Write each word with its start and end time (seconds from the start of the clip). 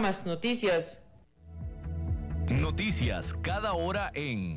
Más 0.00 0.24
noticias. 0.24 1.02
Noticias 2.48 3.34
cada 3.42 3.74
hora 3.74 4.10
en... 4.14 4.56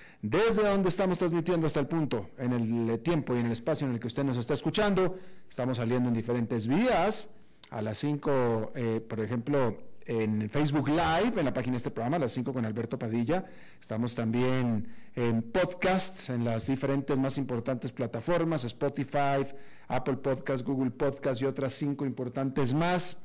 desde 0.21 0.63
donde 0.63 0.89
estamos 0.89 1.17
transmitiendo 1.17 1.67
hasta 1.67 1.79
el 1.79 1.87
punto, 1.87 2.29
en 2.37 2.53
el 2.53 2.99
tiempo 2.99 3.35
y 3.35 3.39
en 3.39 3.47
el 3.47 3.51
espacio 3.51 3.87
en 3.87 3.93
el 3.93 3.99
que 3.99 4.07
usted 4.07 4.23
nos 4.23 4.37
está 4.37 4.53
escuchando. 4.53 5.17
Estamos 5.49 5.77
saliendo 5.77 6.09
en 6.09 6.15
diferentes 6.15 6.67
vías. 6.67 7.29
A 7.69 7.81
las 7.81 7.97
5, 7.99 8.71
eh, 8.75 9.01
por 9.07 9.21
ejemplo, 9.21 9.77
en 10.05 10.49
Facebook 10.49 10.89
Live, 10.89 11.39
en 11.39 11.45
la 11.45 11.53
página 11.53 11.73
de 11.73 11.77
este 11.77 11.91
programa, 11.91 12.17
a 12.17 12.19
las 12.19 12.33
5 12.33 12.53
con 12.53 12.65
Alberto 12.65 12.99
Padilla. 12.99 13.45
Estamos 13.79 14.13
también 14.13 14.87
en 15.15 15.41
podcasts, 15.41 16.29
en 16.29 16.43
las 16.43 16.67
diferentes 16.67 17.17
más 17.17 17.37
importantes 17.37 17.91
plataformas, 17.91 18.63
Spotify, 18.65 19.45
Apple 19.87 20.17
Podcasts, 20.17 20.65
Google 20.65 20.91
Podcasts 20.91 21.41
y 21.41 21.45
otras 21.45 21.73
cinco 21.73 22.05
importantes 22.05 22.73
más. 22.73 23.17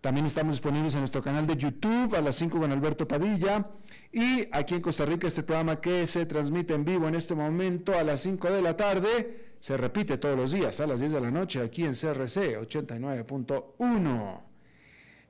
También 0.00 0.24
estamos 0.24 0.52
disponibles 0.52 0.94
en 0.94 1.00
nuestro 1.00 1.22
canal 1.22 1.46
de 1.46 1.56
YouTube 1.56 2.14
a 2.14 2.22
las 2.22 2.36
5 2.36 2.58
con 2.58 2.72
Alberto 2.72 3.06
Padilla. 3.06 3.66
Y 4.10 4.48
aquí 4.50 4.76
en 4.76 4.80
Costa 4.80 5.04
Rica, 5.04 5.26
este 5.28 5.42
programa 5.42 5.78
que 5.78 6.06
se 6.06 6.24
transmite 6.24 6.72
en 6.72 6.86
vivo 6.86 7.06
en 7.06 7.14
este 7.14 7.34
momento 7.34 7.96
a 7.98 8.02
las 8.02 8.22
5 8.22 8.50
de 8.50 8.62
la 8.62 8.74
tarde, 8.76 9.54
se 9.60 9.76
repite 9.76 10.16
todos 10.16 10.36
los 10.36 10.52
días 10.52 10.80
a 10.80 10.86
las 10.86 11.00
10 11.00 11.12
de 11.12 11.20
la 11.20 11.30
noche 11.30 11.60
aquí 11.60 11.84
en 11.84 11.92
CRC 11.92 12.58
89.1. 12.58 14.40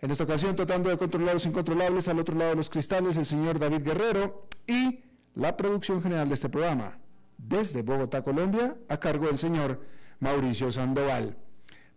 En 0.03 0.11
esta 0.11 0.25
ocasión, 0.25 0.55
tratando 0.55 0.89
de 0.89 0.97
controlar 0.97 1.35
los 1.35 1.47
incontrolables, 1.47 2.07
al 2.07 2.21
otro 2.21 2.37
lado 2.37 2.51
de 2.51 2.57
los 2.57 2.71
cristales, 2.71 3.17
el 3.17 3.27
señor 3.27 3.59
David 3.59 3.83
Guerrero 3.83 4.47
y 4.69 5.01
la 5.35 5.57
producción 5.57 6.01
general 6.01 6.29
de 6.29 6.35
este 6.37 6.49
programa, 6.49 6.97
desde 7.37 7.83
Bogotá, 7.83 8.23
Colombia, 8.23 8.77
a 8.89 8.99
cargo 8.99 9.27
del 9.27 9.37
señor 9.37 9.81
Mauricio 10.21 10.71
Sandoval. 10.71 11.37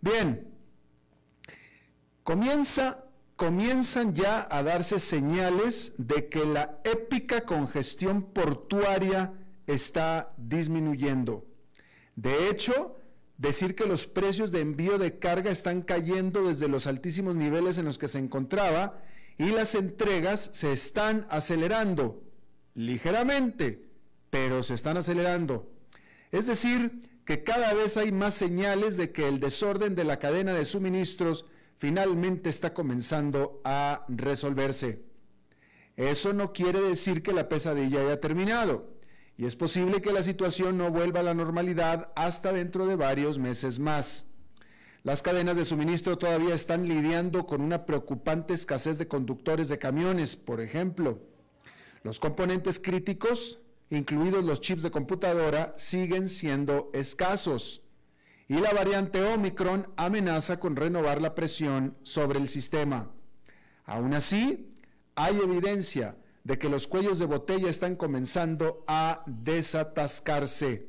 Bien, 0.01 0.52
comienza, 2.23 3.05
comienzan 3.35 4.13
ya 4.13 4.47
a 4.49 4.63
darse 4.63 4.99
señales 4.99 5.93
de 5.97 6.29
que 6.29 6.45
la 6.45 6.79
épica 6.83 7.45
congestión 7.45 8.23
portuaria 8.23 9.33
está 9.67 10.33
disminuyendo. 10.37 11.45
De 12.15 12.49
hecho, 12.49 12.97
decir 13.37 13.75
que 13.75 13.85
los 13.85 14.05
precios 14.05 14.51
de 14.51 14.61
envío 14.61 14.97
de 14.97 15.19
carga 15.19 15.51
están 15.51 15.81
cayendo 15.81 16.47
desde 16.47 16.67
los 16.67 16.87
altísimos 16.87 17.35
niveles 17.35 17.77
en 17.77 17.85
los 17.85 17.97
que 17.97 18.07
se 18.07 18.19
encontraba 18.19 19.01
y 19.37 19.49
las 19.49 19.75
entregas 19.75 20.51
se 20.53 20.71
están 20.71 21.25
acelerando 21.29 22.21
ligeramente, 22.75 23.87
pero 24.29 24.63
se 24.63 24.75
están 24.75 24.97
acelerando. 24.97 25.69
Es 26.31 26.47
decir, 26.47 27.01
que 27.25 27.43
cada 27.43 27.73
vez 27.73 27.97
hay 27.97 28.11
más 28.11 28.33
señales 28.33 28.97
de 28.97 29.11
que 29.11 29.27
el 29.27 29.39
desorden 29.39 29.95
de 29.95 30.03
la 30.03 30.19
cadena 30.19 30.53
de 30.53 30.65
suministros 30.65 31.45
finalmente 31.77 32.49
está 32.49 32.73
comenzando 32.73 33.61
a 33.63 34.05
resolverse. 34.07 35.03
Eso 35.95 36.33
no 36.33 36.53
quiere 36.53 36.81
decir 36.81 37.21
que 37.21 37.33
la 37.33 37.49
pesadilla 37.49 38.01
haya 38.01 38.19
terminado 38.19 38.93
y 39.37 39.45
es 39.45 39.55
posible 39.55 40.01
que 40.01 40.11
la 40.11 40.21
situación 40.21 40.77
no 40.77 40.91
vuelva 40.91 41.21
a 41.21 41.23
la 41.23 41.33
normalidad 41.33 42.11
hasta 42.15 42.51
dentro 42.51 42.85
de 42.85 42.95
varios 42.95 43.39
meses 43.39 43.79
más. 43.79 44.25
Las 45.03 45.21
cadenas 45.21 45.57
de 45.57 45.65
suministro 45.65 46.17
todavía 46.17 46.55
están 46.55 46.87
lidiando 46.87 47.45
con 47.45 47.61
una 47.61 47.85
preocupante 47.85 48.53
escasez 48.53 48.97
de 48.97 49.07
conductores 49.07 49.67
de 49.67 49.79
camiones, 49.79 50.35
por 50.35 50.61
ejemplo. 50.61 51.19
Los 52.03 52.19
componentes 52.19 52.79
críticos, 52.79 53.59
incluidos 53.89 54.45
los 54.45 54.61
chips 54.61 54.83
de 54.83 54.91
computadora, 54.91 55.73
siguen 55.77 56.29
siendo 56.29 56.89
escasos. 56.93 57.82
Y 58.47 58.55
la 58.55 58.73
variante 58.73 59.23
Omicron 59.23 59.87
amenaza 59.95 60.59
con 60.59 60.75
renovar 60.75 61.21
la 61.21 61.33
presión 61.33 61.95
sobre 62.03 62.39
el 62.39 62.49
sistema. 62.49 63.09
Aún 63.85 64.13
así, 64.13 64.73
hay 65.15 65.37
evidencia 65.37 66.17
de 66.43 66.57
que 66.57 66.69
los 66.69 66.87
cuellos 66.87 67.19
de 67.19 67.25
botella 67.25 67.69
están 67.69 67.95
comenzando 67.95 68.83
a 68.87 69.23
desatascarse. 69.25 70.87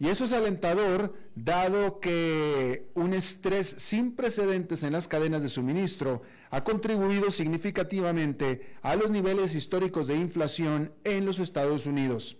Y 0.00 0.08
eso 0.08 0.24
es 0.24 0.32
alentador, 0.32 1.14
dado 1.34 1.98
que 1.98 2.88
un 2.94 3.14
estrés 3.14 3.66
sin 3.66 4.14
precedentes 4.14 4.84
en 4.84 4.92
las 4.92 5.08
cadenas 5.08 5.42
de 5.42 5.48
suministro 5.48 6.22
ha 6.50 6.62
contribuido 6.62 7.32
significativamente 7.32 8.76
a 8.82 8.94
los 8.94 9.10
niveles 9.10 9.56
históricos 9.56 10.06
de 10.06 10.14
inflación 10.14 10.92
en 11.02 11.24
los 11.24 11.40
Estados 11.40 11.86
Unidos. 11.86 12.36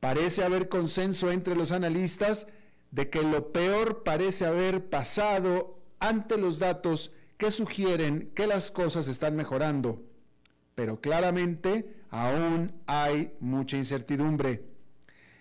Parece 0.00 0.44
haber 0.44 0.68
consenso 0.68 1.30
entre 1.30 1.54
los 1.54 1.70
analistas 1.70 2.48
de 2.90 3.10
que 3.10 3.22
lo 3.22 3.52
peor 3.52 4.02
parece 4.02 4.46
haber 4.46 4.88
pasado 4.88 5.78
ante 5.98 6.36
los 6.36 6.58
datos 6.58 7.12
que 7.36 7.50
sugieren 7.50 8.30
que 8.34 8.46
las 8.46 8.70
cosas 8.70 9.08
están 9.08 9.36
mejorando 9.36 10.02
pero 10.76 11.00
claramente 11.00 11.88
aún 12.10 12.70
hay 12.86 13.32
mucha 13.40 13.76
incertidumbre. 13.76 14.62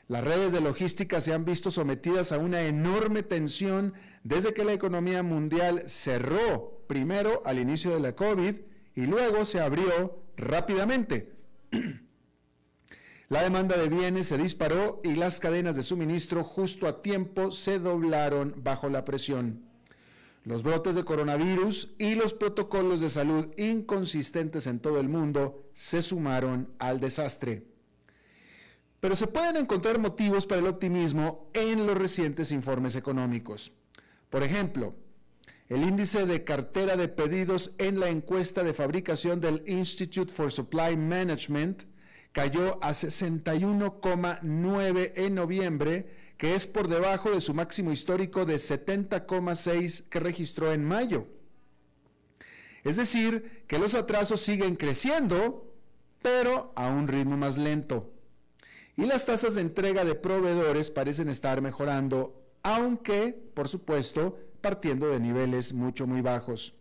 Las 0.07 0.23
redes 0.23 0.53
de 0.53 0.61
logística 0.61 1.19
se 1.19 1.33
han 1.33 1.45
visto 1.45 1.69
sometidas 1.69 2.31
a 2.31 2.37
una 2.37 2.61
enorme 2.61 3.21
tensión 3.21 3.93
desde 4.23 4.53
que 4.53 4.63
la 4.63 4.73
economía 4.73 5.23
mundial 5.23 5.83
cerró 5.87 6.83
primero 6.87 7.43
al 7.45 7.59
inicio 7.59 7.91
de 7.91 7.99
la 7.99 8.15
COVID 8.15 8.57
y 8.95 9.01
luego 9.01 9.45
se 9.45 9.59
abrió 9.59 10.23
rápidamente. 10.37 11.33
La 13.27 13.41
demanda 13.41 13.75
de 13.75 13.89
bienes 13.89 14.27
se 14.27 14.37
disparó 14.37 14.99
y 15.03 15.15
las 15.15 15.39
cadenas 15.39 15.75
de 15.75 15.81
suministro 15.81 16.43
justo 16.43 16.87
a 16.87 17.01
tiempo 17.01 17.51
se 17.51 17.79
doblaron 17.79 18.53
bajo 18.57 18.87
la 18.87 19.03
presión. 19.03 19.63
Los 20.43 20.61
brotes 20.61 20.93
de 20.93 21.03
coronavirus 21.03 21.95
y 21.97 22.13
los 22.13 22.35
protocolos 22.35 23.01
de 23.01 23.09
salud 23.09 23.49
inconsistentes 23.57 24.67
en 24.67 24.79
todo 24.79 24.99
el 24.99 25.09
mundo 25.09 25.67
se 25.73 26.03
sumaron 26.03 26.69
al 26.77 26.99
desastre. 26.99 27.63
Pero 28.99 29.15
se 29.15 29.25
pueden 29.25 29.57
encontrar 29.57 29.97
motivos 29.97 30.45
para 30.45 30.61
el 30.61 30.67
optimismo 30.67 31.49
en 31.53 31.87
los 31.87 31.97
recientes 31.97 32.51
informes 32.51 32.95
económicos. 32.95 33.71
Por 34.29 34.43
ejemplo, 34.43 34.93
el 35.67 35.81
índice 35.81 36.27
de 36.27 36.43
cartera 36.43 36.95
de 36.95 37.07
pedidos 37.07 37.73
en 37.79 37.99
la 37.99 38.09
encuesta 38.09 38.63
de 38.63 38.75
fabricación 38.75 39.41
del 39.41 39.63
Institute 39.65 40.31
for 40.31 40.51
Supply 40.51 40.95
Management 40.95 41.85
cayó 42.35 42.77
a 42.83 42.89
61,9 42.89 45.13
en 45.15 45.35
noviembre, 45.35 46.09
que 46.37 46.53
es 46.53 46.67
por 46.67 46.89
debajo 46.89 47.31
de 47.31 47.39
su 47.39 47.53
máximo 47.53 47.93
histórico 47.93 48.43
de 48.43 48.55
70,6 48.55 50.09
que 50.09 50.19
registró 50.19 50.73
en 50.73 50.83
mayo. 50.83 51.27
Es 52.83 52.97
decir, 52.97 53.63
que 53.67 53.79
los 53.79 53.95
atrasos 53.95 54.41
siguen 54.41 54.75
creciendo, 54.75 55.73
pero 56.21 56.73
a 56.75 56.89
un 56.89 57.07
ritmo 57.07 57.37
más 57.37 57.57
lento. 57.57 58.11
Y 58.97 59.05
las 59.05 59.23
tasas 59.23 59.55
de 59.55 59.61
entrega 59.61 60.03
de 60.03 60.15
proveedores 60.15 60.91
parecen 60.91 61.29
estar 61.29 61.61
mejorando, 61.61 62.43
aunque, 62.63 63.31
por 63.53 63.69
supuesto, 63.69 64.37
partiendo 64.59 65.07
de 65.07 65.21
niveles 65.21 65.71
mucho, 65.71 66.05
muy 66.05 66.19
bajos. 66.19 66.73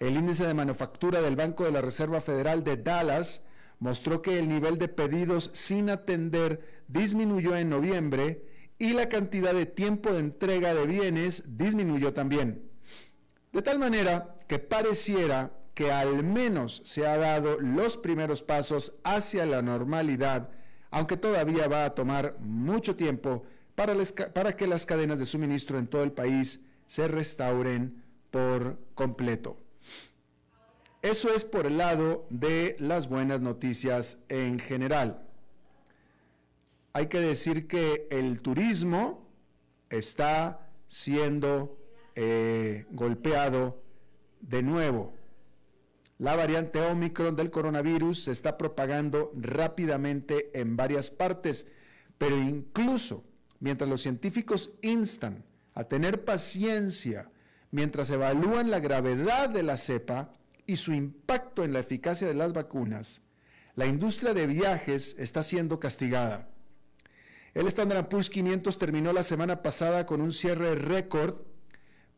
El 0.00 0.16
índice 0.16 0.48
de 0.48 0.54
manufactura 0.54 1.22
del 1.22 1.36
Banco 1.36 1.62
de 1.62 1.70
la 1.70 1.80
Reserva 1.80 2.20
Federal 2.20 2.64
de 2.64 2.76
Dallas 2.76 3.44
mostró 3.80 4.22
que 4.22 4.38
el 4.38 4.48
nivel 4.48 4.78
de 4.78 4.88
pedidos 4.88 5.50
sin 5.52 5.90
atender 5.90 6.84
disminuyó 6.86 7.56
en 7.56 7.70
noviembre 7.70 8.44
y 8.78 8.92
la 8.92 9.08
cantidad 9.08 9.52
de 9.52 9.66
tiempo 9.66 10.12
de 10.12 10.20
entrega 10.20 10.74
de 10.74 10.86
bienes 10.86 11.44
disminuyó 11.58 12.14
también. 12.14 12.70
De 13.52 13.62
tal 13.62 13.78
manera 13.78 14.36
que 14.46 14.58
pareciera 14.58 15.52
que 15.74 15.90
al 15.90 16.22
menos 16.22 16.82
se 16.84 17.06
ha 17.06 17.16
dado 17.16 17.58
los 17.58 17.96
primeros 17.96 18.42
pasos 18.42 18.94
hacia 19.02 19.46
la 19.46 19.62
normalidad, 19.62 20.50
aunque 20.90 21.16
todavía 21.16 21.68
va 21.68 21.84
a 21.84 21.94
tomar 21.94 22.36
mucho 22.40 22.96
tiempo 22.96 23.44
para, 23.74 23.94
para 24.34 24.56
que 24.56 24.66
las 24.66 24.86
cadenas 24.86 25.18
de 25.18 25.26
suministro 25.26 25.78
en 25.78 25.86
todo 25.86 26.02
el 26.02 26.12
país 26.12 26.60
se 26.86 27.08
restauren 27.08 28.02
por 28.30 28.78
completo. 28.94 29.58
Eso 31.02 31.32
es 31.32 31.46
por 31.46 31.66
el 31.66 31.78
lado 31.78 32.26
de 32.28 32.76
las 32.78 33.08
buenas 33.08 33.40
noticias 33.40 34.18
en 34.28 34.58
general. 34.58 35.22
Hay 36.92 37.06
que 37.06 37.20
decir 37.20 37.66
que 37.66 38.06
el 38.10 38.40
turismo 38.42 39.26
está 39.88 40.68
siendo 40.88 41.78
eh, 42.14 42.84
golpeado 42.90 43.82
de 44.40 44.62
nuevo. 44.62 45.14
La 46.18 46.36
variante 46.36 46.78
Omicron 46.82 47.34
del 47.34 47.50
coronavirus 47.50 48.24
se 48.24 48.32
está 48.32 48.58
propagando 48.58 49.32
rápidamente 49.34 50.50
en 50.52 50.76
varias 50.76 51.08
partes, 51.08 51.66
pero 52.18 52.36
incluso 52.36 53.24
mientras 53.58 53.88
los 53.88 54.02
científicos 54.02 54.74
instan 54.82 55.44
a 55.72 55.84
tener 55.84 56.26
paciencia 56.26 57.30
mientras 57.70 58.10
evalúan 58.10 58.70
la 58.70 58.80
gravedad 58.80 59.48
de 59.48 59.62
la 59.62 59.78
cepa, 59.78 60.34
y 60.70 60.76
su 60.76 60.92
impacto 60.92 61.64
en 61.64 61.72
la 61.72 61.80
eficacia 61.80 62.28
de 62.28 62.34
las 62.34 62.52
vacunas, 62.52 63.22
la 63.74 63.86
industria 63.86 64.34
de 64.34 64.46
viajes 64.46 65.16
está 65.18 65.42
siendo 65.42 65.80
castigada. 65.80 66.48
El 67.54 67.66
Standard 67.66 68.08
Poor's 68.08 68.30
500 68.30 68.78
terminó 68.78 69.12
la 69.12 69.24
semana 69.24 69.62
pasada 69.62 70.06
con 70.06 70.20
un 70.20 70.30
cierre 70.30 70.76
récord, 70.76 71.40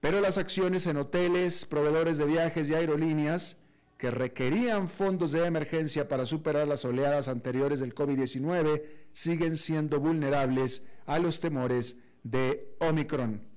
pero 0.00 0.20
las 0.20 0.36
acciones 0.36 0.86
en 0.86 0.98
hoteles, 0.98 1.64
proveedores 1.64 2.18
de 2.18 2.26
viajes 2.26 2.68
y 2.68 2.74
aerolíneas 2.74 3.56
que 3.96 4.10
requerían 4.10 4.90
fondos 4.90 5.32
de 5.32 5.46
emergencia 5.46 6.06
para 6.06 6.26
superar 6.26 6.68
las 6.68 6.84
oleadas 6.84 7.28
anteriores 7.28 7.80
del 7.80 7.94
COVID-19 7.94 8.82
siguen 9.14 9.56
siendo 9.56 9.98
vulnerables 9.98 10.82
a 11.06 11.18
los 11.18 11.40
temores 11.40 11.96
de 12.22 12.76
Omicron. 12.80 13.51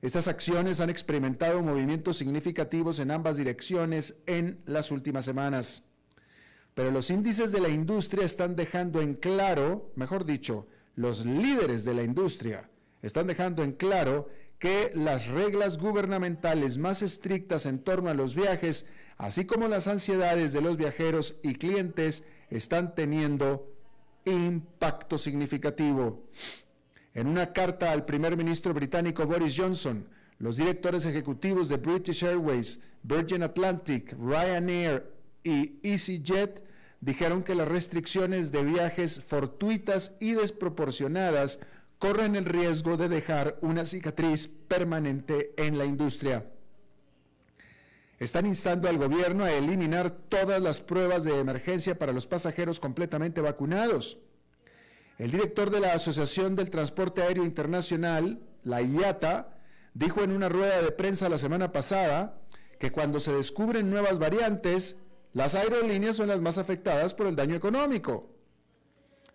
Estas 0.00 0.28
acciones 0.28 0.80
han 0.80 0.90
experimentado 0.90 1.62
movimientos 1.62 2.16
significativos 2.16 2.98
en 2.98 3.10
ambas 3.10 3.36
direcciones 3.36 4.18
en 4.26 4.60
las 4.64 4.90
últimas 4.90 5.24
semanas. 5.24 5.84
Pero 6.74 6.92
los 6.92 7.10
índices 7.10 7.50
de 7.50 7.60
la 7.60 7.68
industria 7.68 8.24
están 8.24 8.54
dejando 8.54 9.00
en 9.00 9.14
claro, 9.14 9.90
mejor 9.96 10.24
dicho, 10.24 10.68
los 10.94 11.26
líderes 11.26 11.84
de 11.84 11.94
la 11.94 12.02
industria 12.02 12.70
están 13.02 13.26
dejando 13.26 13.62
en 13.62 13.72
claro 13.72 14.28
que 14.58 14.90
las 14.94 15.28
reglas 15.28 15.78
gubernamentales 15.78 16.78
más 16.78 17.02
estrictas 17.02 17.66
en 17.66 17.78
torno 17.78 18.10
a 18.10 18.14
los 18.14 18.34
viajes, 18.34 18.86
así 19.16 19.44
como 19.44 19.68
las 19.68 19.86
ansiedades 19.86 20.52
de 20.52 20.60
los 20.60 20.76
viajeros 20.76 21.36
y 21.42 21.54
clientes, 21.54 22.24
están 22.50 22.94
teniendo 22.94 23.72
impacto 24.24 25.16
significativo. 25.16 26.24
En 27.14 27.26
una 27.26 27.52
carta 27.52 27.92
al 27.92 28.04
primer 28.04 28.36
ministro 28.36 28.74
británico 28.74 29.26
Boris 29.26 29.54
Johnson, 29.56 30.06
los 30.38 30.56
directores 30.56 31.04
ejecutivos 31.04 31.68
de 31.68 31.76
British 31.78 32.24
Airways, 32.24 32.80
Virgin 33.02 33.42
Atlantic, 33.42 34.14
Ryanair 34.18 35.10
y 35.42 35.78
EasyJet 35.82 36.62
dijeron 37.00 37.42
que 37.42 37.54
las 37.54 37.68
restricciones 37.68 38.52
de 38.52 38.62
viajes 38.62 39.22
fortuitas 39.24 40.14
y 40.20 40.32
desproporcionadas 40.32 41.60
corren 41.98 42.36
el 42.36 42.44
riesgo 42.44 42.96
de 42.96 43.08
dejar 43.08 43.58
una 43.60 43.84
cicatriz 43.84 44.46
permanente 44.46 45.52
en 45.56 45.78
la 45.78 45.84
industria. 45.84 46.46
Están 48.18 48.46
instando 48.46 48.88
al 48.88 48.98
gobierno 48.98 49.44
a 49.44 49.52
eliminar 49.52 50.10
todas 50.10 50.60
las 50.60 50.80
pruebas 50.80 51.22
de 51.24 51.38
emergencia 51.38 51.98
para 51.98 52.12
los 52.12 52.26
pasajeros 52.26 52.80
completamente 52.80 53.40
vacunados. 53.40 54.18
El 55.18 55.32
director 55.32 55.70
de 55.70 55.80
la 55.80 55.94
Asociación 55.94 56.54
del 56.54 56.70
Transporte 56.70 57.22
Aéreo 57.22 57.44
Internacional, 57.44 58.38
la 58.62 58.82
IATA, 58.82 59.58
dijo 59.92 60.22
en 60.22 60.30
una 60.30 60.48
rueda 60.48 60.80
de 60.80 60.92
prensa 60.92 61.28
la 61.28 61.38
semana 61.38 61.72
pasada 61.72 62.40
que 62.78 62.92
cuando 62.92 63.18
se 63.18 63.32
descubren 63.32 63.90
nuevas 63.90 64.20
variantes, 64.20 64.96
las 65.32 65.56
aerolíneas 65.56 66.14
son 66.14 66.28
las 66.28 66.40
más 66.40 66.56
afectadas 66.56 67.14
por 67.14 67.26
el 67.26 67.34
daño 67.34 67.56
económico. 67.56 68.30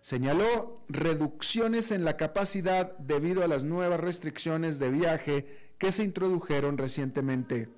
Señaló 0.00 0.84
reducciones 0.88 1.90
en 1.90 2.04
la 2.04 2.16
capacidad 2.16 2.96
debido 2.96 3.44
a 3.44 3.48
las 3.48 3.64
nuevas 3.64 4.00
restricciones 4.00 4.78
de 4.78 4.90
viaje 4.90 5.46
que 5.76 5.92
se 5.92 6.02
introdujeron 6.02 6.78
recientemente, 6.78 7.68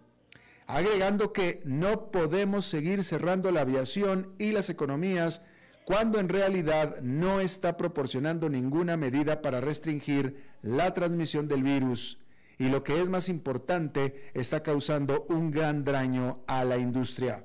agregando 0.69 1.33
que 1.33 1.61
no 1.65 2.13
podemos 2.13 2.67
seguir 2.67 3.03
cerrando 3.03 3.51
la 3.51 3.63
aviación 3.63 4.33
y 4.39 4.53
las 4.53 4.71
economías 4.71 5.43
cuando 5.87 6.19
en 6.19 6.29
realidad 6.29 7.01
no 7.01 7.39
está 7.39 7.77
proporcionando 7.77 8.49
ninguna 8.49 8.97
medida 8.97 9.41
para 9.41 9.61
restringir 9.61 10.43
la 10.61 10.93
transmisión 10.95 11.47
del 11.47 11.63
virus 11.63 12.19
y 12.59 12.71
lo 12.71 12.83
que 12.83 13.01
es 13.01 13.09
más 13.09 13.29
importante, 13.29 14.33
está 14.35 14.65
causando 14.65 15.27
un 15.29 15.53
gran 15.53 15.85
daño 15.85 16.41
a 16.49 16.65
la 16.65 16.77
industria. 16.77 17.45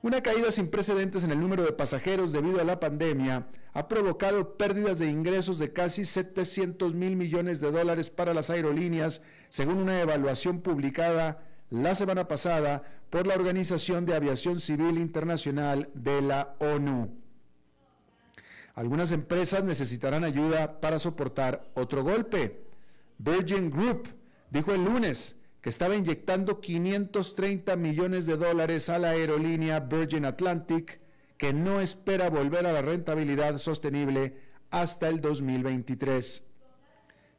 Una 0.00 0.22
caída 0.22 0.50
sin 0.50 0.70
precedentes 0.70 1.24
en 1.24 1.30
el 1.30 1.40
número 1.40 1.62
de 1.62 1.72
pasajeros 1.72 2.32
debido 2.32 2.58
a 2.58 2.64
la 2.64 2.80
pandemia 2.80 3.48
ha 3.74 3.86
provocado 3.86 4.56
pérdidas 4.56 4.98
de 4.98 5.10
ingresos 5.10 5.58
de 5.58 5.74
casi 5.74 6.06
700 6.06 6.94
mil 6.94 7.16
millones 7.16 7.60
de 7.60 7.70
dólares 7.70 8.08
para 8.08 8.32
las 8.32 8.48
aerolíneas, 8.48 9.20
según 9.50 9.76
una 9.76 10.00
evaluación 10.00 10.62
publicada 10.62 11.44
la 11.70 11.94
semana 11.94 12.28
pasada 12.28 12.82
por 13.10 13.26
la 13.26 13.34
Organización 13.34 14.06
de 14.06 14.14
Aviación 14.14 14.60
Civil 14.60 14.98
Internacional 14.98 15.90
de 15.94 16.22
la 16.22 16.54
ONU. 16.58 17.10
Algunas 18.74 19.10
empresas 19.12 19.64
necesitarán 19.64 20.24
ayuda 20.24 20.80
para 20.80 20.98
soportar 20.98 21.68
otro 21.74 22.04
golpe. 22.04 22.62
Virgin 23.18 23.70
Group 23.70 24.08
dijo 24.50 24.72
el 24.72 24.84
lunes 24.84 25.36
que 25.60 25.70
estaba 25.70 25.96
inyectando 25.96 26.60
530 26.60 27.74
millones 27.76 28.26
de 28.26 28.36
dólares 28.36 28.88
a 28.88 28.98
la 28.98 29.10
aerolínea 29.10 29.80
Virgin 29.80 30.24
Atlantic, 30.24 31.00
que 31.36 31.52
no 31.52 31.80
espera 31.80 32.30
volver 32.30 32.66
a 32.66 32.72
la 32.72 32.82
rentabilidad 32.82 33.58
sostenible 33.58 34.36
hasta 34.70 35.08
el 35.08 35.20
2023. 35.20 36.44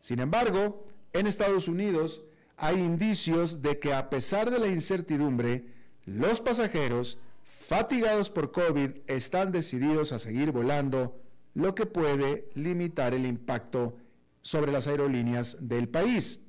Sin 0.02 0.20
embargo, 0.20 0.86
en 1.14 1.28
Estados 1.28 1.68
Unidos, 1.68 2.24
hay 2.60 2.76
indicios 2.76 3.62
de 3.62 3.80
que 3.80 3.94
a 3.94 4.10
pesar 4.10 4.52
de 4.52 4.60
la 4.60 4.68
incertidumbre, 4.68 5.66
los 6.06 6.42
pasajeros 6.42 7.18
fatigados 7.44 8.30
por 8.30 8.52
COVID 8.52 8.98
están 9.08 9.52
decididos 9.52 10.12
a 10.12 10.20
seguir 10.20 10.52
volando, 10.52 11.22
lo 11.54 11.74
que 11.74 11.86
puede 11.86 12.50
limitar 12.56 13.14
el 13.14 13.26
impacto 13.26 13.98
sobre 14.42 14.72
las 14.72 14.88
aerolíneas 14.88 15.58
del 15.62 15.88
país. 15.88 16.42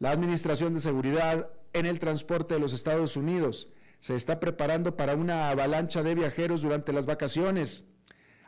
La 0.00 0.10
Administración 0.10 0.74
de 0.74 0.80
Seguridad 0.80 1.50
en 1.72 1.86
el 1.86 2.00
Transporte 2.00 2.54
de 2.54 2.60
los 2.60 2.72
Estados 2.72 3.16
Unidos 3.16 3.68
se 4.00 4.16
está 4.16 4.40
preparando 4.40 4.96
para 4.96 5.14
una 5.14 5.50
avalancha 5.50 6.02
de 6.02 6.14
viajeros 6.14 6.62
durante 6.62 6.92
las 6.92 7.06
vacaciones. 7.06 7.86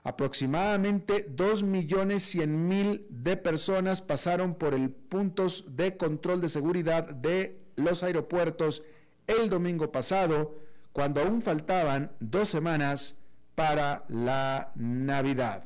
Aproximadamente 0.02 1.28
2.100.000 1.34 3.06
de 3.08 3.36
personas 3.36 4.00
pasaron 4.00 4.54
por 4.54 4.74
el 4.74 4.90
puntos 4.90 5.76
de 5.76 5.96
control 5.96 6.40
de 6.40 6.48
seguridad 6.48 7.04
de 7.14 7.60
los 7.76 8.02
aeropuertos 8.02 8.82
el 9.26 9.50
domingo 9.50 9.92
pasado, 9.92 10.58
cuando 10.92 11.20
aún 11.20 11.42
faltaban 11.42 12.12
dos 12.18 12.48
semanas 12.48 13.18
para 13.54 14.04
la 14.08 14.72
Navidad. 14.74 15.64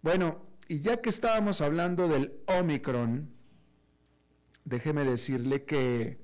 Bueno, 0.00 0.42
y 0.68 0.80
ya 0.80 1.00
que 1.00 1.10
estábamos 1.10 1.60
hablando 1.60 2.06
del 2.06 2.32
Omicron, 2.46 3.28
déjeme 4.64 5.04
decirle 5.04 5.64
que 5.64 6.20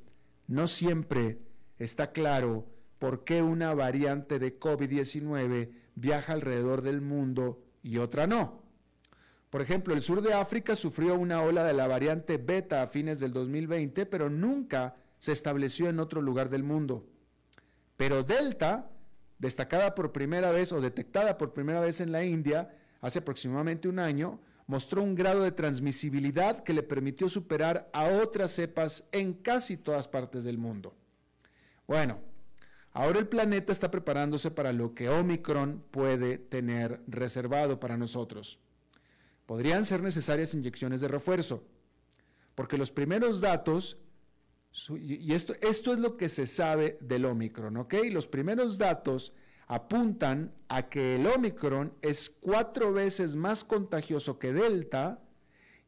no 0.47 0.69
siempre 0.69 1.41
está 1.79 2.13
claro 2.13 2.67
por 2.99 3.25
qué 3.25 3.43
una 3.43 3.75
variante 3.75 4.39
de 4.39 4.59
COVID-19 4.59 5.73
viaja 5.97 6.33
alrededor 6.33 6.83
del 6.83 7.01
mundo 7.01 7.65
y 7.83 7.99
otra 7.99 8.29
no. 8.29 8.63
Por 9.51 9.63
ejemplo, 9.63 9.95
el 9.95 10.03
sur 10.03 10.23
de 10.23 10.35
África 10.35 10.77
sufrió 10.77 11.15
una 11.17 11.43
ola 11.43 11.65
de 11.65 11.73
la 11.73 11.89
variante 11.89 12.37
beta 12.37 12.83
a 12.83 12.87
fines 12.87 13.19
del 13.19 13.33
2020, 13.33 14.07
pero 14.07 14.31
nunca 14.31 14.97
se 15.19 15.33
estableció 15.33 15.89
en 15.89 15.99
otro 15.99 16.21
lugar 16.21 16.51
del 16.51 16.63
mundo. 16.63 17.07
Pero 17.97 18.23
Delta, 18.23 18.91
destacada 19.39 19.95
por 19.95 20.13
primera 20.13 20.51
vez 20.51 20.73
o 20.73 20.81
detectada 20.81 21.39
por 21.39 21.53
primera 21.55 21.81
vez 21.81 22.01
en 22.01 22.13
la 22.13 22.25
India 22.25 22.77
hace 23.01 23.21
aproximadamente 23.21 23.89
un 23.89 23.99
año, 23.99 24.41
mostró 24.67 25.03
un 25.03 25.15
grado 25.15 25.43
de 25.43 25.53
transmisibilidad 25.53 26.63
que 26.63 26.75
le 26.75 26.83
permitió 26.83 27.29
superar 27.29 27.89
a 27.93 28.09
otras 28.09 28.51
cepas 28.51 29.09
en 29.13 29.33
casi 29.33 29.77
todas 29.77 30.09
partes 30.09 30.45
del 30.45 30.59
mundo. 30.59 30.95
Bueno, 31.87 32.19
ahora 32.97 33.19
el 33.19 33.29
planeta 33.29 33.73
está 33.73 33.91
preparándose 33.91 34.51
para 34.51 34.73
lo 34.73 34.95
que 34.95 35.11
Omicron 35.11 35.85
puede 35.91 36.39
tener 36.39 37.03
reservado 37.07 37.79
para 37.79 37.99
nosotros. 37.99 38.59
Podrían 39.45 39.85
ser 39.85 40.03
necesarias 40.03 40.55
inyecciones 40.55 41.03
de 41.03 41.09
refuerzo, 41.09 41.63
porque 42.55 42.79
los 42.79 42.91
primeros 42.91 43.43
datos, 43.43 43.99
y 44.99 45.35
esto, 45.35 45.53
esto 45.61 45.93
es 45.93 46.01
lo 46.01 46.17
que 46.17 46.31
se 46.31 46.47
sabe 46.47 46.97
del 47.03 47.27
Omicron, 47.27 47.77
¿ok? 47.77 47.97
Los 48.11 48.27
primeros 48.27 48.79
datos 48.79 49.35
apuntan 49.67 50.55
a 50.69 50.89
que 50.89 51.17
el 51.17 51.27
Omicron 51.27 51.93
es 52.01 52.31
cuatro 52.31 52.95
veces 52.95 53.37
más 53.37 53.63
contagioso 53.63 54.39
que 54.39 54.55
Delta 54.55 55.21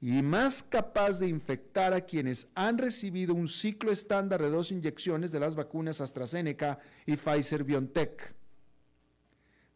y 0.01 0.23
más 0.23 0.63
capaz 0.63 1.19
de 1.19 1.27
infectar 1.27 1.93
a 1.93 2.03
quienes 2.03 2.49
han 2.55 2.79
recibido 2.79 3.35
un 3.35 3.49
ciclo 3.49 3.91
estándar 3.91 4.41
de 4.41 4.51
dos 4.51 4.71
inyecciones 4.71 5.33
de 5.33 5.41
las 5.41 5.57
vacunas 5.57 6.01
AstraZeneca 6.01 6.79
y 7.05 7.17
Pfizer 7.17 7.65
BioNTech. 7.65 8.35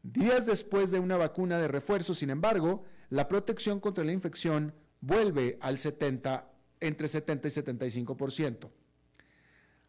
Días 0.03 0.47
después 0.47 0.91
de 0.91 1.01
una 1.01 1.17
vacuna 1.17 1.59
de 1.59 1.69
refuerzo, 1.69 2.15
sin 2.15 2.31
embargo, 2.31 2.85
la 3.11 3.29
protección 3.29 3.81
contra 3.81 4.05
la 4.05 4.13
infección 4.13 4.73
vuelve 5.01 5.59
al 5.61 5.79
70, 5.79 6.49
entre 6.81 7.09
70 7.09 7.49
y 7.49 7.51
75%. 7.51 8.71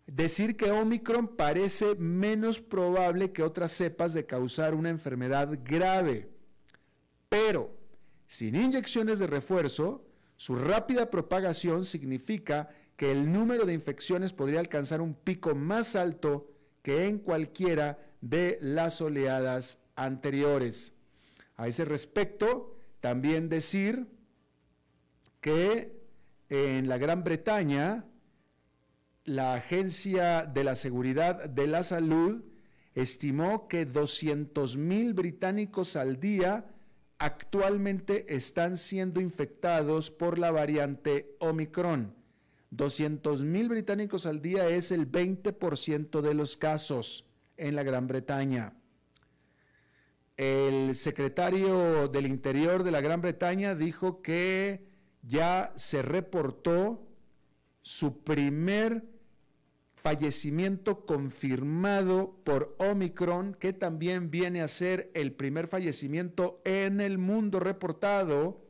Decir 0.06 0.58
que 0.58 0.72
Omicron 0.72 1.36
parece 1.36 1.96
menos 1.96 2.60
probable 2.60 3.32
que 3.32 3.44
otras 3.44 3.72
cepas 3.72 4.14
de 4.14 4.26
causar 4.26 4.76
una 4.76 4.90
enfermedad 4.90 5.60
grave, 5.64 6.30
pero 7.30 7.72
sin 8.28 8.56
inyecciones 8.56 9.20
de 9.20 9.28
refuerzo, 9.28 10.06
su 10.36 10.56
rápida 10.56 11.10
propagación 11.10 11.86
significa 11.86 12.70
que 12.98 13.12
el 13.12 13.32
número 13.32 13.66
de 13.66 13.74
infecciones 13.74 14.34
podría 14.34 14.60
alcanzar 14.60 15.02
un 15.02 15.14
pico 15.14 15.56
más 15.56 15.96
alto 15.96 16.48
que 16.82 17.06
en 17.08 17.20
cualquiera 17.20 18.00
de 18.22 18.58
las 18.62 19.02
oleadas 19.02 19.80
anteriores. 19.96 20.94
A 21.56 21.68
ese 21.68 21.86
respecto, 21.86 22.78
también 23.00 23.50
decir 23.50 24.08
que 25.42 26.02
en 26.50 26.88
la 26.88 26.98
Gran 26.98 27.24
Bretaña, 27.24 28.06
la 29.26 29.54
Agencia 29.54 30.44
de 30.46 30.64
la 30.64 30.76
Seguridad 30.76 31.50
de 31.50 31.68
la 31.68 31.84
Salud 31.84 32.44
estimó 32.96 33.68
que 33.68 33.86
200 33.86 34.78
mil 34.78 35.14
británicos 35.14 35.96
al 35.96 36.20
día 36.20 36.73
actualmente 37.24 38.36
están 38.36 38.76
siendo 38.76 39.22
infectados 39.22 40.12
por 40.12 40.38
la 40.38 40.52
variante 40.52 41.38
Omicron. 41.40 42.14
200 42.72 43.44
mil 43.44 43.70
británicos 43.70 44.26
al 44.26 44.42
día 44.42 44.68
es 44.68 44.92
el 44.92 45.10
20% 45.10 46.20
de 46.20 46.34
los 46.34 46.58
casos 46.58 47.26
en 47.56 47.76
la 47.78 47.84
Gran 47.84 48.08
Bretaña. 48.08 48.74
El 50.36 50.98
secretario 50.98 52.10
del 52.10 52.26
Interior 52.26 52.84
de 52.84 52.92
la 52.92 53.00
Gran 53.00 53.22
Bretaña 53.22 53.74
dijo 53.74 54.22
que 54.22 54.86
ya 55.22 55.72
se 55.78 56.02
reportó 56.02 57.08
su 57.84 58.22
primer 58.24 59.13
fallecimiento 60.04 61.06
confirmado 61.06 62.36
por 62.44 62.76
Omicron, 62.78 63.56
que 63.56 63.72
también 63.72 64.30
viene 64.30 64.62
a 64.62 64.68
ser 64.68 65.10
el 65.14 65.32
primer 65.32 65.68
fallecimiento 65.68 66.62
en 66.66 67.00
el 67.00 67.18
mundo 67.18 67.62
reportado, 67.62 68.62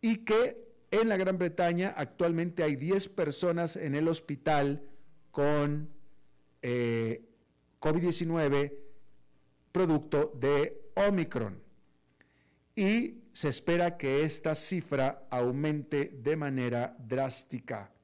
y 0.00 0.18
que 0.18 0.64
en 0.92 1.08
la 1.08 1.16
Gran 1.16 1.36
Bretaña 1.36 1.92
actualmente 1.96 2.62
hay 2.62 2.76
10 2.76 3.08
personas 3.08 3.74
en 3.74 3.96
el 3.96 4.06
hospital 4.06 4.84
con 5.32 5.88
eh, 6.62 7.22
COVID-19 7.80 8.72
producto 9.72 10.32
de 10.40 10.80
Omicron. 10.94 11.60
Y 12.76 13.24
se 13.32 13.48
espera 13.48 13.96
que 13.96 14.22
esta 14.22 14.54
cifra 14.54 15.26
aumente 15.28 16.12
de 16.22 16.36
manera 16.36 16.96
drástica. 16.98 17.95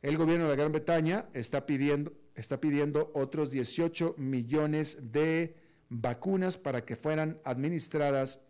El 0.00 0.16
gobierno 0.16 0.48
de 0.48 0.56
Gran 0.56 0.70
Bretaña 0.70 1.28
está 1.32 1.66
pidiendo, 1.66 2.12
está 2.36 2.60
pidiendo 2.60 3.10
otros 3.14 3.50
18 3.50 4.14
millones 4.16 5.12
de 5.12 5.56
vacunas 5.88 6.56
para 6.56 6.84
que 6.84 6.94
fueran 6.94 7.40
administradas 7.44 8.40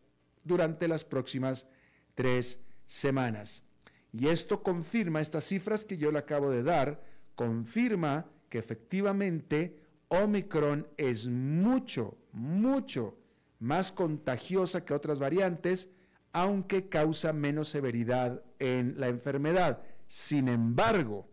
durante 0.45 0.89
las 0.89 1.05
próximas 1.05 1.67
tres 2.15 2.61
semanas. 2.87 3.65
Y 4.13 4.29
esto 4.29 4.63
confirma, 4.63 5.21
estas 5.21 5.45
cifras 5.45 5.85
que 5.85 5.97
yo 5.97 6.11
le 6.11 6.19
acabo 6.19 6.51
de 6.51 6.63
dar, 6.63 7.03
confirma 7.35 8.27
que 8.51 8.59
efectivamente 8.59 9.81
Omicron 10.09 10.87
es 10.97 11.29
mucho, 11.29 12.19
mucho 12.33 13.19
más 13.59 13.91
contagiosa 13.93 14.85
que 14.85 14.95
otras 14.95 15.19
variantes, 15.19 15.89
aunque 16.33 16.89
causa 16.89 17.33
menos 17.33 17.69
severidad 17.69 18.43
en 18.59 18.99
la 18.99 19.09
enfermedad. 19.09 19.83
Sin 20.07 20.49
embargo, 20.49 21.29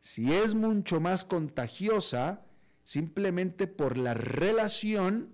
si 0.00 0.32
es 0.32 0.54
mucho 0.54 1.00
más 1.00 1.24
contagiosa, 1.24 2.44
simplemente 2.84 3.66
por 3.66 3.96
la 3.96 4.14
relación, 4.14 5.30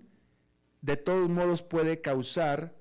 de 0.81 0.97
todos 0.97 1.29
modos 1.29 1.61
puede 1.61 2.01
causar, 2.01 2.75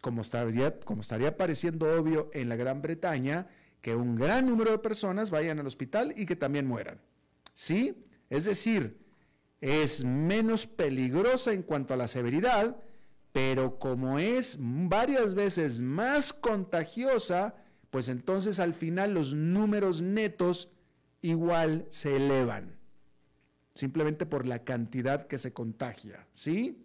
como 0.00 0.22
estaría, 0.22 0.80
como 0.80 1.00
estaría 1.00 1.36
pareciendo 1.36 1.94
obvio 1.94 2.30
en 2.32 2.48
la 2.48 2.56
Gran 2.56 2.82
Bretaña, 2.82 3.48
que 3.80 3.94
un 3.94 4.16
gran 4.16 4.46
número 4.46 4.70
de 4.70 4.78
personas 4.78 5.30
vayan 5.30 5.58
al 5.58 5.66
hospital 5.66 6.14
y 6.16 6.26
que 6.26 6.36
también 6.36 6.66
mueran. 6.66 7.00
¿Sí? 7.52 8.04
Es 8.30 8.44
decir, 8.44 8.98
es 9.60 10.04
menos 10.04 10.66
peligrosa 10.66 11.52
en 11.52 11.62
cuanto 11.62 11.94
a 11.94 11.96
la 11.96 12.08
severidad, 12.08 12.76
pero 13.32 13.78
como 13.78 14.18
es 14.18 14.58
varias 14.60 15.34
veces 15.34 15.80
más 15.80 16.32
contagiosa, 16.32 17.54
pues 17.90 18.08
entonces 18.08 18.58
al 18.58 18.74
final 18.74 19.14
los 19.14 19.34
números 19.34 20.02
netos 20.02 20.70
igual 21.24 21.86
se 21.88 22.16
elevan, 22.16 22.76
simplemente 23.74 24.26
por 24.26 24.46
la 24.46 24.62
cantidad 24.62 25.26
que 25.26 25.38
se 25.38 25.54
contagia, 25.54 26.26
¿sí? 26.34 26.84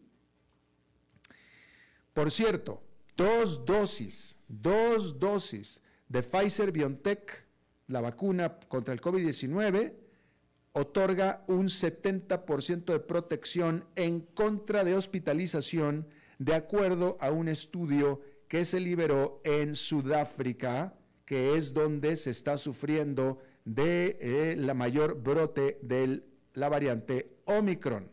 Por 2.13 2.31
cierto, 2.31 2.81
dos 3.17 3.65
dosis, 3.65 4.37
dos 4.47 5.19
dosis 5.19 5.81
de 6.07 6.23
Pfizer 6.23 6.71
BioNTech, 6.71 7.45
la 7.87 7.99
vacuna 7.99 8.57
contra 8.69 8.93
el 8.93 9.01
COVID-19, 9.01 9.93
otorga 10.71 11.43
un 11.47 11.65
70% 11.67 12.93
de 12.93 12.99
protección 13.01 13.83
en 13.97 14.21
contra 14.21 14.85
de 14.85 14.95
hospitalización, 14.95 16.07
de 16.37 16.55
acuerdo 16.55 17.17
a 17.19 17.29
un 17.29 17.49
estudio 17.49 18.21
que 18.47 18.63
se 18.63 18.79
liberó 18.79 19.41
en 19.43 19.75
Sudáfrica, 19.75 20.93
que 21.25 21.57
es 21.57 21.73
donde 21.73 22.15
se 22.15 22.29
está 22.29 22.57
sufriendo 22.57 23.41
de 23.69 24.17
eh, 24.19 24.55
la 24.57 24.73
mayor 24.73 25.21
brote 25.21 25.77
de 25.83 26.23
la 26.53 26.69
variante 26.69 27.37
Omicron. 27.45 28.09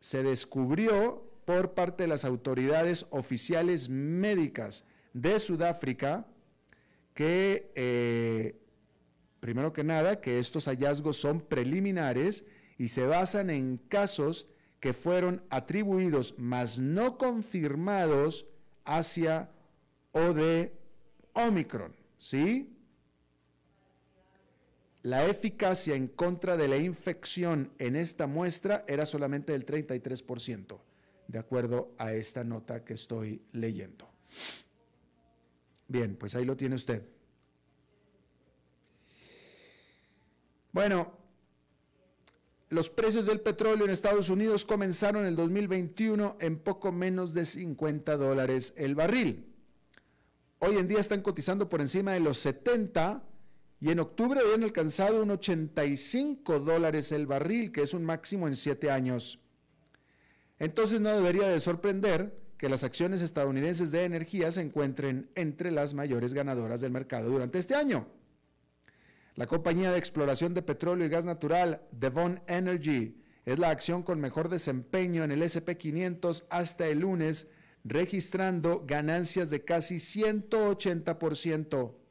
Se 0.00 0.22
descubrió 0.22 1.22
por 1.44 1.74
parte 1.74 2.04
de 2.04 2.08
las 2.08 2.24
autoridades 2.24 3.06
oficiales 3.10 3.90
médicas 3.90 4.84
de 5.12 5.38
Sudáfrica 5.38 6.26
que, 7.12 7.70
eh, 7.74 8.58
primero 9.40 9.74
que 9.74 9.84
nada, 9.84 10.22
que 10.22 10.38
estos 10.38 10.64
hallazgos 10.64 11.18
son 11.18 11.42
preliminares 11.42 12.46
y 12.78 12.88
se 12.88 13.04
basan 13.04 13.50
en 13.50 13.76
casos 13.76 14.48
que 14.80 14.94
fueron 14.94 15.42
atribuidos, 15.50 16.34
mas 16.38 16.78
no 16.78 17.18
confirmados, 17.18 18.46
hacia 18.86 19.50
o 20.12 20.32
de 20.32 20.72
Omicron, 21.34 21.94
¿sí? 22.18 22.75
La 25.06 25.24
eficacia 25.24 25.94
en 25.94 26.08
contra 26.08 26.56
de 26.56 26.66
la 26.66 26.78
infección 26.78 27.70
en 27.78 27.94
esta 27.94 28.26
muestra 28.26 28.84
era 28.88 29.06
solamente 29.06 29.52
del 29.52 29.64
33%, 29.64 30.80
de 31.28 31.38
acuerdo 31.38 31.94
a 31.96 32.12
esta 32.12 32.42
nota 32.42 32.84
que 32.84 32.94
estoy 32.94 33.40
leyendo. 33.52 34.08
Bien, 35.86 36.16
pues 36.16 36.34
ahí 36.34 36.44
lo 36.44 36.56
tiene 36.56 36.74
usted. 36.74 37.04
Bueno, 40.72 41.12
los 42.70 42.90
precios 42.90 43.26
del 43.26 43.40
petróleo 43.40 43.84
en 43.84 43.92
Estados 43.92 44.28
Unidos 44.28 44.64
comenzaron 44.64 45.24
el 45.24 45.36
2021 45.36 46.36
en 46.40 46.58
poco 46.58 46.90
menos 46.90 47.32
de 47.32 47.46
50 47.46 48.16
dólares 48.16 48.74
el 48.76 48.96
barril. 48.96 49.54
Hoy 50.58 50.78
en 50.78 50.88
día 50.88 50.98
están 50.98 51.22
cotizando 51.22 51.68
por 51.68 51.80
encima 51.80 52.14
de 52.14 52.18
los 52.18 52.38
70 52.38 53.22
y 53.86 53.90
en 53.92 54.00
octubre 54.00 54.40
habían 54.40 54.64
alcanzado 54.64 55.22
un 55.22 55.30
85 55.30 56.58
dólares 56.58 57.12
el 57.12 57.28
barril, 57.28 57.70
que 57.70 57.82
es 57.82 57.94
un 57.94 58.04
máximo 58.04 58.48
en 58.48 58.56
siete 58.56 58.90
años. 58.90 59.38
Entonces 60.58 61.00
no 61.00 61.10
debería 61.10 61.46
de 61.46 61.60
sorprender 61.60 62.36
que 62.58 62.68
las 62.68 62.82
acciones 62.82 63.22
estadounidenses 63.22 63.92
de 63.92 64.02
energía 64.02 64.50
se 64.50 64.62
encuentren 64.62 65.30
entre 65.36 65.70
las 65.70 65.94
mayores 65.94 66.34
ganadoras 66.34 66.80
del 66.80 66.90
mercado 66.90 67.30
durante 67.30 67.60
este 67.60 67.76
año. 67.76 68.08
La 69.36 69.46
compañía 69.46 69.92
de 69.92 69.98
exploración 69.98 70.52
de 70.52 70.62
petróleo 70.62 71.06
y 71.06 71.10
gas 71.10 71.24
natural, 71.24 71.82
Devon 71.92 72.42
Energy, 72.48 73.22
es 73.44 73.60
la 73.60 73.70
acción 73.70 74.02
con 74.02 74.20
mejor 74.20 74.48
desempeño 74.48 75.22
en 75.22 75.30
el 75.30 75.42
SP500 75.42 76.46
hasta 76.50 76.88
el 76.88 76.98
lunes, 76.98 77.46
registrando 77.84 78.84
ganancias 78.84 79.48
de 79.48 79.64
casi 79.64 79.98
180%. 79.98 82.05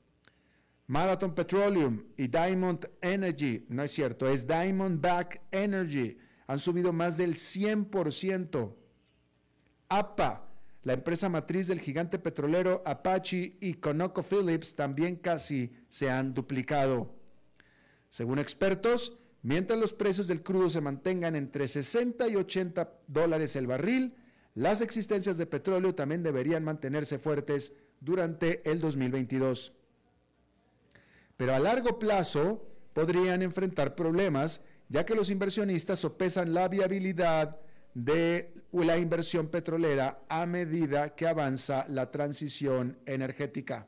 Marathon 0.87 1.33
Petroleum 1.33 2.03
y 2.15 2.27
Diamond 2.27 2.87
Energy, 3.01 3.65
no 3.69 3.81
es 3.81 3.91
cierto, 3.91 4.29
es 4.29 4.45
Diamondback 4.45 5.41
Energy, 5.51 6.17
han 6.45 6.59
subido 6.59 6.93
más 6.93 7.17
del 7.17 7.33
100%. 7.33 8.75
APA, 9.89 10.47
la 10.83 10.93
empresa 10.93 11.27
matriz 11.27 11.67
del 11.67 11.79
gigante 11.79 12.19
petrolero 12.19 12.83
Apache 12.85 13.57
y 13.59 13.75
ConocoPhillips 13.75 14.75
también 14.75 15.15
casi 15.15 15.73
se 15.89 16.11
han 16.11 16.35
duplicado. 16.35 17.15
Según 18.11 18.37
expertos, 18.37 19.17
mientras 19.41 19.79
los 19.79 19.91
precios 19.91 20.27
del 20.27 20.43
crudo 20.43 20.69
se 20.69 20.81
mantengan 20.81 21.35
entre 21.35 21.67
60 21.67 22.27
y 22.27 22.35
80 22.35 22.99
dólares 23.07 23.55
el 23.55 23.65
barril, 23.65 24.15
las 24.53 24.81
existencias 24.81 25.37
de 25.37 25.47
petróleo 25.47 25.95
también 25.95 26.21
deberían 26.21 26.63
mantenerse 26.63 27.17
fuertes 27.17 27.73
durante 27.99 28.61
el 28.69 28.79
2022 28.79 29.73
pero 31.37 31.53
a 31.53 31.59
largo 31.59 31.99
plazo 31.99 32.65
podrían 32.93 33.41
enfrentar 33.41 33.95
problemas 33.95 34.61
ya 34.89 35.05
que 35.05 35.15
los 35.15 35.29
inversionistas 35.29 35.99
sopesan 35.99 36.53
la 36.53 36.67
viabilidad 36.67 37.59
de 37.93 38.53
la 38.71 38.97
inversión 38.97 39.47
petrolera 39.47 40.23
a 40.29 40.45
medida 40.45 41.15
que 41.15 41.27
avanza 41.27 41.85
la 41.87 42.11
transición 42.11 42.99
energética. 43.05 43.87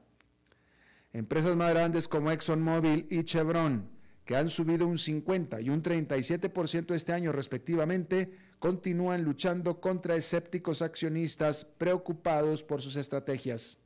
Empresas 1.13 1.55
más 1.55 1.71
grandes 1.71 2.07
como 2.07 2.31
ExxonMobil 2.31 3.07
y 3.09 3.23
Chevron, 3.23 3.89
que 4.25 4.35
han 4.35 4.49
subido 4.49 4.87
un 4.87 4.97
50 4.97 5.61
y 5.61 5.69
un 5.69 5.81
37% 5.83 6.93
este 6.93 7.13
año 7.13 7.31
respectivamente, 7.31 8.31
continúan 8.59 9.23
luchando 9.23 9.79
contra 9.79 10.15
escépticos 10.15 10.81
accionistas 10.81 11.65
preocupados 11.65 12.63
por 12.63 12.81
sus 12.81 12.95
estrategias. 12.95 13.79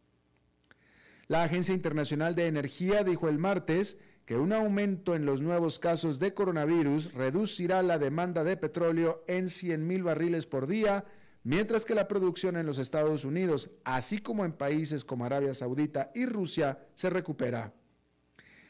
La 1.31 1.43
Agencia 1.43 1.73
Internacional 1.73 2.35
de 2.35 2.47
Energía 2.47 3.05
dijo 3.05 3.29
el 3.29 3.39
martes 3.39 3.95
que 4.25 4.35
un 4.35 4.51
aumento 4.51 5.15
en 5.15 5.25
los 5.25 5.41
nuevos 5.41 5.79
casos 5.79 6.19
de 6.19 6.33
coronavirus 6.33 7.13
reducirá 7.13 7.81
la 7.83 7.97
demanda 7.97 8.43
de 8.43 8.57
petróleo 8.57 9.23
en 9.27 9.47
100 9.47 9.87
mil 9.87 10.03
barriles 10.03 10.45
por 10.45 10.67
día, 10.67 11.05
mientras 11.45 11.85
que 11.85 11.95
la 11.95 12.09
producción 12.09 12.57
en 12.57 12.65
los 12.65 12.77
Estados 12.79 13.23
Unidos, 13.23 13.69
así 13.85 14.19
como 14.19 14.43
en 14.43 14.51
países 14.51 15.05
como 15.05 15.23
Arabia 15.23 15.53
Saudita 15.53 16.11
y 16.13 16.25
Rusia, 16.25 16.79
se 16.95 17.09
recupera. 17.09 17.73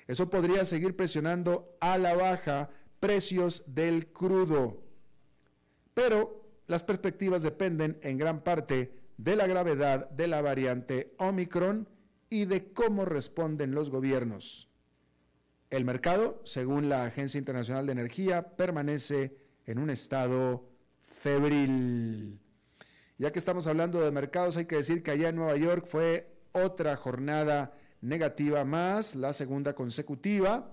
Eso 0.05 0.29
podría 0.29 0.63
seguir 0.63 0.95
presionando 0.95 1.75
a 1.79 1.97
la 1.97 2.13
baja 2.13 2.69
precios 2.99 3.63
del 3.65 4.05
crudo. 4.09 4.83
Pero 5.95 6.47
las 6.67 6.83
perspectivas 6.83 7.41
dependen 7.41 7.97
en 8.03 8.19
gran 8.19 8.43
parte 8.43 8.93
de 9.17 9.35
la 9.35 9.47
gravedad 9.47 10.11
de 10.11 10.27
la 10.27 10.43
variante 10.43 11.15
Omicron 11.17 11.89
y 12.31 12.45
de 12.45 12.71
cómo 12.71 13.03
responden 13.03 13.75
los 13.75 13.89
gobiernos. 13.89 14.69
El 15.69 15.83
mercado, 15.83 16.41
según 16.45 16.87
la 16.87 17.03
Agencia 17.03 17.37
Internacional 17.37 17.85
de 17.85 17.91
Energía, 17.91 18.55
permanece 18.55 19.35
en 19.65 19.79
un 19.79 19.89
estado 19.89 20.65
febril. 21.19 22.39
Ya 23.17 23.33
que 23.33 23.37
estamos 23.37 23.67
hablando 23.67 24.01
de 24.01 24.11
mercados, 24.11 24.55
hay 24.55 24.65
que 24.65 24.77
decir 24.77 25.03
que 25.03 25.11
allá 25.11 25.27
en 25.27 25.35
Nueva 25.35 25.57
York 25.57 25.85
fue 25.85 26.33
otra 26.53 26.95
jornada 26.95 27.73
negativa 27.99 28.63
más, 28.63 29.13
la 29.13 29.33
segunda 29.33 29.73
consecutiva, 29.73 30.71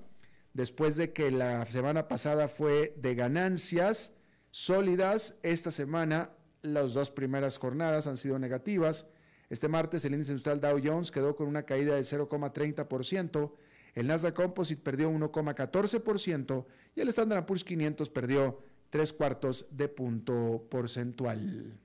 después 0.54 0.96
de 0.96 1.12
que 1.12 1.32
la 1.32 1.66
semana 1.66 2.06
pasada 2.06 2.46
fue 2.46 2.94
de 2.96 3.16
ganancias 3.16 4.12
sólidas, 4.52 5.36
esta 5.42 5.72
semana 5.72 6.30
las 6.62 6.94
dos 6.94 7.10
primeras 7.10 7.58
jornadas 7.58 8.06
han 8.06 8.16
sido 8.16 8.38
negativas 8.38 9.08
este 9.50 9.68
martes 9.68 10.04
el 10.04 10.12
índice 10.12 10.32
industrial 10.32 10.60
Dow 10.60 10.80
Jones 10.82 11.10
quedó 11.10 11.34
con 11.34 11.48
una 11.48 11.62
caída 11.62 11.94
de 11.94 12.02
0,30%, 12.02 13.52
el 13.94 14.06
Nasdaq 14.06 14.34
Composite 14.34 14.82
perdió 14.82 15.10
1,14% 15.10 16.66
y 16.94 17.00
el 17.00 17.08
Standard 17.08 17.46
Poor's 17.46 17.64
500 17.64 18.10
perdió 18.10 18.62
3 18.90 19.12
cuartos 19.12 19.66
de 19.70 19.88
punto 19.88 20.66
porcentual. 20.70 21.78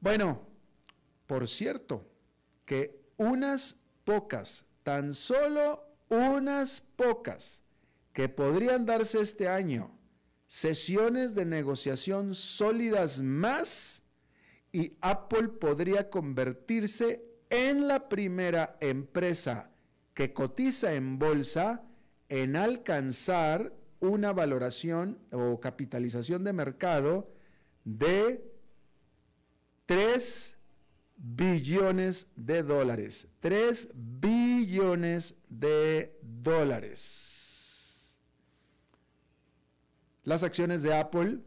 Bueno, 0.00 0.46
por 1.26 1.46
cierto, 1.48 2.06
que 2.64 3.00
unas 3.16 3.76
pocas, 4.04 4.64
tan 4.82 5.12
solo 5.12 5.84
unas 6.08 6.80
pocas, 6.80 7.62
que 8.12 8.28
podrían 8.28 8.86
darse 8.86 9.20
este 9.20 9.48
año 9.48 9.97
sesiones 10.48 11.34
de 11.34 11.44
negociación 11.44 12.34
sólidas 12.34 13.20
más 13.20 14.02
y 14.72 14.96
Apple 15.00 15.48
podría 15.48 16.10
convertirse 16.10 17.22
en 17.50 17.86
la 17.86 18.08
primera 18.08 18.76
empresa 18.80 19.70
que 20.14 20.32
cotiza 20.32 20.94
en 20.94 21.18
bolsa 21.18 21.84
en 22.28 22.56
alcanzar 22.56 23.72
una 24.00 24.32
valoración 24.32 25.18
o 25.32 25.60
capitalización 25.60 26.44
de 26.44 26.52
mercado 26.52 27.30
de 27.84 28.44
3 29.86 30.56
billones 31.16 32.26
de 32.36 32.62
dólares. 32.62 33.28
3 33.40 33.90
billones 33.94 35.34
de 35.48 36.18
dólares. 36.22 37.37
Las 40.28 40.42
acciones 40.42 40.82
de 40.82 40.92
Apple 40.92 41.38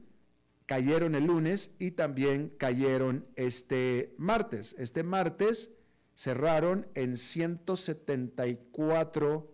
cayeron 0.66 1.14
el 1.14 1.26
lunes 1.26 1.70
y 1.78 1.92
también 1.92 2.52
cayeron 2.58 3.28
este 3.36 4.16
martes. 4.18 4.74
Este 4.80 5.04
martes 5.04 5.70
cerraron 6.16 6.88
en 6.96 7.16
174 7.16 9.54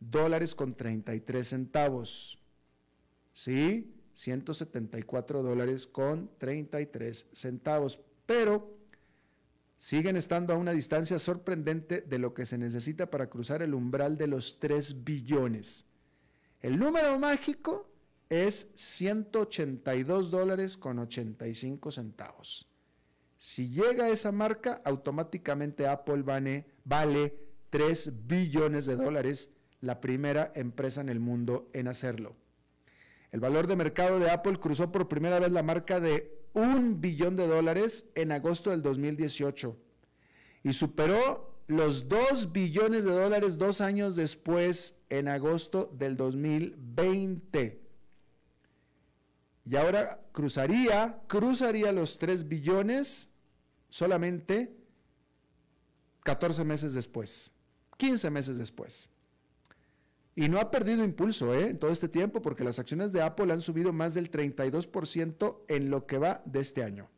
dólares 0.00 0.56
con 0.56 0.74
33 0.74 1.46
centavos. 1.46 2.42
¿Sí? 3.34 3.94
174 4.14 5.44
dólares 5.44 5.86
con 5.86 6.28
33 6.38 7.28
centavos. 7.32 8.00
Pero 8.26 8.76
siguen 9.76 10.16
estando 10.16 10.54
a 10.54 10.56
una 10.56 10.72
distancia 10.72 11.20
sorprendente 11.20 12.00
de 12.00 12.18
lo 12.18 12.34
que 12.34 12.46
se 12.46 12.58
necesita 12.58 13.10
para 13.10 13.30
cruzar 13.30 13.62
el 13.62 13.74
umbral 13.74 14.18
de 14.18 14.26
los 14.26 14.58
3 14.58 15.04
billones. 15.04 15.86
El 16.62 16.80
número 16.80 17.16
mágico 17.16 17.89
es 18.30 18.70
182 18.76 20.30
dólares 20.30 20.76
con 20.76 20.98
85 20.98 21.90
centavos. 21.90 22.68
Si 23.36 23.70
llega 23.70 24.04
a 24.04 24.08
esa 24.10 24.32
marca, 24.32 24.80
automáticamente 24.84 25.86
Apple 25.86 26.22
vale, 26.22 26.66
vale 26.84 27.34
3 27.70 28.26
billones 28.26 28.86
de 28.86 28.96
dólares, 28.96 29.50
la 29.80 30.00
primera 30.00 30.52
empresa 30.54 31.00
en 31.00 31.08
el 31.08 31.20
mundo 31.20 31.68
en 31.72 31.88
hacerlo. 31.88 32.36
El 33.32 33.40
valor 33.40 33.66
de 33.66 33.76
mercado 33.76 34.18
de 34.18 34.30
Apple 34.30 34.58
cruzó 34.58 34.92
por 34.92 35.08
primera 35.08 35.38
vez 35.38 35.50
la 35.50 35.62
marca 35.62 36.00
de 36.00 36.40
un 36.52 37.00
billón 37.00 37.36
de 37.36 37.46
dólares 37.46 38.06
en 38.14 38.32
agosto 38.32 38.70
del 38.70 38.82
2018 38.82 39.76
y 40.62 40.72
superó 40.72 41.62
los 41.66 42.08
2 42.08 42.52
billones 42.52 43.04
de 43.04 43.12
dólares 43.12 43.56
dos 43.56 43.80
años 43.80 44.16
después, 44.16 44.96
en 45.08 45.28
agosto 45.28 45.90
del 45.96 46.16
2020. 46.16 47.79
Y 49.64 49.76
ahora 49.76 50.20
cruzaría, 50.32 51.20
cruzaría 51.26 51.92
los 51.92 52.18
3 52.18 52.48
billones 52.48 53.28
solamente 53.88 54.76
14 56.24 56.64
meses 56.64 56.94
después, 56.94 57.52
15 57.96 58.30
meses 58.30 58.58
después. 58.58 59.10
Y 60.34 60.48
no 60.48 60.58
ha 60.58 60.70
perdido 60.70 61.04
impulso 61.04 61.54
¿eh? 61.54 61.70
en 61.70 61.78
todo 61.78 61.90
este 61.90 62.08
tiempo 62.08 62.40
porque 62.40 62.64
las 62.64 62.78
acciones 62.78 63.12
de 63.12 63.20
Apple 63.20 63.52
han 63.52 63.60
subido 63.60 63.92
más 63.92 64.14
del 64.14 64.30
32% 64.30 65.64
en 65.68 65.90
lo 65.90 66.06
que 66.06 66.18
va 66.18 66.42
de 66.46 66.60
este 66.60 66.82
año. 66.82 67.10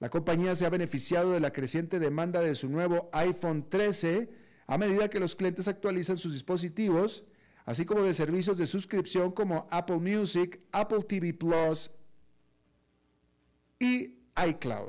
La 0.00 0.10
compañía 0.10 0.54
se 0.54 0.64
ha 0.64 0.70
beneficiado 0.70 1.32
de 1.32 1.40
la 1.40 1.52
creciente 1.52 1.98
demanda 1.98 2.40
de 2.40 2.54
su 2.54 2.68
nuevo 2.68 3.10
iPhone 3.12 3.68
13 3.68 4.30
a 4.68 4.78
medida 4.78 5.10
que 5.10 5.18
los 5.18 5.34
clientes 5.34 5.66
actualizan 5.66 6.16
sus 6.16 6.32
dispositivos, 6.32 7.24
así 7.68 7.84
como 7.84 8.02
de 8.02 8.14
servicios 8.14 8.56
de 8.56 8.64
suscripción 8.64 9.30
como 9.30 9.68
Apple 9.70 9.98
Music, 9.98 10.58
Apple 10.72 11.02
TV 11.06 11.34
Plus 11.34 11.90
y 13.78 14.14
iCloud. 14.48 14.88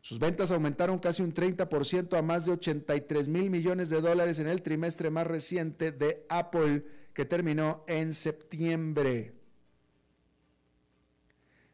Sus 0.00 0.20
ventas 0.20 0.52
aumentaron 0.52 1.00
casi 1.00 1.24
un 1.24 1.34
30% 1.34 2.16
a 2.16 2.22
más 2.22 2.46
de 2.46 2.52
83 2.52 3.26
mil 3.26 3.50
millones 3.50 3.88
de 3.88 4.00
dólares 4.00 4.38
en 4.38 4.46
el 4.46 4.62
trimestre 4.62 5.10
más 5.10 5.26
reciente 5.26 5.90
de 5.90 6.24
Apple, 6.28 6.84
que 7.14 7.24
terminó 7.24 7.82
en 7.88 8.14
septiembre. 8.14 9.34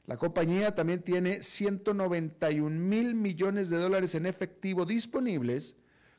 La 0.07 0.17
compañía 0.17 0.75
también 0.75 1.03
tiene 1.03 1.43
191 1.43 2.81
mil 2.81 3.15
millones 3.15 3.69
de 3.69 3.77
dólares 3.77 4.15
en 4.15 4.25
efectivo 4.25 4.87
disponibles, 4.87 5.77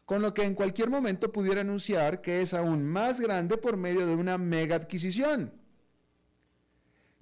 con 0.08 0.22
lo 0.22 0.34
que 0.34 0.44
en 0.44 0.56
cualquier 0.56 0.90
momento 0.90 1.34
pudiera 1.34 1.60
anunciar 1.60 2.22
que 2.22 2.42
es 2.42 2.54
aún 2.54 2.86
más 2.86 3.20
grande 3.20 3.58
por 3.58 3.76
medio 3.76 4.08
de 4.08 4.16
una 4.16 4.38
mega 4.38 4.78
adquisición. 4.78 5.52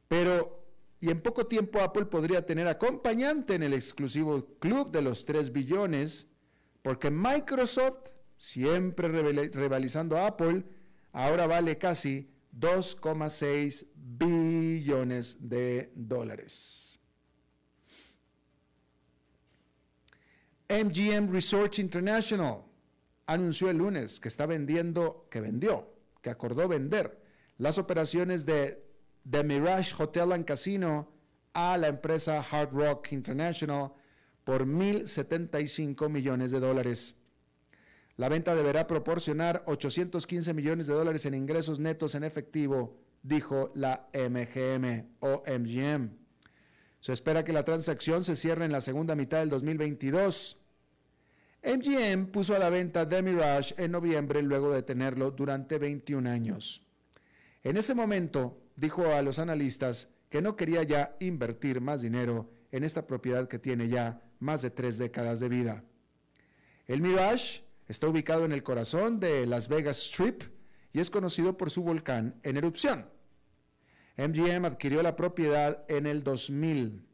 Pero 0.08 0.64
y 1.00 1.10
en 1.10 1.20
poco 1.20 1.48
tiempo 1.48 1.82
Apple 1.82 2.06
podría 2.06 2.46
tener 2.46 2.68
acompañante 2.68 3.56
en 3.56 3.64
el 3.64 3.74
exclusivo 3.74 4.46
club 4.60 4.92
de 4.92 5.02
los 5.02 5.26
3 5.26 5.52
billones, 5.52 6.28
porque 6.84 7.10
Microsoft, 7.10 8.12
siempre 8.38 9.08
rivalizando 9.08 10.20
a 10.20 10.28
Apple, 10.28 10.64
ahora 11.12 11.48
vale 11.48 11.80
casi 11.80 12.30
2,6 12.56 13.88
billones 13.96 15.38
de 15.40 15.92
dólares. 15.96 17.00
MGM 20.70 21.32
Resorts 21.32 21.80
International 21.80 22.75
anunció 23.26 23.70
el 23.70 23.78
lunes 23.78 24.20
que 24.20 24.28
está 24.28 24.46
vendiendo, 24.46 25.28
que 25.30 25.42
vendió, 25.42 25.94
que 26.22 26.30
acordó 26.30 26.68
vender 26.68 27.22
las 27.58 27.78
operaciones 27.78 28.46
de 28.46 28.84
The 29.30 29.44
Mirage 29.44 29.94
Hotel 29.98 30.32
and 30.34 30.46
Casino 30.46 31.12
a 31.54 31.78
la 31.78 31.88
empresa 31.88 32.40
Hard 32.40 32.72
Rock 32.74 33.12
International 33.12 33.94
por 34.44 34.66
1.075 34.66 36.10
millones 36.10 36.52
de 36.52 36.60
dólares. 36.60 37.16
La 38.18 38.30
venta 38.30 38.56
deberá 38.56 38.88
proporcionar 38.88 39.64
815 39.66 40.54
millones 40.54 40.88
de 40.88 40.94
dólares 40.94 41.26
en 41.26 41.34
ingresos 41.34 41.80
netos 41.80 42.16
en 42.16 42.24
efectivo, 42.24 43.02
dijo 43.24 43.72
la 43.76 44.08
MGM 44.14 45.08
o 45.20 45.44
MGM. 45.48 46.12
Se 47.02 47.14
espera 47.14 47.44
que 47.44 47.54
la 47.54 47.66
transacción 47.66 48.24
se 48.24 48.36
cierre 48.36 48.66
en 48.66 48.72
la 48.72 48.82
segunda 48.82 49.16
mitad 49.16 49.40
del 49.40 49.50
2022. 49.50 50.58
MGM 51.66 52.28
puso 52.28 52.56
a 52.56 52.60
la 52.60 52.70
venta 52.70 53.10
The 53.10 53.24
Mirage 53.24 53.74
en 53.78 53.92
noviembre 53.92 54.44
luego 54.44 54.72
de 54.72 54.84
tenerlo 54.84 55.32
durante 55.32 55.80
21 55.80 56.30
años. 56.30 56.86
En 57.64 57.76
ese 57.76 57.96
momento, 57.96 58.62
dijo 58.76 59.08
a 59.08 59.24
los 59.24 59.40
analistas 59.40 60.10
que 60.30 60.44
no 60.44 60.56
quería 60.56 60.84
ya 60.84 61.16
invertir 61.20 61.82
más 61.82 62.04
dinero 62.04 62.52
en 62.72 62.84
esta 62.84 63.08
propiedad 63.08 63.48
que 63.48 63.58
tiene 63.58 63.88
ya 63.88 64.22
más 64.40 64.62
de 64.62 64.70
tres 64.70 65.00
décadas 65.00 65.40
de 65.40 65.50
vida. 65.50 65.84
El 66.86 67.02
Mirage 67.02 67.64
está 67.88 68.08
ubicado 68.08 68.46
en 68.46 68.52
el 68.52 68.62
corazón 68.62 69.20
de 69.20 69.48
Las 69.48 69.68
Vegas 69.68 69.98
Strip 69.98 70.44
y 70.94 71.00
es 71.00 71.10
conocido 71.10 71.58
por 71.58 71.72
su 71.72 71.82
volcán 71.82 72.40
en 72.44 72.58
erupción. 72.58 73.10
MGM 74.18 74.66
adquirió 74.66 75.02
la 75.02 75.16
propiedad 75.16 75.84
en 75.88 76.06
el 76.06 76.24
2000. 76.24 77.06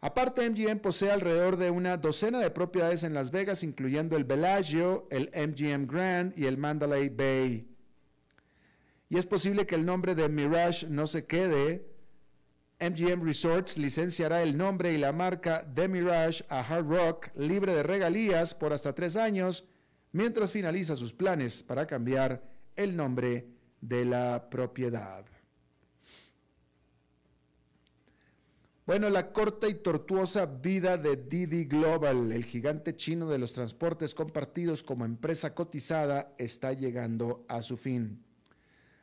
Aparte, 0.00 0.48
MGM 0.48 0.78
posee 0.78 1.10
alrededor 1.10 1.56
de 1.56 1.70
una 1.70 1.96
docena 1.96 2.38
de 2.38 2.50
propiedades 2.50 3.02
en 3.02 3.14
Las 3.14 3.30
Vegas, 3.30 3.62
incluyendo 3.62 4.16
el 4.16 4.24
Bellagio, 4.24 5.08
el 5.10 5.30
MGM 5.34 5.86
Grand 5.86 6.38
y 6.38 6.46
el 6.46 6.56
Mandalay 6.56 7.08
Bay 7.08 7.78
y 9.10 9.16
es 9.16 9.26
posible 9.26 9.66
que 9.66 9.74
el 9.74 9.86
nombre 9.86 10.14
de 10.14 10.28
Mirage 10.28 10.86
no 10.88 11.06
se 11.06 11.24
quede. 11.26 11.86
MGM 12.80 13.24
Resorts 13.24 13.76
licenciará 13.76 14.42
el 14.42 14.56
nombre 14.56 14.92
y 14.92 14.98
la 14.98 15.12
marca 15.12 15.62
de 15.62 15.88
Mirage 15.88 16.44
a 16.48 16.60
Hard 16.60 16.86
Rock 16.86 17.30
libre 17.34 17.74
de 17.74 17.82
regalías 17.82 18.54
por 18.54 18.72
hasta 18.72 18.94
tres 18.94 19.16
años, 19.16 19.64
mientras 20.12 20.52
finaliza 20.52 20.94
sus 20.94 21.12
planes 21.12 21.62
para 21.62 21.86
cambiar 21.86 22.42
el 22.76 22.96
nombre 22.96 23.48
de 23.80 24.04
la 24.04 24.48
propiedad. 24.50 25.24
Bueno, 28.88 29.10
la 29.10 29.32
corta 29.32 29.68
y 29.68 29.74
tortuosa 29.74 30.46
vida 30.46 30.96
de 30.96 31.16
Didi 31.16 31.66
Global, 31.66 32.32
el 32.32 32.46
gigante 32.46 32.96
chino 32.96 33.28
de 33.28 33.36
los 33.36 33.52
transportes 33.52 34.14
compartidos 34.14 34.82
como 34.82 35.04
empresa 35.04 35.54
cotizada, 35.54 36.32
está 36.38 36.72
llegando 36.72 37.44
a 37.48 37.60
su 37.60 37.76
fin. 37.76 38.24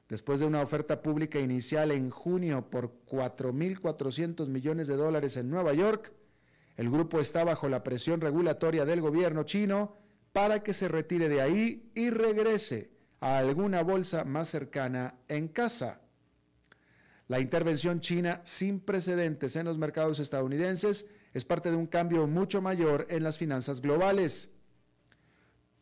Después 0.10 0.40
de 0.40 0.48
una 0.48 0.64
oferta 0.64 1.04
pública 1.04 1.40
inicial 1.40 1.92
en 1.92 2.10
junio 2.10 2.68
por 2.68 2.96
4.400 3.06 4.48
millones 4.48 4.88
de 4.88 4.96
dólares 4.96 5.38
en 5.38 5.52
Nueva 5.52 5.76
York, 5.76 6.12
el 6.78 6.90
grupo 6.90 7.20
está 7.20 7.44
bajo 7.44 7.70
la 7.70 7.84
presión 7.84 8.22
regulatoria 8.22 8.86
del 8.86 9.02
gobierno 9.02 9.44
chino 9.44 9.94
para 10.34 10.64
que 10.64 10.74
se 10.74 10.88
retire 10.88 11.30
de 11.30 11.42
ahí 11.42 11.92
y 11.94 12.10
regrese 12.10 12.90
a 13.20 13.38
alguna 13.38 13.84
bolsa 13.84 14.24
más 14.24 14.50
cercana 14.50 15.20
en 15.28 15.48
casa. 15.48 16.02
La 17.28 17.40
intervención 17.40 18.02
china 18.02 18.42
sin 18.44 18.80
precedentes 18.80 19.56
en 19.56 19.66
los 19.66 19.78
mercados 19.78 20.20
estadounidenses 20.20 21.06
es 21.34 21.46
parte 21.46 21.72
de 21.72 21.78
un 21.78 21.88
cambio 21.88 22.28
mucho 22.28 22.62
mayor 22.62 23.08
en 23.10 23.24
las 23.24 23.38
finanzas 23.38 23.82
globales 23.82 24.50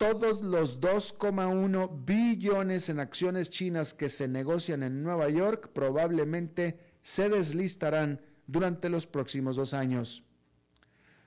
todos 0.04 0.42
los 0.42 0.82
2,1 0.82 2.04
billones 2.06 2.90
en 2.90 3.00
acciones 3.00 3.50
chinas 3.50 3.94
que 3.94 4.10
se 4.10 4.28
negocian 4.28 4.84
en 4.84 5.02
Nueva 5.02 5.30
York 5.30 5.70
probablemente 5.74 6.78
se 7.02 7.30
deslistarán 7.30 8.20
durante 8.46 8.90
los 8.90 9.08
próximos 9.08 9.56
dos 9.56 9.74
años. 9.74 10.24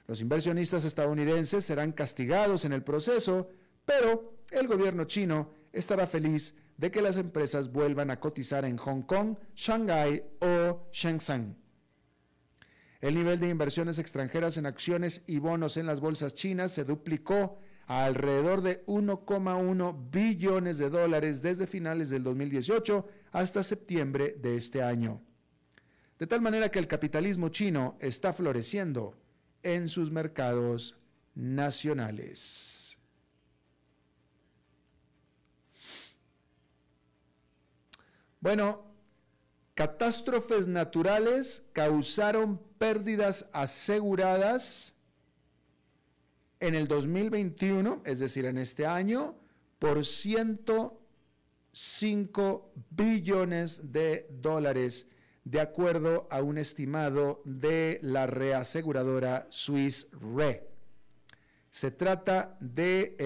Los 0.07 0.21
inversionistas 0.21 0.85
estadounidenses 0.85 1.65
serán 1.65 1.93
castigados 1.93 2.67
en 2.67 2.75
el 2.75 2.83
proceso, 2.83 3.49
pero 3.87 4.35
el 4.51 4.69
gobierno 4.69 5.05
chino 5.05 5.55
estará 5.73 6.07
feliz 6.07 6.55
de 6.77 6.91
que 6.91 7.03
las 7.03 7.17
empresas 7.17 7.73
vuelvan 7.73 8.11
a 8.11 8.21
cotizar 8.21 8.65
en 8.65 8.77
Hong 8.77 9.03
Kong, 9.03 9.37
Shanghái 9.55 10.23
o 10.41 10.89
Shenzhen. 10.93 11.57
El 13.01 13.15
nivel 13.15 13.41
de 13.41 13.49
inversiones 13.49 13.99
extranjeras 13.99 14.57
en 14.57 14.67
acciones 14.67 15.23
y 15.27 15.39
bonos 15.39 15.77
en 15.77 15.87
las 15.87 16.01
bolsas 16.01 16.35
chinas 16.35 16.73
se 16.73 16.85
duplicó 16.85 17.59
a 17.87 18.05
alrededor 18.05 18.63
de 18.63 18.85
1,1 18.87 20.11
billones 20.11 20.79
de 20.79 20.91
dólares 20.91 21.41
desde 21.41 21.67
finales 21.67 22.11
del 22.11 22.25
2018 22.25 23.07
hasta 23.33 23.63
septiembre 23.63 24.37
de 24.39 24.57
este 24.57 24.83
año. 24.83 25.23
De 26.19 26.27
tal 26.27 26.41
manera 26.41 26.71
que 26.71 26.79
el 26.79 26.89
capitalismo 26.89 27.51
chino 27.51 27.97
está 28.01 28.33
floreciendo 28.33 29.17
en 29.63 29.89
sus 29.89 30.11
mercados 30.11 30.99
nacionales. 31.35 32.76
Bueno, 38.47 38.87
catástrofes 39.75 40.69
naturales 40.69 41.65
causaron 41.73 42.63
pérdidas 42.79 43.51
aseguradas 43.53 44.95
en 46.61 46.77
el 46.77 46.87
2021, 46.87 48.03
es 48.05 48.21
decir, 48.21 48.45
en 48.45 48.59
este 48.59 48.87
año, 48.87 49.35
por 49.81 50.05
105 50.05 52.73
billones 52.91 53.91
de 53.91 54.29
dólares, 54.31 55.09
de 55.43 55.61
acuerdo 55.61 56.29
a 56.31 56.41
un 56.41 56.59
estimado 56.59 57.43
de 57.45 57.99
la 58.01 58.29
reaseguradora 58.29 59.49
Swiss 59.51 60.07
Re. 60.13 60.69
Se 61.73 61.91
trata 61.91 62.57
de 62.61 63.17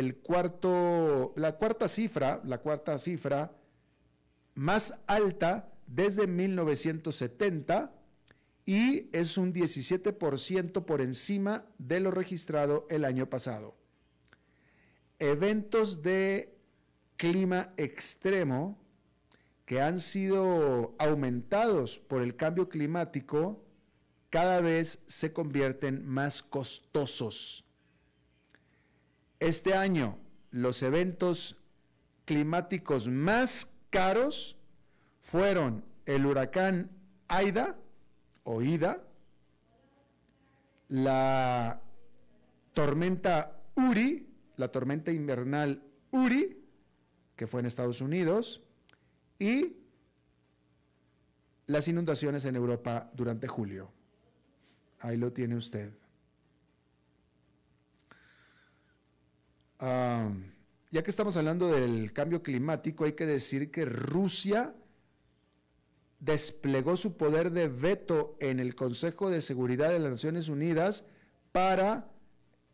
la 1.37 1.59
cuarta 1.59 1.89
cifra, 1.89 2.41
la 2.43 2.57
cuarta 2.57 2.99
cifra 2.99 3.60
más 4.55 4.99
alta 5.07 5.73
desde 5.87 6.27
1970 6.27 7.93
y 8.67 9.09
es 9.13 9.37
un 9.37 9.53
17% 9.53 10.85
por 10.85 11.01
encima 11.01 11.65
de 11.79 12.01
lo 12.01 12.11
registrado 12.11 12.87
el 12.91 13.05
año 13.05 13.29
pasado. 13.29 13.75
Eventos 15.19 16.03
de 16.03 16.57
clima 17.17 17.73
extremo 17.77 18.79
que 19.67 19.81
han 19.81 20.01
sido 20.01 20.95
aumentados 20.99 21.99
por 21.99 22.23
el 22.23 22.37
cambio 22.37 22.69
climático 22.69 23.65
cada 24.31 24.61
vez 24.61 25.03
se 25.07 25.33
convierten 25.33 26.07
más 26.07 26.43
costosos. 26.43 27.65
Este 29.41 29.75
año, 29.75 30.19
los 30.51 30.83
eventos 30.83 31.57
climáticos 32.25 33.09
más 33.09 33.73
caros 33.91 34.57
fueron 35.21 35.85
el 36.07 36.27
huracán 36.27 36.91
Aida 37.29 37.77
o 38.45 38.63
Ida, 38.63 39.03
la 40.89 41.81
tormenta 42.73 43.61
Uri, 43.77 44.27
la 44.57 44.69
tormenta 44.69 45.13
invernal 45.13 45.83
Uri, 46.11 46.65
que 47.37 47.47
fue 47.47 47.61
en 47.61 47.67
Estados 47.67 48.01
Unidos, 48.01 48.63
y 49.39 49.77
las 51.67 51.87
inundaciones 51.87 52.45
en 52.45 52.57
Europa 52.57 53.11
durante 53.15 53.47
julio. 53.47 53.93
Ahí 54.99 55.17
lo 55.17 55.33
tiene 55.33 55.57
usted. 55.57 55.93
Ah, 59.79 60.31
ya 60.91 61.03
que 61.03 61.11
estamos 61.11 61.37
hablando 61.37 61.69
del 61.69 62.13
cambio 62.13 62.43
climático, 62.43 63.05
hay 63.05 63.13
que 63.13 63.27
decir 63.27 63.71
que 63.71 63.85
Rusia 63.85 64.75
desplegó 66.19 66.97
su 66.97 67.17
poder 67.17 67.53
de 67.53 67.69
veto 67.69 68.37
en 68.41 68.61
el 68.61 68.75
Consejo 68.75 69.31
de 69.31 69.41
Seguridad 69.41 69.91
de 69.91 70.01
las 70.01 70.11
Naciones 70.11 70.49
Unidas 70.49 71.05
para 71.53 72.11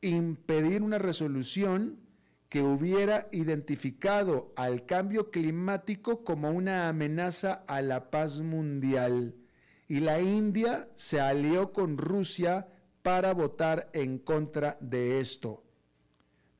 impedir 0.00 0.82
una 0.82 0.98
resolución 0.98 1.98
que 2.48 2.62
hubiera 2.62 3.28
identificado 3.32 4.52
al 4.56 4.86
cambio 4.86 5.30
climático 5.30 6.24
como 6.24 6.50
una 6.50 6.88
amenaza 6.88 7.64
a 7.66 7.82
la 7.82 8.10
paz 8.10 8.40
mundial. 8.40 9.34
Y 9.88 10.00
la 10.00 10.20
India 10.20 10.88
se 10.96 11.20
alió 11.20 11.72
con 11.72 11.98
Rusia 11.98 12.68
para 13.02 13.34
votar 13.34 13.90
en 13.92 14.18
contra 14.18 14.78
de 14.80 15.20
esto. 15.20 15.65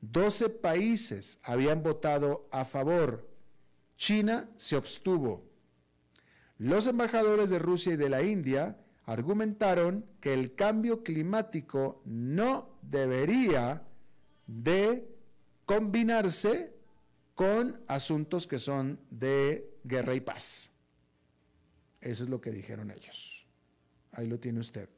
Doce 0.01 0.49
países 0.49 1.39
habían 1.43 1.81
votado 1.83 2.47
a 2.51 2.65
favor. 2.65 3.27
China 3.97 4.49
se 4.55 4.75
abstuvo. 4.75 5.43
Los 6.57 6.87
embajadores 6.87 7.49
de 7.49 7.59
Rusia 7.59 7.93
y 7.93 7.97
de 7.97 8.09
la 8.09 8.23
India 8.23 8.77
argumentaron 9.05 10.05
que 10.19 10.33
el 10.33 10.53
cambio 10.55 11.03
climático 11.03 12.01
no 12.05 12.77
debería 12.81 13.83
de 14.45 15.07
combinarse 15.65 16.73
con 17.35 17.81
asuntos 17.87 18.47
que 18.47 18.59
son 18.59 18.99
de 19.09 19.77
guerra 19.83 20.15
y 20.15 20.21
paz. 20.21 20.71
Eso 22.01 22.23
es 22.23 22.29
lo 22.29 22.41
que 22.41 22.51
dijeron 22.51 22.91
ellos. 22.91 23.47
Ahí 24.11 24.27
lo 24.27 24.39
tiene 24.39 24.59
usted. 24.59 24.89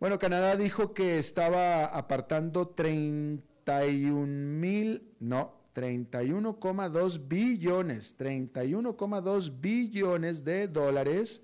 Bueno, 0.00 0.20
Canadá 0.20 0.54
dijo 0.54 0.94
que 0.94 1.18
estaba 1.18 1.86
apartando 1.86 2.68
31 2.68 4.26
mil, 4.26 5.10
no, 5.18 5.58
31,2 5.74 7.26
billones, 7.26 8.16
31,2 8.16 9.60
billones 9.60 10.44
de 10.44 10.68
dólares 10.68 11.42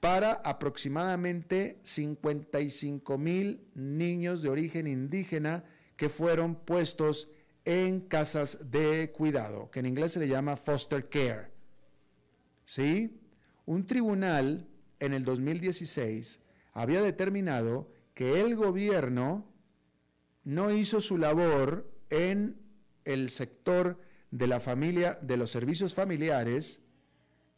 para 0.00 0.32
aproximadamente 0.32 1.78
55 1.82 3.18
mil 3.18 3.60
niños 3.74 4.40
de 4.40 4.48
origen 4.48 4.86
indígena 4.86 5.62
que 5.96 6.08
fueron 6.08 6.54
puestos 6.54 7.28
en 7.66 8.00
casas 8.00 8.70
de 8.70 9.12
cuidado, 9.12 9.70
que 9.70 9.80
en 9.80 9.86
inglés 9.86 10.12
se 10.12 10.20
le 10.20 10.28
llama 10.28 10.56
foster 10.56 11.10
care. 11.10 11.50
¿Sí? 12.64 13.20
Un 13.66 13.86
tribunal 13.86 14.66
en 15.00 15.12
el 15.12 15.22
2016 15.22 16.40
había 16.78 17.02
determinado 17.02 17.90
que 18.14 18.40
el 18.40 18.54
gobierno 18.54 19.52
no 20.44 20.70
hizo 20.70 21.00
su 21.00 21.18
labor 21.18 21.90
en 22.08 22.56
el 23.04 23.30
sector 23.30 24.00
de 24.30 24.46
la 24.46 24.60
familia, 24.60 25.18
de 25.20 25.36
los 25.36 25.50
servicios 25.50 25.96
familiares, 25.96 26.80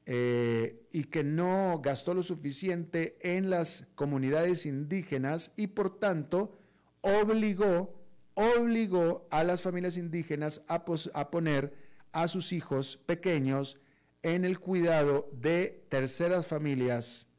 eh, 0.07 0.87
y 0.91 1.05
que 1.05 1.23
no 1.23 1.83
gastó 1.85 2.15
lo 2.15 2.23
suficiente 2.23 3.19
en 3.21 3.51
las 3.51 3.89
comunidades 3.95 4.65
indígenas 4.65 5.53
y 5.55 5.67
por 5.67 5.99
tanto 5.99 6.59
obligó, 7.03 8.03
obligó 8.33 9.29
a 9.31 9.45
las 9.45 9.61
familias 9.61 9.99
indígenas 9.99 10.63
a, 10.67 10.83
a 11.13 11.31
poner 11.31 11.75
a 12.13 12.27
sus 12.27 12.55
hijos 12.55 12.97
pequeños 13.05 13.79
en 14.23 14.47
el 14.47 14.59
cuidado 14.59 15.29
de 15.35 15.85
terceras 15.91 16.47
familias 16.47 17.30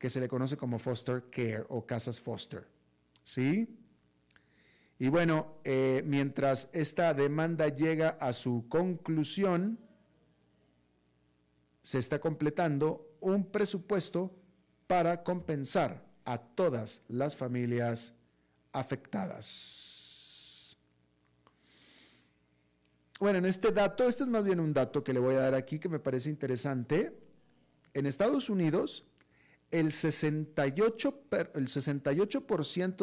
que 0.00 0.10
se 0.10 0.18
le 0.18 0.28
conoce 0.28 0.56
como 0.56 0.78
foster 0.78 1.24
care 1.30 1.64
o 1.68 1.86
casas 1.86 2.20
foster. 2.20 2.66
¿Sí? 3.22 3.68
Y 4.98 5.08
bueno, 5.08 5.58
eh, 5.62 6.02
mientras 6.06 6.70
esta 6.72 7.12
demanda 7.12 7.68
llega 7.68 8.16
a 8.18 8.32
su 8.32 8.66
conclusión, 8.68 9.78
se 11.82 11.98
está 11.98 12.18
completando 12.18 13.14
un 13.20 13.44
presupuesto 13.44 14.34
para 14.86 15.22
compensar 15.22 16.02
a 16.24 16.38
todas 16.38 17.02
las 17.08 17.36
familias 17.36 18.14
afectadas. 18.72 20.78
Bueno, 23.18 23.38
en 23.38 23.44
este 23.44 23.70
dato, 23.70 24.08
este 24.08 24.22
es 24.22 24.30
más 24.30 24.44
bien 24.44 24.60
un 24.60 24.72
dato 24.72 25.04
que 25.04 25.12
le 25.12 25.20
voy 25.20 25.34
a 25.34 25.40
dar 25.40 25.54
aquí 25.54 25.78
que 25.78 25.90
me 25.90 25.98
parece 25.98 26.30
interesante. 26.30 27.18
En 27.92 28.06
Estados 28.06 28.48
Unidos, 28.48 29.04
el 29.70 29.92
68, 29.92 31.22
el 31.54 31.68
68 31.68 32.46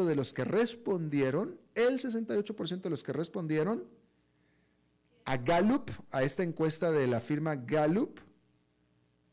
de 0.06 0.16
los 0.16 0.34
que 0.34 0.44
respondieron, 0.44 1.60
el 1.76 2.00
68% 2.00 2.82
de 2.82 2.90
los 2.90 3.04
que 3.04 3.14
respondieron 3.14 3.86
a 5.26 5.38
Gallup, 5.38 5.92
a 6.12 6.24
esta 6.24 6.44
encuesta 6.44 6.92
de 6.92 7.08
la 7.08 7.20
firma 7.20 7.56
Gallup, 7.56 8.20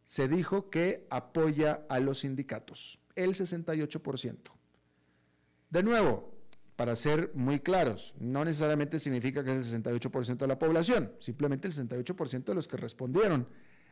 se 0.07 0.29
dijo 0.29 0.71
que 0.71 1.07
apoya 1.11 1.85
a 1.89 1.99
los 1.99 2.21
sindicatos, 2.21 3.01
el 3.17 3.35
68%. 3.35 4.37
De 5.71 5.83
nuevo, 5.83 6.35
para 6.77 6.95
ser 6.95 7.33
muy 7.35 7.61
claros, 7.61 8.15
no 8.19 8.45
necesariamente 8.45 8.99
significa 8.99 9.43
que 9.43 9.57
es 9.57 9.73
el 9.73 9.83
68% 9.83 10.37
de 10.37 10.47
la 10.47 10.59
población, 10.59 11.13
simplemente 11.21 11.69
el 11.69 11.75
68% 11.75 12.45
de 12.45 12.55
los 12.55 12.69
que 12.69 12.77
respondieron 12.77 13.49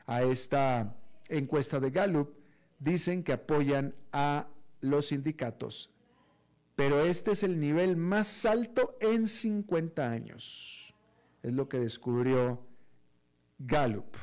a 0.06 0.22
esta 0.22 0.96
encuesta 1.28 1.80
de 1.80 1.90
Gallup 1.90 2.41
dicen 2.82 3.22
que 3.22 3.32
apoyan 3.32 3.94
a 4.12 4.48
los 4.80 5.06
sindicatos. 5.06 5.90
Pero 6.74 7.04
este 7.04 7.32
es 7.32 7.42
el 7.42 7.60
nivel 7.60 7.96
más 7.96 8.44
alto 8.44 8.96
en 9.00 9.26
50 9.26 10.10
años. 10.10 10.94
Es 11.42 11.52
lo 11.52 11.68
que 11.68 11.78
descubrió 11.78 12.66
Gallup. 13.58 14.16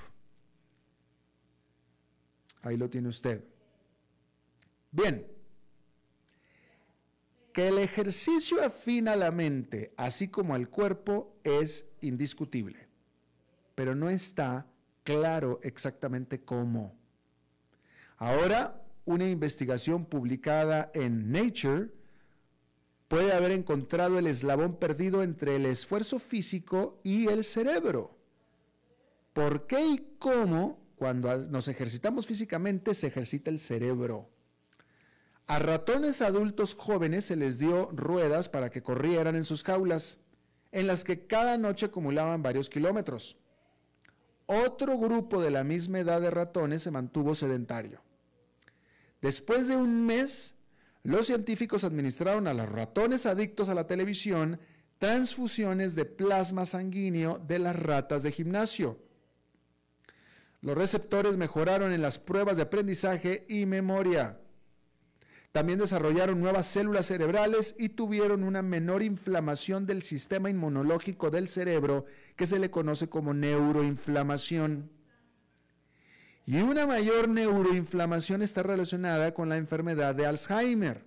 Ahí 2.61 2.75
lo 2.75 2.89
tiene 2.89 3.07
usted. 3.07 3.45
Bien. 4.91 5.25
Que 7.53 7.69
el 7.69 7.77
ejercicio 7.77 8.63
afina 8.63 9.15
la 9.15 9.31
mente, 9.31 9.93
así 9.97 10.27
como 10.27 10.53
al 10.53 10.69
cuerpo, 10.69 11.35
es 11.43 11.87
indiscutible. 12.01 12.87
Pero 13.75 13.95
no 13.95 14.09
está 14.09 14.67
claro 15.03 15.59
exactamente 15.63 16.41
cómo. 16.41 16.98
Ahora, 18.19 18.81
una 19.05 19.27
investigación 19.27 20.05
publicada 20.05 20.91
en 20.93 21.31
Nature 21.31 21.89
puede 23.07 23.33
haber 23.33 23.51
encontrado 23.51 24.19
el 24.19 24.27
eslabón 24.27 24.77
perdido 24.77 25.23
entre 25.23 25.55
el 25.55 25.65
esfuerzo 25.65 26.19
físico 26.19 27.01
y 27.03 27.27
el 27.27 27.43
cerebro. 27.43 28.15
¿Por 29.33 29.65
qué 29.65 29.83
y 29.83 30.15
cómo 30.19 30.79
cuando 30.99 31.35
nos 31.47 31.69
ejercitamos 31.69 32.27
físicamente 32.27 32.93
se 32.93 33.07
ejercita 33.07 33.49
el 33.49 33.57
cerebro. 33.57 34.29
A 35.47 35.57
ratones 35.57 36.21
adultos 36.21 36.75
jóvenes 36.75 37.23
se 37.23 37.37
les 37.37 37.57
dio 37.57 37.89
ruedas 37.93 38.49
para 38.49 38.69
que 38.69 38.83
corrieran 38.83 39.37
en 39.37 39.45
sus 39.45 39.63
jaulas, 39.63 40.19
en 40.73 40.87
las 40.87 41.05
que 41.05 41.25
cada 41.25 41.57
noche 41.57 41.85
acumulaban 41.85 42.43
varios 42.43 42.69
kilómetros. 42.69 43.37
Otro 44.45 44.97
grupo 44.97 45.41
de 45.41 45.51
la 45.51 45.63
misma 45.63 45.99
edad 45.99 46.19
de 46.19 46.31
ratones 46.31 46.83
se 46.83 46.91
mantuvo 46.91 47.33
sedentario. 47.33 48.01
Después 49.21 49.67
de 49.67 49.75
un 49.75 50.05
mes, 50.05 50.55
los 51.03 51.27
científicos 51.27 51.83
administraron 51.83 52.47
a 52.47 52.53
los 52.53 52.69
ratones 52.69 53.25
adictos 53.25 53.69
a 53.69 53.73
la 53.73 53.87
televisión 53.87 54.59
transfusiones 54.97 55.95
de 55.95 56.05
plasma 56.05 56.65
sanguíneo 56.65 57.39
de 57.39 57.59
las 57.59 57.75
ratas 57.75 58.23
de 58.23 58.31
gimnasio 58.31 58.99
los 60.61 60.77
receptores 60.77 61.37
mejoraron 61.37 61.91
en 61.91 62.01
las 62.01 62.19
pruebas 62.19 62.57
de 62.57 62.63
aprendizaje 62.63 63.45
y 63.47 63.65
memoria. 63.65 64.39
También 65.51 65.79
desarrollaron 65.79 66.39
nuevas 66.39 66.67
células 66.67 67.07
cerebrales 67.07 67.75
y 67.79 67.89
tuvieron 67.89 68.43
una 68.43 68.61
menor 68.61 69.01
inflamación 69.01 69.85
del 69.85 70.03
sistema 70.03 70.49
inmunológico 70.49 71.31
del 71.31 71.47
cerebro, 71.47 72.05
que 72.35 72.45
se 72.45 72.59
le 72.59 72.69
conoce 72.69 73.09
como 73.09 73.33
neuroinflamación. 73.33 74.91
Y 76.49 76.61
una 76.61 76.87
mayor 76.87 77.29
neuroinflamación 77.29 78.41
está 78.41 78.63
relacionada 78.63 79.35
con 79.35 79.49
la 79.49 79.57
enfermedad 79.57 80.15
de 80.15 80.25
Alzheimer. 80.25 81.05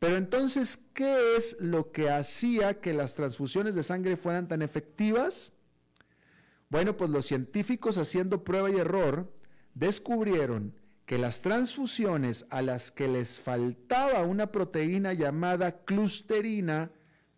Pero 0.00 0.16
entonces, 0.16 0.76
¿qué 0.92 1.36
es 1.36 1.56
lo 1.60 1.92
que 1.92 2.10
hacía 2.10 2.80
que 2.80 2.92
las 2.92 3.14
transfusiones 3.14 3.76
de 3.76 3.84
sangre 3.84 4.16
fueran 4.16 4.48
tan 4.48 4.62
efectivas? 4.62 5.52
Bueno, 6.68 6.96
pues 6.96 7.10
los 7.10 7.26
científicos 7.26 7.96
haciendo 7.96 8.42
prueba 8.42 8.68
y 8.72 8.74
error 8.74 9.32
descubrieron 9.74 10.74
que 11.04 11.16
las 11.16 11.42
transfusiones 11.42 12.44
a 12.50 12.62
las 12.62 12.90
que 12.90 13.06
les 13.06 13.38
faltaba 13.38 14.24
una 14.24 14.50
proteína 14.50 15.12
llamada 15.12 15.84
clusterina 15.84 16.90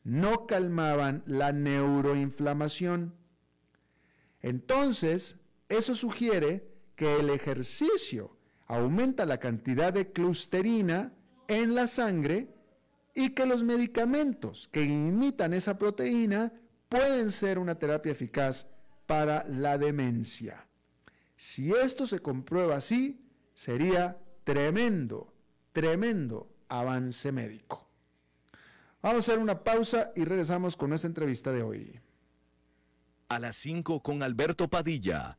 no 0.02 0.46
calmaban 0.46 1.24
la 1.26 1.52
neuroinflamación. 1.52 3.14
Entonces, 4.40 5.36
eso 5.68 5.94
sugiere 5.94 6.68
que 6.96 7.16
el 7.16 7.30
ejercicio 7.30 8.36
aumenta 8.66 9.26
la 9.26 9.38
cantidad 9.38 9.92
de 9.92 10.12
clusterina 10.12 11.12
en 11.46 11.74
la 11.74 11.86
sangre 11.86 12.48
y 13.14 13.30
que 13.30 13.46
los 13.46 13.62
medicamentos 13.62 14.68
que 14.68 14.82
imitan 14.82 15.54
esa 15.54 15.78
proteína 15.78 16.52
pueden 16.88 17.30
ser 17.30 17.58
una 17.58 17.74
terapia 17.76 18.12
eficaz 18.12 18.66
para 19.06 19.44
la 19.48 19.78
demencia. 19.78 20.66
Si 21.36 21.72
esto 21.72 22.06
se 22.06 22.20
comprueba 22.20 22.76
así, 22.76 23.24
sería 23.54 24.18
tremendo, 24.44 25.34
tremendo 25.72 26.50
avance 26.68 27.32
médico. 27.32 27.88
Vamos 29.02 29.28
a 29.28 29.32
hacer 29.32 29.42
una 29.42 29.62
pausa 29.62 30.12
y 30.16 30.24
regresamos 30.24 30.76
con 30.76 30.90
nuestra 30.90 31.08
entrevista 31.08 31.52
de 31.52 31.62
hoy. 31.62 32.00
A 33.28 33.38
las 33.38 33.56
5 33.56 34.02
con 34.02 34.22
Alberto 34.22 34.68
Padilla, 34.68 35.38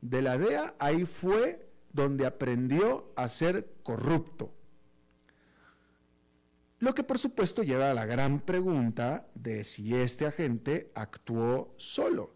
de 0.00 0.22
la 0.22 0.38
DEA, 0.38 0.74
ahí 0.78 1.04
fue 1.04 1.70
donde 1.92 2.26
aprendió 2.26 3.12
a 3.16 3.28
ser 3.28 3.74
corrupto. 3.82 4.54
Lo 6.78 6.94
que 6.94 7.02
por 7.02 7.18
supuesto 7.18 7.62
lleva 7.62 7.90
a 7.90 7.94
la 7.94 8.06
gran 8.06 8.40
pregunta 8.40 9.28
de 9.34 9.64
si 9.64 9.94
este 9.94 10.26
agente 10.26 10.90
actuó 10.94 11.74
solo. 11.76 12.32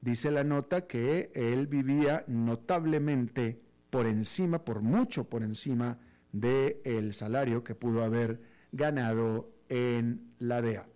Dice 0.00 0.30
la 0.30 0.42
nota 0.42 0.86
que 0.86 1.30
él 1.34 1.68
vivía 1.68 2.24
notablemente 2.26 3.60
por 3.90 4.06
encima, 4.06 4.64
por 4.64 4.82
mucho 4.82 5.28
por 5.28 5.42
encima 5.42 5.98
del 6.32 7.14
salario 7.14 7.62
que 7.62 7.74
pudo 7.74 8.02
haber 8.02 8.40
ganado 8.72 9.52
en 9.68 10.34
la 10.38 10.60
DEA. 10.62 10.86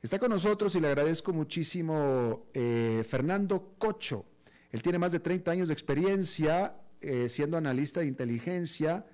Está 0.00 0.18
con 0.18 0.30
nosotros 0.30 0.74
y 0.74 0.80
le 0.80 0.88
agradezco 0.88 1.32
muchísimo 1.32 2.46
eh, 2.54 3.04
Fernando 3.06 3.74
Cocho. 3.78 4.26
Él 4.72 4.82
tiene 4.82 4.98
más 4.98 5.12
de 5.12 5.20
30 5.20 5.50
años 5.50 5.68
de 5.68 5.74
experiencia 5.74 6.74
eh, 7.00 7.28
siendo 7.28 7.56
analista 7.56 8.00
de 8.00 8.06
inteligencia 8.06 9.04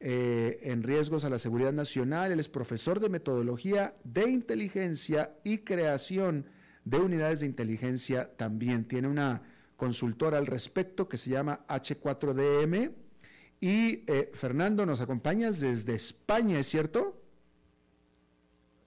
eh, 0.00 0.58
en 0.62 0.82
riesgos 0.82 1.24
a 1.24 1.30
la 1.30 1.38
seguridad 1.38 1.72
nacional. 1.72 2.32
Él 2.32 2.40
es 2.40 2.48
profesor 2.48 3.00
de 3.00 3.08
metodología 3.08 3.94
de 4.04 4.28
inteligencia 4.28 5.36
y 5.44 5.58
creación 5.58 6.46
de 6.84 6.98
unidades 6.98 7.40
de 7.40 7.46
inteligencia 7.46 8.36
también. 8.36 8.86
Tiene 8.86 9.08
una 9.08 9.42
consultora 9.76 10.38
al 10.38 10.46
respecto 10.46 11.08
que 11.08 11.18
se 11.18 11.30
llama 11.30 11.64
H4DM. 11.68 12.92
Y 13.60 14.02
eh, 14.06 14.30
Fernando, 14.34 14.84
nos 14.84 15.00
acompañas 15.00 15.60
desde 15.60 15.94
España, 15.94 16.58
¿es 16.58 16.66
cierto? 16.66 17.15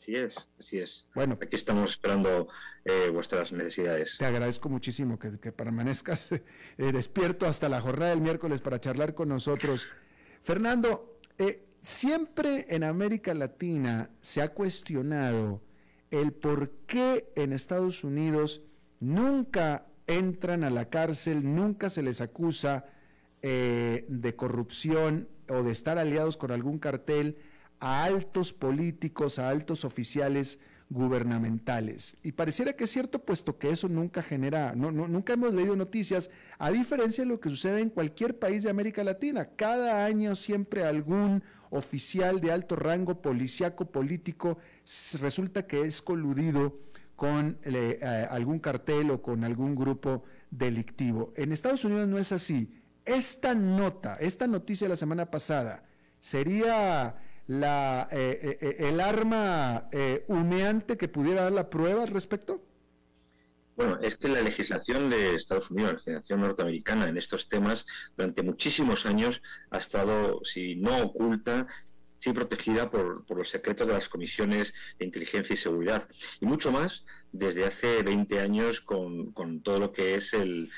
Así 0.09 0.15
es, 0.15 0.47
así 0.59 0.79
es. 0.79 1.05
Bueno, 1.13 1.37
aquí 1.39 1.55
estamos 1.55 1.91
esperando 1.91 2.47
eh, 2.83 3.09
vuestras 3.13 3.51
necesidades. 3.51 4.17
Te 4.17 4.25
agradezco 4.25 4.67
muchísimo 4.67 5.19
que, 5.19 5.51
permanezcas 5.51 6.31
eh, 6.31 6.41
despierto 6.77 7.45
hasta 7.45 7.69
la 7.69 7.79
jornada 7.79 8.09
del 8.09 8.21
miércoles 8.21 8.59
para 8.59 8.79
charlar 8.79 9.13
con 9.13 9.29
nosotros. 9.29 9.87
Fernando, 10.41 11.19
eh, 11.37 11.63
siempre 11.83 12.65
en 12.69 12.85
América 12.85 13.35
Latina 13.35 14.09
se 14.19 14.41
ha 14.41 14.51
cuestionado 14.55 15.61
el 16.09 16.33
por 16.33 16.71
qué 16.87 17.31
en 17.35 17.53
Estados 17.53 18.03
Unidos 18.03 18.63
nunca 18.99 19.85
entran 20.07 20.63
a 20.63 20.71
la 20.71 20.89
cárcel, 20.89 21.53
nunca 21.53 21.91
se 21.91 22.01
les 22.01 22.19
acusa 22.19 22.85
de 23.41 24.33
corrupción 24.35 25.29
o 25.47 25.63
de 25.63 25.71
estar 25.71 25.97
aliados 25.97 26.35
con 26.35 26.51
algún 26.51 26.79
cartel 26.79 27.37
a 27.79 28.03
altos 28.03 28.53
políticos, 28.53 29.39
a 29.39 29.49
altos 29.49 29.85
oficiales 29.85 30.59
gubernamentales. 30.89 32.17
Y 32.23 32.31
pareciera 32.31 32.73
que 32.73 32.85
es 32.85 32.89
cierto, 32.89 33.19
puesto 33.19 33.59
que 33.59 33.69
eso 33.69 33.87
nunca 33.87 34.23
genera, 34.23 34.73
no, 34.75 34.91
nunca 34.91 35.33
hemos 35.33 35.53
leído 35.53 35.75
noticias, 35.75 36.31
a 36.57 36.71
diferencia 36.71 37.23
de 37.23 37.29
lo 37.29 37.39
que 37.39 37.49
sucede 37.49 37.81
en 37.81 37.89
cualquier 37.89 38.39
país 38.39 38.63
de 38.63 38.71
América 38.71 39.03
Latina. 39.03 39.49
Cada 39.55 40.03
año 40.05 40.35
siempre 40.35 40.83
algún 40.83 41.43
oficial 41.69 42.41
de 42.41 42.51
alto 42.51 42.75
rango 42.75 43.21
policiaco 43.21 43.91
político 43.91 44.57
resulta 45.19 45.67
que 45.67 45.81
es 45.81 46.01
coludido 46.01 46.79
con 47.15 47.59
algún 48.29 48.59
cartel 48.59 49.11
o 49.11 49.21
con 49.21 49.43
algún 49.43 49.75
grupo 49.75 50.23
delictivo. 50.49 51.33
En 51.35 51.51
Estados 51.51 51.85
Unidos 51.85 52.07
no 52.07 52.17
es 52.17 52.31
así. 52.31 52.73
Esta 53.05 53.53
nota, 53.53 54.15
esta 54.19 54.47
noticia 54.47 54.85
de 54.85 54.89
la 54.89 54.95
semana 54.95 55.29
pasada, 55.29 55.83
sería 56.19 57.15
la, 57.49 58.07
eh, 58.11 58.59
eh, 58.61 58.75
el 58.87 59.01
arma 59.01 59.89
humeante 60.27 60.97
que 60.97 61.07
pudiera 61.07 61.43
dar 61.43 61.51
la 61.51 61.69
prueba 61.69 62.03
al 62.03 62.09
respecto? 62.09 62.63
Bueno, 63.75 63.97
es 64.01 64.17
que 64.17 64.27
la 64.27 64.41
legislación 64.41 65.09
de 65.09 65.35
Estados 65.35 65.71
Unidos, 65.71 65.93
la 65.93 65.97
legislación 65.97 66.41
norteamericana 66.41 67.09
en 67.09 67.17
estos 67.17 67.49
temas, 67.49 67.87
durante 68.15 68.43
muchísimos 68.43 69.07
años 69.07 69.41
ha 69.71 69.79
estado, 69.79 70.41
si 70.43 70.75
no 70.75 71.01
oculta, 71.01 71.65
sí 72.19 72.33
protegida 72.33 72.91
por, 72.91 73.25
los 73.35 73.49
secretos 73.49 73.87
de 73.87 73.93
las 73.93 74.09
comisiones 74.09 74.75
de 74.99 75.05
inteligencia 75.05 75.55
y 75.55 75.57
seguridad. 75.57 76.07
Y 76.39 76.45
mucho 76.45 76.71
más 76.71 77.05
desde 77.31 77.65
hace 77.65 78.03
20 78.03 78.39
años 78.41 78.79
con, 78.79 79.33
todo 79.63 79.79
lo 79.79 79.91
que 79.91 80.13
es 80.15 80.33
el, 80.33 80.69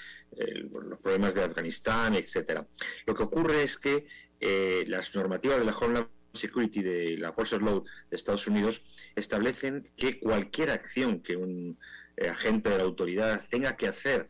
los 0.71 0.99
problemas 0.99 1.33
de 1.33 1.43
Afganistán, 1.43 2.15
etcétera. 2.15 2.65
Lo 3.05 3.13
que 3.13 3.23
ocurre 3.23 3.63
es 3.63 3.77
que 3.77 4.07
eh, 4.39 4.85
las 4.87 5.13
normativas 5.13 5.59
de 5.59 5.65
la 5.65 5.75
Homeland 5.75 6.07
Security 6.33 6.81
de 6.81 7.17
la 7.17 7.33
Forces 7.33 7.61
Law 7.61 7.83
de 8.09 8.17
Estados 8.17 8.47
Unidos 8.47 8.83
establecen 9.15 9.89
que 9.95 10.19
cualquier 10.19 10.71
acción 10.71 11.21
que 11.21 11.35
un 11.35 11.77
eh, 12.17 12.29
agente 12.29 12.69
de 12.69 12.77
la 12.77 12.83
autoridad 12.83 13.45
tenga 13.49 13.75
que 13.77 13.87
hacer 13.87 14.29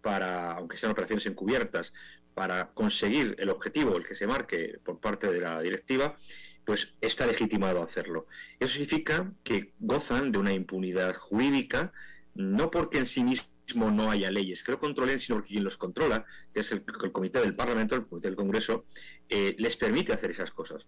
para, 0.00 0.52
aunque 0.52 0.76
sean 0.76 0.92
operaciones 0.92 1.26
encubiertas, 1.26 1.92
para 2.34 2.72
conseguir 2.72 3.36
el 3.38 3.50
objetivo, 3.50 3.96
el 3.96 4.06
que 4.06 4.14
se 4.14 4.26
marque 4.26 4.78
por 4.82 5.00
parte 5.00 5.30
de 5.30 5.40
la 5.40 5.60
directiva, 5.60 6.16
pues 6.64 6.94
está 7.00 7.26
legitimado 7.26 7.82
hacerlo. 7.82 8.26
Eso 8.58 8.72
significa 8.74 9.32
que 9.42 9.72
gozan 9.80 10.32
de 10.32 10.38
una 10.38 10.52
impunidad 10.52 11.14
jurídica, 11.14 11.92
no 12.34 12.70
porque 12.70 12.98
en 12.98 13.06
sí 13.06 13.22
mismo 13.22 13.90
no 13.90 14.10
haya 14.10 14.30
leyes 14.30 14.62
que 14.62 14.72
lo 14.72 14.78
controlen, 14.78 15.20
sino 15.20 15.36
porque 15.36 15.52
quien 15.52 15.64
los 15.64 15.76
controla, 15.76 16.24
que 16.52 16.60
es 16.60 16.72
el, 16.72 16.84
Comité 16.84 17.40
del 17.40 17.54
Parlamento, 17.54 17.94
el 17.94 18.06
Comité 18.06 18.28
del 18.28 18.36
Congreso, 18.36 18.86
eh, 19.28 19.54
les 19.58 19.76
permite 19.76 20.12
hacer 20.12 20.30
esas 20.30 20.50
cosas. 20.50 20.86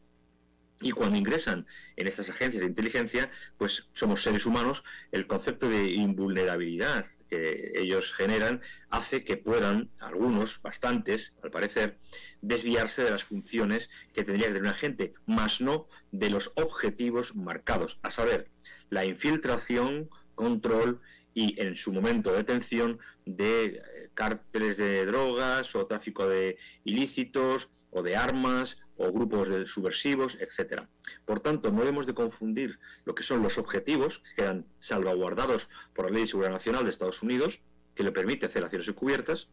Y 0.81 0.91
cuando 0.91 1.17
ingresan 1.17 1.67
en 1.97 2.09
estas 2.09 2.31
agencias 2.31 2.61
de 2.61 2.69
inteligencia, 2.69 3.31
pues 3.57 3.89
somos 3.93 4.23
seres 4.23 4.45
humanos, 4.47 4.85
el 5.13 5.27
concepto 5.27 5.69
de 5.69 5.91
invulnerabilidad 5.91 7.07
que 7.31 7.73
ellos 7.77 8.13
generan 8.13 8.61
hace 8.91 9.25
que 9.25 9.37
puedan, 9.37 9.91
algunos, 9.99 10.61
bastantes, 10.63 11.35
al 11.43 11.51
parecer, 11.51 11.99
desviarse 12.43 13.03
de 13.03 13.11
las 13.11 13.25
funciones 13.25 13.89
que 14.13 14.25
tendría 14.25 14.49
que 14.49 14.55
tener 14.55 14.63
un 14.63 14.75
agente, 14.75 15.15
más 15.27 15.61
no 15.61 15.89
de 16.13 16.31
los 16.31 16.53
objetivos 16.57 17.35
marcados, 17.35 17.99
a 18.03 18.11
saber, 18.11 18.51
la 18.91 19.05
infiltración, 19.05 20.11
control 20.35 21.01
y 21.35 21.61
en 21.61 21.77
su 21.77 21.93
momento 21.93 22.31
de 22.31 22.39
detención 22.39 22.99
de 23.27 23.65
eh, 23.67 24.11
cárteles 24.15 24.77
de 24.77 25.07
drogas 25.07 25.75
o 25.75 25.87
tráfico 25.87 26.29
de 26.29 26.59
ilícitos 26.85 27.71
o 27.91 28.03
de 28.03 28.17
armas 28.17 28.79
o 28.97 29.11
grupos 29.13 29.49
de 29.49 29.67
subversivos, 29.67 30.37
etcétera. 30.41 30.89
Por 31.25 31.41
tanto, 31.41 31.71
no 31.71 31.81
debemos 31.81 32.07
de 32.07 32.15
confundir 32.15 32.79
lo 33.05 33.15
que 33.15 33.23
son 33.23 33.43
los 33.43 33.59
objetivos 33.59 34.21
que 34.21 34.43
quedan 34.43 34.67
salvaguardados 34.81 35.69
por 35.95 36.07
la 36.07 36.13
Ley 36.13 36.23
de 36.23 36.29
Seguridad 36.29 36.53
Nacional 36.53 36.85
de 36.85 36.91
Estados 36.91 37.23
Unidos, 37.23 37.63
que 37.95 38.05
le 38.05 38.13
permite 38.13 38.47
hacer 38.47 38.65
acciones 38.65 38.89
encubiertas, 38.89 39.49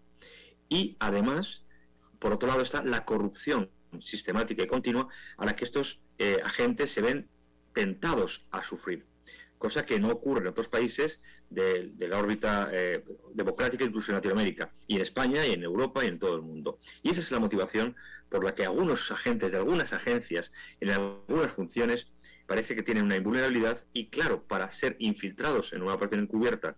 y 0.69 0.95
además, 0.99 1.65
por 2.19 2.33
otro 2.33 2.47
lado, 2.47 2.61
está 2.61 2.83
la 2.83 3.05
corrupción 3.05 3.69
sistemática 3.99 4.63
y 4.63 4.67
continua 4.67 5.07
a 5.37 5.45
la 5.45 5.55
que 5.55 5.65
estos 5.65 6.01
eh, 6.17 6.39
agentes 6.43 6.91
se 6.91 7.01
ven 7.01 7.27
tentados 7.73 8.45
a 8.51 8.63
sufrir 8.63 9.05
cosa 9.62 9.86
que 9.86 9.99
no 9.99 10.09
ocurre 10.09 10.41
en 10.41 10.47
otros 10.47 10.68
países 10.68 11.20
de, 11.51 11.93
la 11.99 12.18
órbita 12.18 12.70
eh, 12.74 13.05
democrática, 13.32 13.86
incluso 13.86 14.12
en 14.12 14.16
Latinoamérica, 14.16 14.72
y 14.88 14.95
en 14.95 15.03
España, 15.03 15.45
y 15.45 15.53
en 15.53 15.64
Europa, 15.64 16.03
y 16.03 16.07
en 16.07 16.18
todo 16.18 16.36
el 16.36 16.41
mundo. 16.41 16.80
Y 17.03 17.12
esa 17.12 17.20
es 17.20 17.30
la 17.30 17.39
motivación 17.39 17.95
por 18.30 18.43
la 18.43 18.55
que 18.55 18.66
algunos 18.66 19.12
agentes 19.12 19.51
de 19.51 19.57
algunas 19.57 19.93
agencias, 19.93 20.51
en 20.80 20.89
algunas 20.89 21.51
funciones, 21.51 22.07
parece 22.47 22.76
que 22.76 22.82
tienen 22.82 23.03
una 23.03 23.18
invulnerabilidad 23.18 23.84
y, 23.93 24.07
claro, 24.09 24.43
para 24.47 24.72
ser 24.72 24.95
infiltrados 24.97 25.74
en 25.74 25.84
una 25.84 25.93
operación 25.93 26.22
encubierta 26.22 26.76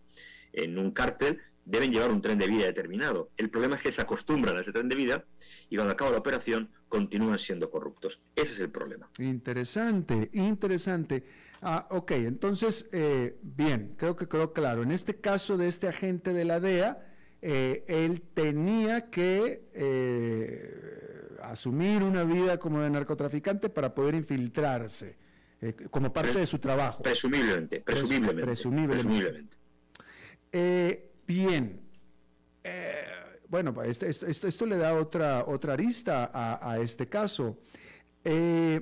en 0.52 0.78
un 0.78 0.92
cártel, 0.92 1.42
deben 1.66 1.92
llevar 1.92 2.12
un 2.12 2.22
tren 2.22 2.38
de 2.38 2.48
vida 2.48 2.66
determinado. 2.66 3.32
El 3.38 3.50
problema 3.50 3.76
es 3.76 3.82
que 3.82 3.92
se 3.92 4.02
acostumbran 4.02 4.58
a 4.58 4.62
ese 4.62 4.72
tren 4.72 4.90
de 4.90 4.96
vida 4.96 5.26
y 5.70 5.76
cuando 5.76 5.94
acaba 5.94 6.12
la 6.12 6.18
operación 6.18 6.70
continúan 6.90 7.40
siendo 7.40 7.70
corruptos. 7.70 8.22
Ese 8.36 8.54
es 8.54 8.60
el 8.60 8.70
problema. 8.70 9.10
Interesante, 9.20 10.30
interesante. 10.34 11.24
Ah, 11.62 11.88
ok, 11.92 12.12
entonces, 12.12 12.90
eh, 12.92 13.38
bien, 13.42 13.96
creo 13.98 14.16
que 14.16 14.28
quedó 14.28 14.52
claro. 14.52 14.84
En 14.84 14.92
este 14.92 15.16
caso 15.16 15.58
de 15.58 15.68
este 15.68 15.88
agente 15.88 16.34
de 16.34 16.44
la 16.44 16.60
DEA, 16.60 17.08
eh, 17.42 17.86
él 17.88 18.22
tenía 18.34 19.10
que 19.10 19.70
eh, 19.74 21.38
asumir 21.42 22.04
una 22.04 22.26
vida 22.26 22.58
como 22.60 22.82
de 22.82 22.90
narcotraficante 22.90 23.70
para 23.70 23.96
poder 23.96 24.16
infiltrarse, 24.16 25.18
como 25.90 26.12
parte 26.12 26.40
de 26.40 26.46
su 26.46 26.60
trabajo. 26.60 27.02
Presumiblemente, 27.02 27.80
presumiblemente. 27.80 28.44
presumiblemente. 28.44 29.58
Bien. 31.28 31.82
bueno, 33.48 33.82
este, 33.84 34.10
esto, 34.10 34.48
esto, 34.48 34.66
le 34.66 34.78
da 34.78 34.96
otra, 34.96 35.46
otra 35.46 35.74
arista 35.74 36.32
a, 36.34 36.80
este 36.80 37.08
caso. 37.08 37.60
Eh, 38.24 38.82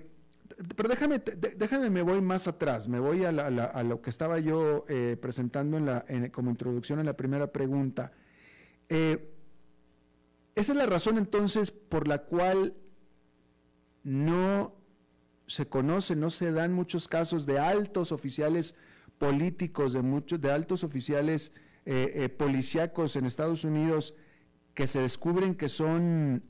pero 0.75 0.89
déjame, 0.89 1.19
déjame, 1.19 1.89
me 1.89 2.01
voy 2.01 2.21
más 2.21 2.47
atrás, 2.47 2.87
me 2.87 2.99
voy 2.99 3.25
a, 3.25 3.31
lo 3.31 4.01
que 4.01 4.09
estaba 4.09 4.39
yo 4.39 4.85
eh, 4.87 5.17
presentando 5.19 5.79
como 6.31 6.51
introducción 6.51 6.99
en 6.99 7.05
la 7.05 7.17
primera 7.17 7.51
pregunta. 7.51 8.11
Eh, 8.89 9.33
esa 10.55 10.73
es 10.73 10.77
la 10.77 10.85
razón 10.85 11.17
entonces 11.17 11.71
por 11.71 12.07
la 12.07 12.19
cual 12.19 12.75
no 14.03 14.75
se 15.47 15.67
conoce, 15.67 16.15
no 16.15 16.29
se 16.29 16.51
dan 16.51 16.73
muchos 16.73 17.07
casos 17.07 17.45
de 17.45 17.59
altos 17.59 18.11
oficiales 18.11 18.75
políticos, 19.17 19.93
de, 19.93 20.01
muchos, 20.01 20.41
de 20.41 20.51
altos 20.51 20.83
oficiales 20.83 21.51
eh, 21.85 22.29
policíacos 22.29 23.15
en 23.15 23.25
Estados 23.25 23.63
Unidos 23.63 24.13
que 24.73 24.87
se 24.87 25.01
descubren 25.01 25.55
que 25.55 25.69
son 25.69 26.43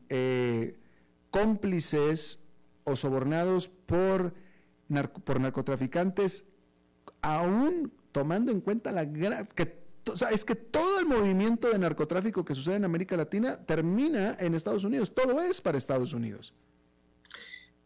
cómplices 1.31 2.39
o 2.83 2.95
sobornados 2.95 3.67
por, 3.67 4.33
por 5.23 5.39
narcotraficantes, 5.39 6.45
aún 7.21 7.91
tomando 8.11 8.51
en 8.51 8.61
cuenta 8.61 8.91
la. 8.91 9.09
Que, 9.11 9.81
es 10.31 10.45
que 10.45 10.55
todo 10.55 10.99
el 10.99 11.05
movimiento 11.05 11.69
de 11.69 11.77
narcotráfico 11.77 12.43
que 12.43 12.55
sucede 12.55 12.75
en 12.75 12.85
América 12.85 13.15
Latina 13.15 13.63
termina 13.65 14.35
en 14.39 14.55
Estados 14.55 14.83
Unidos, 14.83 15.13
todo 15.13 15.41
es 15.41 15.61
para 15.61 15.77
Estados 15.77 16.13
Unidos. 16.13 16.53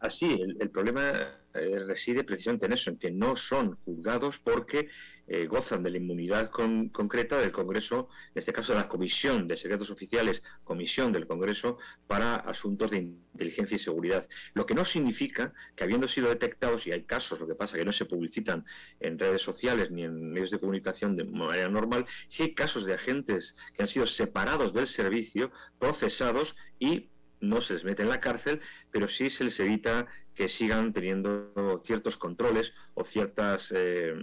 Así, 0.00 0.40
el, 0.58 0.70
problema 0.70 1.12
eh, 1.58 1.78
reside 1.80 2.24
precisamente 2.24 2.66
en 2.66 2.72
eso, 2.72 2.90
en 2.90 2.98
que 2.98 3.10
no 3.10 3.36
son 3.36 3.76
juzgados 3.84 4.38
porque 4.38 4.88
eh, 5.28 5.46
gozan 5.46 5.82
de 5.82 5.90
la 5.90 5.96
inmunidad 5.96 6.50
concreta 6.50 7.40
del 7.40 7.50
Congreso, 7.50 8.08
en 8.32 8.38
este 8.38 8.52
caso 8.52 8.74
la 8.74 8.88
Comisión 8.88 9.48
de 9.48 9.56
Secretos 9.56 9.90
Oficiales, 9.90 10.44
Comisión 10.62 11.12
del 11.12 11.26
Congreso 11.26 11.78
para 12.06 12.36
Asuntos 12.36 12.92
de 12.92 12.98
Inteligencia 12.98 13.74
y 13.74 13.78
Seguridad. 13.80 14.28
Lo 14.54 14.66
que 14.66 14.74
no 14.74 14.84
significa 14.84 15.52
que 15.74 15.82
habiendo 15.82 16.06
sido 16.06 16.28
detectados, 16.28 16.86
y 16.86 16.92
hay 16.92 17.02
casos, 17.02 17.40
lo 17.40 17.48
que 17.48 17.56
pasa 17.56 17.76
que 17.76 17.84
no 17.84 17.90
se 17.90 18.04
publicitan 18.04 18.64
en 19.00 19.18
redes 19.18 19.42
sociales 19.42 19.90
ni 19.90 20.04
en 20.04 20.30
medios 20.30 20.52
de 20.52 20.60
comunicación 20.60 21.16
de 21.16 21.24
manera 21.24 21.68
normal, 21.68 22.06
si 22.28 22.44
hay 22.44 22.54
casos 22.54 22.84
de 22.84 22.94
agentes 22.94 23.56
que 23.74 23.82
han 23.82 23.88
sido 23.88 24.06
separados 24.06 24.72
del 24.72 24.86
servicio, 24.86 25.50
procesados 25.80 26.54
y 26.78 27.10
no 27.40 27.60
se 27.60 27.74
les 27.74 27.84
mete 27.84 28.02
en 28.02 28.08
la 28.08 28.20
cárcel, 28.20 28.60
pero 28.90 29.08
sí 29.08 29.28
se 29.30 29.44
les 29.44 29.58
evita 29.60 30.06
que 30.36 30.48
sigan 30.48 30.92
teniendo 30.92 31.80
ciertos 31.82 32.16
controles 32.16 32.74
o 32.94 33.02
ciertas... 33.02 33.72
Eh, 33.74 34.14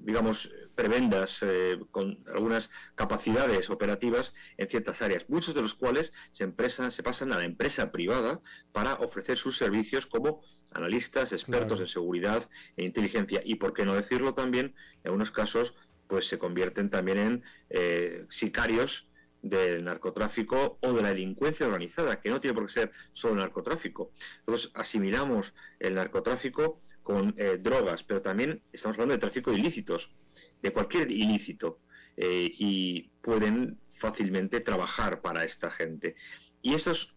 digamos, 0.00 0.52
prebendas 0.74 1.42
eh, 1.42 1.78
con 1.90 2.22
algunas 2.32 2.70
capacidades 2.94 3.68
operativas 3.70 4.32
en 4.56 4.68
ciertas 4.68 5.02
áreas, 5.02 5.24
muchos 5.28 5.54
de 5.54 5.62
los 5.62 5.74
cuales 5.74 6.12
se, 6.32 6.44
empresa, 6.44 6.90
se 6.90 7.02
pasan 7.02 7.32
a 7.32 7.38
la 7.38 7.44
empresa 7.44 7.90
privada 7.90 8.40
para 8.72 8.94
ofrecer 8.94 9.38
sus 9.38 9.56
servicios 9.56 10.06
como 10.06 10.42
analistas, 10.70 11.32
expertos 11.32 11.80
en 11.80 11.88
seguridad 11.88 12.48
e 12.76 12.84
inteligencia. 12.84 13.42
Y 13.44 13.56
por 13.56 13.72
qué 13.72 13.84
no 13.84 13.94
decirlo 13.94 14.34
también, 14.34 14.74
en 15.02 15.06
algunos 15.06 15.30
casos, 15.30 15.74
pues 16.06 16.26
se 16.26 16.38
convierten 16.38 16.90
también 16.90 17.18
en 17.18 17.44
eh, 17.70 18.24
sicarios 18.30 19.07
del 19.42 19.84
narcotráfico 19.84 20.78
o 20.80 20.92
de 20.92 21.02
la 21.02 21.10
delincuencia 21.10 21.66
organizada, 21.66 22.20
que 22.20 22.30
no 22.30 22.40
tiene 22.40 22.54
por 22.54 22.66
qué 22.66 22.72
ser 22.72 22.92
solo 23.12 23.36
narcotráfico. 23.36 24.12
Nosotros 24.46 24.72
asimilamos 24.74 25.54
el 25.78 25.94
narcotráfico 25.94 26.80
con 27.02 27.34
eh, 27.38 27.58
drogas, 27.60 28.02
pero 28.02 28.20
también 28.20 28.62
estamos 28.72 28.96
hablando 28.96 29.14
de 29.14 29.20
tráfico 29.20 29.52
ilícitos 29.52 30.10
de 30.60 30.72
cualquier 30.72 31.10
ilícito 31.10 31.80
eh, 32.16 32.50
y 32.58 33.10
pueden 33.22 33.78
fácilmente 33.94 34.60
trabajar 34.60 35.20
para 35.20 35.44
esta 35.44 35.70
gente. 35.70 36.16
Y 36.62 36.74
esos 36.74 37.14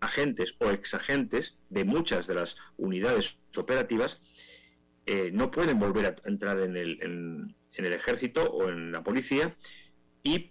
agentes 0.00 0.54
o 0.60 0.70
exagentes 0.70 1.56
de 1.70 1.84
muchas 1.84 2.26
de 2.26 2.34
las 2.34 2.56
unidades 2.76 3.38
operativas 3.56 4.20
eh, 5.06 5.30
no 5.32 5.50
pueden 5.50 5.78
volver 5.78 6.06
a 6.06 6.28
entrar 6.28 6.60
en 6.60 6.76
el, 6.76 6.98
en 7.02 7.84
el 7.84 7.92
ejército 7.92 8.44
o 8.44 8.68
en 8.68 8.92
la 8.92 9.02
policía 9.02 9.56
y 10.22 10.50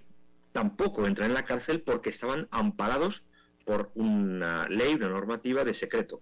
tampoco 0.56 1.06
entrar 1.06 1.28
en 1.28 1.34
la 1.34 1.44
cárcel 1.44 1.82
porque 1.82 2.10
estaban 2.10 2.48
amparados 2.50 3.26
por 3.66 3.92
una 3.94 4.66
ley, 4.70 4.94
una 4.94 5.10
normativa 5.10 5.66
de 5.66 5.74
secreto. 5.74 6.22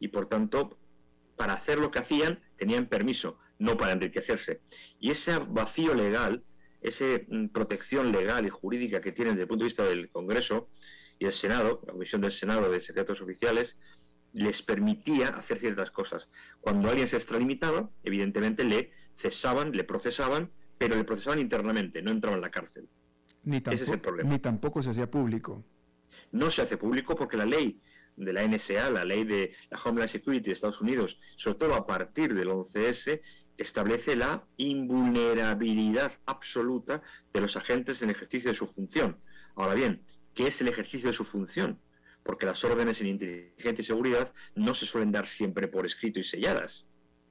Y 0.00 0.08
por 0.08 0.26
tanto, 0.26 0.78
para 1.36 1.52
hacer 1.52 1.78
lo 1.78 1.90
que 1.90 1.98
hacían 1.98 2.40
tenían 2.56 2.86
permiso, 2.86 3.38
no 3.58 3.76
para 3.76 3.92
enriquecerse. 3.92 4.62
Y 5.00 5.10
ese 5.10 5.36
vacío 5.36 5.92
legal, 5.94 6.42
esa 6.80 7.04
mm, 7.28 7.48
protección 7.48 8.10
legal 8.10 8.46
y 8.46 8.48
jurídica 8.48 9.02
que 9.02 9.12
tienen 9.12 9.34
desde 9.34 9.42
el 9.42 9.48
punto 9.48 9.64
de 9.64 9.68
vista 9.68 9.84
del 9.84 10.08
Congreso 10.08 10.70
y 11.18 11.26
el 11.26 11.34
Senado, 11.34 11.82
la 11.86 11.92
Comisión 11.92 12.22
del 12.22 12.32
Senado 12.32 12.70
de 12.70 12.80
Secretos 12.80 13.20
Oficiales, 13.20 13.76
les 14.32 14.62
permitía 14.62 15.28
hacer 15.28 15.58
ciertas 15.58 15.90
cosas. 15.90 16.28
Cuando 16.62 16.88
alguien 16.88 17.06
se 17.06 17.16
extralimitaba, 17.16 17.90
evidentemente 18.02 18.64
le 18.64 18.92
cesaban, 19.14 19.72
le 19.72 19.84
procesaban, 19.84 20.50
pero 20.78 20.96
le 20.96 21.04
procesaban 21.04 21.38
internamente, 21.38 22.00
no 22.00 22.12
entraba 22.12 22.36
en 22.36 22.42
la 22.42 22.50
cárcel. 22.50 22.88
Ni 23.44 23.58
Ese 23.58 23.84
es 23.84 23.88
el 23.90 24.00
problema. 24.00 24.30
Ni 24.30 24.38
tampoco 24.38 24.82
se 24.82 24.90
hacía 24.90 25.10
público. 25.10 25.64
No 26.32 26.50
se 26.50 26.62
hace 26.62 26.76
público 26.76 27.14
porque 27.14 27.36
la 27.36 27.46
ley 27.46 27.80
de 28.16 28.32
la 28.32 28.46
NSA, 28.46 28.90
la 28.90 29.04
ley 29.04 29.24
de 29.24 29.52
la 29.70 29.78
Homeland 29.82 30.10
Security 30.10 30.46
de 30.46 30.52
Estados 30.52 30.80
Unidos, 30.80 31.20
sobre 31.36 31.58
todo 31.58 31.74
a 31.74 31.86
partir 31.86 32.34
del 32.34 32.48
11S, 32.48 33.20
establece 33.56 34.16
la 34.16 34.44
invulnerabilidad 34.56 36.12
absoluta 36.26 37.02
de 37.32 37.40
los 37.40 37.56
agentes 37.56 38.02
en 38.02 38.10
ejercicio 38.10 38.50
de 38.50 38.56
su 38.56 38.66
función. 38.66 39.18
Ahora 39.54 39.74
bien, 39.74 40.02
¿qué 40.34 40.48
es 40.48 40.60
el 40.60 40.68
ejercicio 40.68 41.08
de 41.08 41.14
su 41.14 41.24
función? 41.24 41.78
Porque 42.22 42.46
las 42.46 42.64
órdenes 42.64 43.00
en 43.00 43.08
inteligencia 43.08 43.82
y 43.82 43.84
seguridad 43.84 44.32
no 44.54 44.74
se 44.74 44.86
suelen 44.86 45.12
dar 45.12 45.26
siempre 45.26 45.68
por 45.68 45.86
escrito 45.86 46.20
y 46.20 46.24
selladas. 46.24 46.86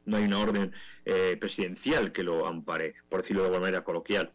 No 0.06 0.18
hay 0.18 0.26
una 0.26 0.40
orden 0.40 0.74
eh, 1.06 1.38
presidencial 1.40 2.12
que 2.12 2.24
lo 2.24 2.46
ampare, 2.46 2.96
por 3.10 3.22
decirlo 3.22 3.42
de 3.42 3.48
alguna 3.48 3.66
manera 3.66 3.84
coloquial. 3.84 4.34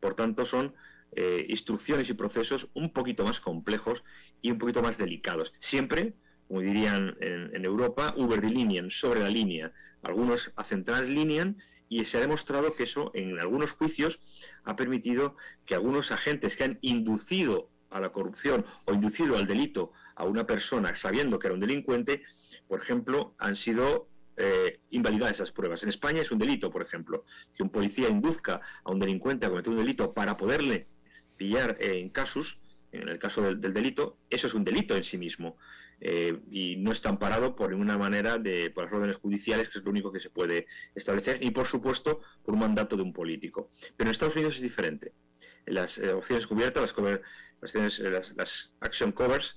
Por 0.00 0.14
tanto, 0.14 0.44
son 0.44 0.74
eh, 1.12 1.46
instrucciones 1.48 2.10
y 2.10 2.14
procesos 2.14 2.68
un 2.74 2.92
poquito 2.92 3.24
más 3.24 3.40
complejos 3.40 4.04
y 4.42 4.50
un 4.50 4.58
poquito 4.58 4.82
más 4.82 4.98
delicados. 4.98 5.54
Siempre, 5.58 6.14
como 6.46 6.60
dirían 6.60 7.16
en, 7.20 7.64
Europa, 7.64 8.14
Uber 8.16 8.40
de 8.40 8.50
linien, 8.50 8.90
sobre 8.90 9.20
la 9.20 9.28
línea. 9.28 9.72
Algunos 10.02 10.52
hacen 10.56 10.84
translínean 10.84 11.58
y 11.88 12.04
se 12.04 12.18
ha 12.18 12.20
demostrado 12.20 12.74
que 12.74 12.84
eso 12.84 13.10
en 13.14 13.38
algunos 13.40 13.72
juicios 13.72 14.20
ha 14.64 14.76
permitido 14.76 15.36
que 15.66 15.74
algunos 15.74 16.10
agentes 16.10 16.56
que 16.56 16.64
han 16.64 16.78
inducido 16.82 17.70
a 17.90 18.00
la 18.00 18.10
corrupción 18.10 18.64
o 18.84 18.92
inducido 18.92 19.36
al 19.36 19.46
delito 19.46 19.92
a 20.14 20.24
una 20.24 20.46
persona 20.46 20.94
sabiendo 20.94 21.38
que 21.38 21.46
era 21.46 21.54
un 21.54 21.60
delincuente, 21.60 22.22
por 22.66 22.80
ejemplo, 22.80 23.34
han 23.38 23.56
sido 23.56 24.08
eh, 24.36 24.80
invalidadas 24.90 25.36
esas 25.36 25.52
pruebas. 25.52 25.82
En 25.82 25.88
España 25.88 26.22
es 26.22 26.30
un 26.30 26.38
delito, 26.38 26.70
por 26.70 26.82
ejemplo, 26.82 27.24
que 27.54 27.62
un 27.62 27.70
policía 27.70 28.08
induzca 28.08 28.60
a 28.84 28.92
un 28.92 28.98
delincuente 28.98 29.46
a 29.46 29.50
cometer 29.50 29.72
un 29.72 29.78
delito 29.78 30.14
para 30.14 30.36
poderle 30.36 30.86
pillar 31.38 31.78
en 31.80 32.10
casos, 32.10 32.58
en 32.92 33.08
el 33.08 33.18
caso 33.18 33.40
del, 33.42 33.72
delito, 33.72 34.18
eso 34.28 34.46
es 34.46 34.54
un 34.54 34.64
delito 34.64 34.94
en 34.96 35.04
sí 35.04 35.16
mismo. 35.16 35.56
Eh, 36.00 36.38
y 36.50 36.76
no 36.76 36.92
está 36.92 37.08
amparado 37.08 37.56
por 37.56 37.70
ninguna 37.70 37.98
manera 37.98 38.38
de, 38.38 38.70
por 38.70 38.84
las 38.84 38.92
órdenes 38.92 39.16
judiciales, 39.16 39.68
que 39.68 39.78
es 39.78 39.84
lo 39.84 39.90
único 39.90 40.12
que 40.12 40.20
se 40.20 40.30
puede 40.30 40.66
establecer, 40.94 41.42
y 41.42 41.50
por 41.50 41.66
supuesto 41.66 42.20
por 42.44 42.54
un 42.54 42.60
mandato 42.60 42.96
de 42.96 43.02
un 43.02 43.12
político. 43.12 43.70
Pero 43.96 44.08
en 44.08 44.12
Estados 44.12 44.36
Unidos 44.36 44.56
es 44.56 44.62
diferente. 44.62 45.12
Las 45.66 45.98
eh, 45.98 46.12
opciones 46.12 46.46
cubiertas, 46.46 46.82
las, 46.82 46.92
cover, 46.92 47.22
las, 47.60 47.74
eh, 47.74 48.22
las, 48.36 48.72
action 48.80 49.12
covers, 49.12 49.56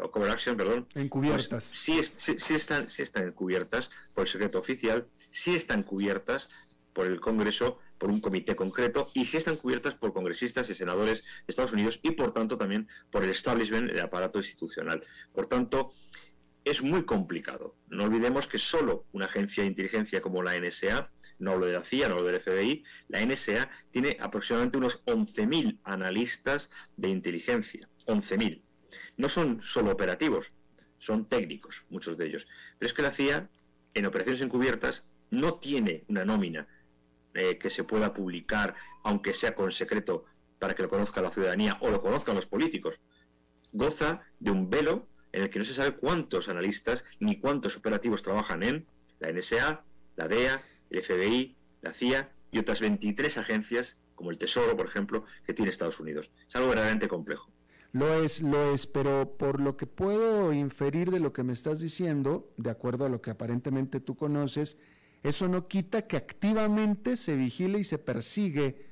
o 0.00 0.10
cover 0.10 0.30
action, 0.30 0.56
perdón. 0.56 0.86
Encubiertas. 0.94 1.48
Pues, 1.48 1.64
sí, 1.64 2.00
sí, 2.38 2.54
están, 2.54 2.88
sí 2.88 3.02
están 3.02 3.32
cubiertas 3.32 3.90
por 4.14 4.22
el 4.22 4.28
secreto 4.28 4.58
oficial, 4.58 5.06
sí 5.30 5.54
están 5.54 5.82
cubiertas 5.82 6.48
por 6.92 7.06
el 7.06 7.20
Congreso, 7.20 7.78
por 7.98 8.10
un 8.10 8.20
comité 8.20 8.54
concreto, 8.54 9.10
y 9.14 9.24
si 9.24 9.36
están 9.36 9.56
cubiertas 9.56 9.94
por 9.94 10.12
congresistas 10.12 10.68
y 10.70 10.74
senadores 10.74 11.22
de 11.22 11.44
Estados 11.48 11.72
Unidos 11.72 12.00
y, 12.02 12.12
por 12.12 12.32
tanto, 12.32 12.56
también 12.58 12.88
por 13.10 13.24
el 13.24 13.30
establishment, 13.30 13.90
el 13.90 14.00
aparato 14.00 14.38
institucional. 14.38 15.02
Por 15.32 15.46
tanto, 15.46 15.92
es 16.64 16.82
muy 16.82 17.04
complicado. 17.04 17.76
No 17.88 18.04
olvidemos 18.04 18.48
que 18.48 18.58
solo 18.58 19.06
una 19.12 19.26
agencia 19.26 19.62
de 19.62 19.68
inteligencia 19.68 20.20
como 20.20 20.42
la 20.42 20.58
NSA, 20.58 21.10
no 21.38 21.52
hablo 21.52 21.66
de 21.66 21.74
la 21.74 21.84
CIA, 21.84 22.08
no 22.08 22.16
hablo 22.16 22.26
del 22.26 22.40
FBI, 22.40 22.82
la 23.08 23.24
NSA 23.24 23.70
tiene 23.92 24.16
aproximadamente 24.20 24.78
unos 24.78 25.04
11.000 25.04 25.78
analistas 25.84 26.70
de 26.96 27.08
inteligencia. 27.08 27.88
11.000. 28.06 28.62
No 29.16 29.28
son 29.28 29.62
solo 29.62 29.92
operativos, 29.92 30.52
son 30.98 31.28
técnicos, 31.28 31.84
muchos 31.88 32.18
de 32.18 32.26
ellos. 32.26 32.48
Pero 32.78 32.88
es 32.88 32.94
que 32.94 33.02
la 33.02 33.12
CIA, 33.12 33.48
en 33.94 34.06
operaciones 34.06 34.40
encubiertas, 34.40 35.04
no 35.30 35.54
tiene 35.54 36.04
una 36.08 36.24
nómina 36.24 36.66
eh, 37.36 37.58
que 37.58 37.68
se 37.70 37.84
pueda 37.84 38.14
publicar, 38.14 38.74
aunque 39.04 39.34
sea 39.34 39.54
con 39.54 39.70
secreto, 39.70 40.24
para 40.58 40.74
que 40.74 40.82
lo 40.82 40.88
conozca 40.88 41.20
la 41.20 41.30
ciudadanía 41.30 41.76
o 41.80 41.90
lo 41.90 42.00
conozcan 42.00 42.34
los 42.34 42.46
políticos. 42.46 42.98
Goza 43.72 44.22
de 44.40 44.50
un 44.50 44.70
velo 44.70 45.06
en 45.32 45.42
el 45.42 45.50
que 45.50 45.58
no 45.58 45.66
se 45.66 45.74
sabe 45.74 45.92
cuántos 45.92 46.48
analistas 46.48 47.04
ni 47.20 47.38
cuántos 47.38 47.76
operativos 47.76 48.22
trabajan 48.22 48.62
en 48.62 48.86
la 49.18 49.30
NSA, 49.30 49.84
la 50.16 50.28
DEA, 50.28 50.62
el 50.88 51.02
FBI, 51.02 51.56
la 51.82 51.92
CIA 51.92 52.32
y 52.50 52.58
otras 52.58 52.80
23 52.80 53.36
agencias, 53.36 53.98
como 54.14 54.30
el 54.30 54.38
Tesoro, 54.38 54.74
por 54.74 54.86
ejemplo, 54.86 55.24
que 55.44 55.52
tiene 55.52 55.70
Estados 55.70 56.00
Unidos. 56.00 56.30
Es 56.48 56.56
algo 56.56 56.68
verdaderamente 56.68 57.06
complejo. 57.06 57.50
Lo 57.92 58.14
es, 58.14 58.40
lo 58.40 58.72
es, 58.72 58.86
pero 58.86 59.36
por 59.36 59.60
lo 59.60 59.76
que 59.76 59.86
puedo 59.86 60.54
inferir 60.54 61.10
de 61.10 61.20
lo 61.20 61.34
que 61.34 61.42
me 61.42 61.52
estás 61.52 61.80
diciendo, 61.80 62.50
de 62.56 62.70
acuerdo 62.70 63.04
a 63.04 63.08
lo 63.10 63.20
que 63.20 63.30
aparentemente 63.30 64.00
tú 64.00 64.16
conoces, 64.16 64.78
eso 65.28 65.48
no 65.48 65.66
quita 65.66 66.06
que 66.06 66.16
activamente 66.16 67.16
se 67.16 67.34
vigile 67.34 67.80
y 67.80 67.84
se 67.84 67.98
persigue 67.98 68.86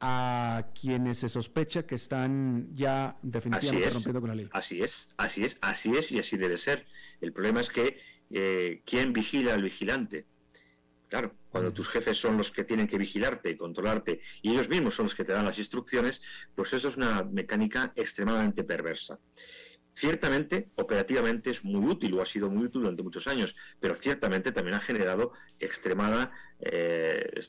a 0.00 0.68
quienes 0.80 1.18
se 1.18 1.28
sospecha 1.28 1.84
que 1.84 1.96
están 1.96 2.68
ya 2.72 3.16
definitivamente 3.22 3.90
rompiendo 3.90 4.20
con 4.20 4.28
la 4.28 4.36
ley. 4.36 4.48
Así 4.52 4.82
es, 4.82 5.08
así 5.16 5.44
es, 5.44 5.58
así 5.60 5.96
es 5.96 6.12
y 6.12 6.18
así 6.18 6.36
debe 6.36 6.56
ser. 6.56 6.86
El 7.20 7.32
problema 7.32 7.60
es 7.60 7.70
que 7.70 8.00
eh, 8.30 8.82
¿quién 8.84 9.12
vigila 9.12 9.54
al 9.54 9.62
vigilante? 9.62 10.26
Claro, 11.08 11.34
cuando 11.50 11.72
tus 11.72 11.88
jefes 11.88 12.18
son 12.18 12.36
los 12.36 12.50
que 12.50 12.64
tienen 12.64 12.86
que 12.86 12.98
vigilarte 12.98 13.50
y 13.50 13.56
controlarte 13.56 14.20
y 14.42 14.52
ellos 14.52 14.68
mismos 14.68 14.94
son 14.94 15.06
los 15.06 15.14
que 15.14 15.24
te 15.24 15.32
dan 15.32 15.46
las 15.46 15.58
instrucciones, 15.58 16.20
pues 16.54 16.72
eso 16.74 16.88
es 16.88 16.96
una 16.96 17.24
mecánica 17.24 17.92
extremadamente 17.96 18.62
perversa. 18.62 19.18
Ciertamente, 19.98 20.68
operativamente 20.76 21.50
es 21.50 21.64
muy 21.64 21.84
útil 21.90 22.14
o 22.14 22.22
ha 22.22 22.26
sido 22.26 22.48
muy 22.48 22.66
útil 22.66 22.82
durante 22.82 23.02
muchos 23.02 23.26
años, 23.26 23.56
pero 23.80 23.96
ciertamente 23.96 24.52
también 24.52 24.76
ha 24.76 24.80
generado 24.80 25.32
extremada, 25.58 26.30
eh, 26.60 27.40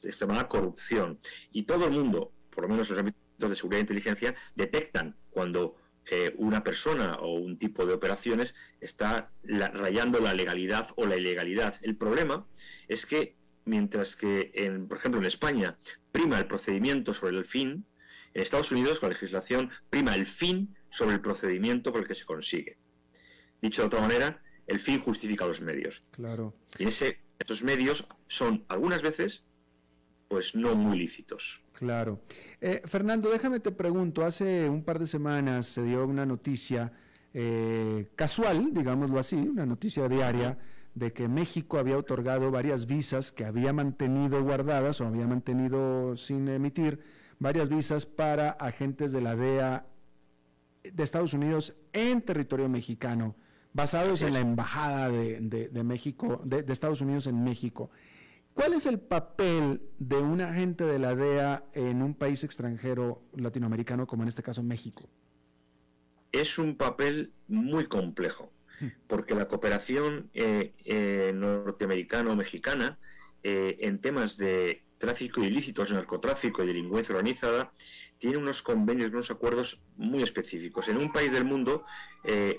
corrupción. 0.47 1.19
Y 1.51 1.63
todo 1.63 1.85
el 1.85 1.91
mundo, 1.91 2.33
por 2.49 2.63
lo 2.63 2.69
menos 2.69 2.89
los 2.89 2.97
ámbitos 2.97 3.49
de 3.51 3.55
seguridad 3.55 3.77
e 3.77 3.81
inteligencia, 3.81 4.35
detectan 4.55 5.15
cuando 5.29 5.75
eh, 6.09 6.33
una 6.37 6.63
persona 6.63 7.17
o 7.17 7.35
un 7.35 7.59
tipo 7.59 7.85
de 7.85 7.93
operaciones 7.93 8.55
está 8.81 9.31
rayando 9.43 10.19
la 10.19 10.33
legalidad 10.33 10.87
o 10.95 11.05
la 11.05 11.17
ilegalidad. 11.17 11.75
El 11.83 11.97
problema 11.97 12.47
es 12.87 13.05
que 13.05 13.35
mientras 13.65 14.15
que, 14.15 14.51
en, 14.55 14.87
por 14.87 14.97
ejemplo, 14.97 15.21
en 15.21 15.27
España 15.27 15.77
prima 16.11 16.39
el 16.39 16.47
procedimiento 16.47 17.13
sobre 17.13 17.37
el 17.37 17.45
fin, 17.45 17.85
en 18.33 18.41
Estados 18.41 18.71
Unidos, 18.71 18.99
con 18.99 19.09
la 19.09 19.13
legislación, 19.13 19.69
prima 19.91 20.15
el 20.15 20.25
fin 20.25 20.75
sobre 20.89 21.15
el 21.15 21.21
procedimiento 21.21 21.91
por 21.91 22.01
el 22.01 22.07
que 22.07 22.15
se 22.15 22.25
consigue. 22.25 22.77
Dicho 23.61 23.81
de 23.81 23.87
otra 23.87 24.01
manera, 24.01 24.41
el 24.67 24.79
fin 24.79 24.99
justifica 24.99 25.45
los 25.45 25.61
medios. 25.61 26.03
Claro. 26.11 26.53
Y 26.77 26.85
ese, 26.85 27.19
estos 27.39 27.63
medios 27.63 28.07
son 28.27 28.63
algunas 28.67 29.01
veces 29.01 29.43
pues 30.29 30.53
no 30.55 30.75
muy 30.75 30.97
lícitos. 30.97 31.61
Claro. 31.73 32.21
Eh, 32.61 32.81
Fernando, 32.85 33.29
déjame 33.31 33.59
te 33.59 33.71
pregunto, 33.71 34.23
hace 34.23 34.69
un 34.69 34.83
par 34.83 34.99
de 34.99 35.07
semanas 35.07 35.65
se 35.65 35.83
dio 35.83 36.05
una 36.05 36.25
noticia 36.25 36.93
eh, 37.33 38.09
casual, 38.15 38.71
digámoslo 38.71 39.17
así, 39.17 39.35
una 39.35 39.65
noticia 39.65 40.07
diaria, 40.07 40.57
de 40.93 41.13
que 41.13 41.27
México 41.27 41.79
había 41.79 41.97
otorgado 41.97 42.51
varias 42.51 42.85
visas 42.85 43.31
que 43.31 43.45
había 43.45 43.73
mantenido 43.73 44.43
guardadas 44.43 45.01
o 45.01 45.07
había 45.07 45.25
mantenido 45.25 46.15
sin 46.15 46.47
emitir 46.47 46.99
varias 47.39 47.69
visas 47.69 48.05
para 48.05 48.51
agentes 48.51 49.11
de 49.11 49.21
la 49.21 49.35
DEA 49.35 49.87
de 50.83 51.03
Estados 51.03 51.33
Unidos 51.33 51.75
en 51.93 52.21
territorio 52.21 52.69
mexicano, 52.69 53.35
basados 53.73 54.21
en 54.21 54.33
la 54.33 54.39
embajada 54.39 55.09
de, 55.09 55.83
México, 55.83 56.41
de, 56.43 56.65
Estados 56.71 57.01
Unidos 57.01 57.27
en 57.27 57.43
México. 57.43 57.91
¿Cuál 58.53 58.73
es 58.73 58.85
el 58.85 58.99
papel 58.99 59.81
de 59.99 60.17
un 60.17 60.41
agente 60.41 60.83
de 60.83 60.99
la 60.99 61.15
DEA 61.15 61.63
en 61.73 62.01
un 62.01 62.13
país 62.13 62.43
extranjero 62.43 63.21
latinoamericano 63.35 64.07
como 64.07 64.23
en 64.23 64.29
este 64.29 64.43
caso 64.43 64.63
México? 64.63 65.07
Es 66.31 66.59
un 66.59 66.75
papel 66.75 67.33
muy 67.47 67.87
complejo 67.87 68.51
porque 69.07 69.35
la 69.35 69.47
cooperación 69.47 70.29
eh, 70.33 70.73
eh, 70.85 71.31
norteamericano-mexicana 71.33 72.97
eh, 73.43 73.77
en 73.81 73.99
temas 73.99 74.37
de 74.37 74.83
tráfico 74.97 75.43
ilícitos, 75.43 75.91
narcotráfico 75.91 76.63
y 76.63 76.67
delincuencia 76.67 77.15
organizada 77.15 77.71
tiene 78.19 78.37
unos 78.37 78.61
convenios, 78.61 79.11
unos 79.11 79.31
acuerdos 79.31 79.81
muy 79.97 80.21
específicos. 80.21 80.87
En 80.87 80.97
un 80.97 81.11
país 81.11 81.31
del 81.31 81.45
mundo, 81.45 81.85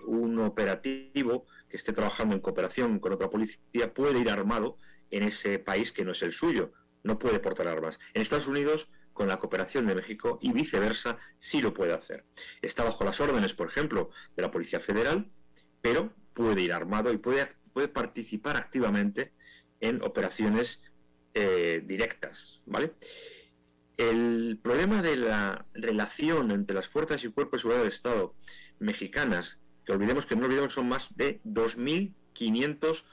un 0.06 0.38
operativo 0.40 1.46
que 1.68 1.76
esté 1.76 1.92
trabajando 1.92 2.34
en 2.34 2.40
cooperación 2.40 2.98
con 2.98 3.12
otra 3.12 3.30
policía 3.30 3.94
puede 3.94 4.18
ir 4.18 4.30
armado 4.30 4.76
en 5.10 5.22
ese 5.22 5.58
país 5.58 5.92
que 5.92 6.04
no 6.04 6.12
es 6.12 6.22
el 6.22 6.32
suyo, 6.32 6.72
no 7.02 7.18
puede 7.18 7.40
portar 7.40 7.68
armas. 7.68 7.98
En 8.14 8.22
Estados 8.22 8.48
Unidos, 8.48 8.88
con 9.12 9.28
la 9.28 9.38
cooperación 9.38 9.86
de 9.86 9.94
México 9.94 10.38
y 10.40 10.52
viceversa, 10.52 11.18
sí 11.38 11.60
lo 11.60 11.74
puede 11.74 11.92
hacer. 11.92 12.24
Está 12.62 12.84
bajo 12.84 13.04
las 13.04 13.20
órdenes, 13.20 13.54
por 13.54 13.68
ejemplo, 13.68 14.10
de 14.36 14.42
la 14.42 14.50
Policía 14.50 14.80
Federal, 14.80 15.30
pero 15.80 16.12
puede 16.34 16.62
ir 16.62 16.72
armado 16.72 17.12
y 17.12 17.18
puede, 17.18 17.48
puede 17.72 17.88
participar 17.88 18.56
activamente 18.56 19.32
en 19.80 20.02
operaciones 20.02 20.82
eh, 21.34 21.82
directas, 21.84 22.60
¿vale? 22.66 22.94
El 24.00 24.58
problema 24.62 25.02
de 25.02 25.14
la 25.14 25.66
relación 25.74 26.52
entre 26.52 26.74
las 26.74 26.88
fuerzas 26.88 27.22
y 27.22 27.28
cuerpos 27.28 27.58
de 27.58 27.60
seguridad 27.60 27.82
del 27.82 27.92
Estado 27.92 28.34
mexicanas, 28.78 29.58
que 29.84 29.92
olvidemos 29.92 30.24
que 30.24 30.36
no 30.36 30.46
olvidemos 30.46 30.68
que 30.68 30.74
son 30.76 30.88
más 30.88 31.14
de 31.18 31.42
2.500 31.44 33.04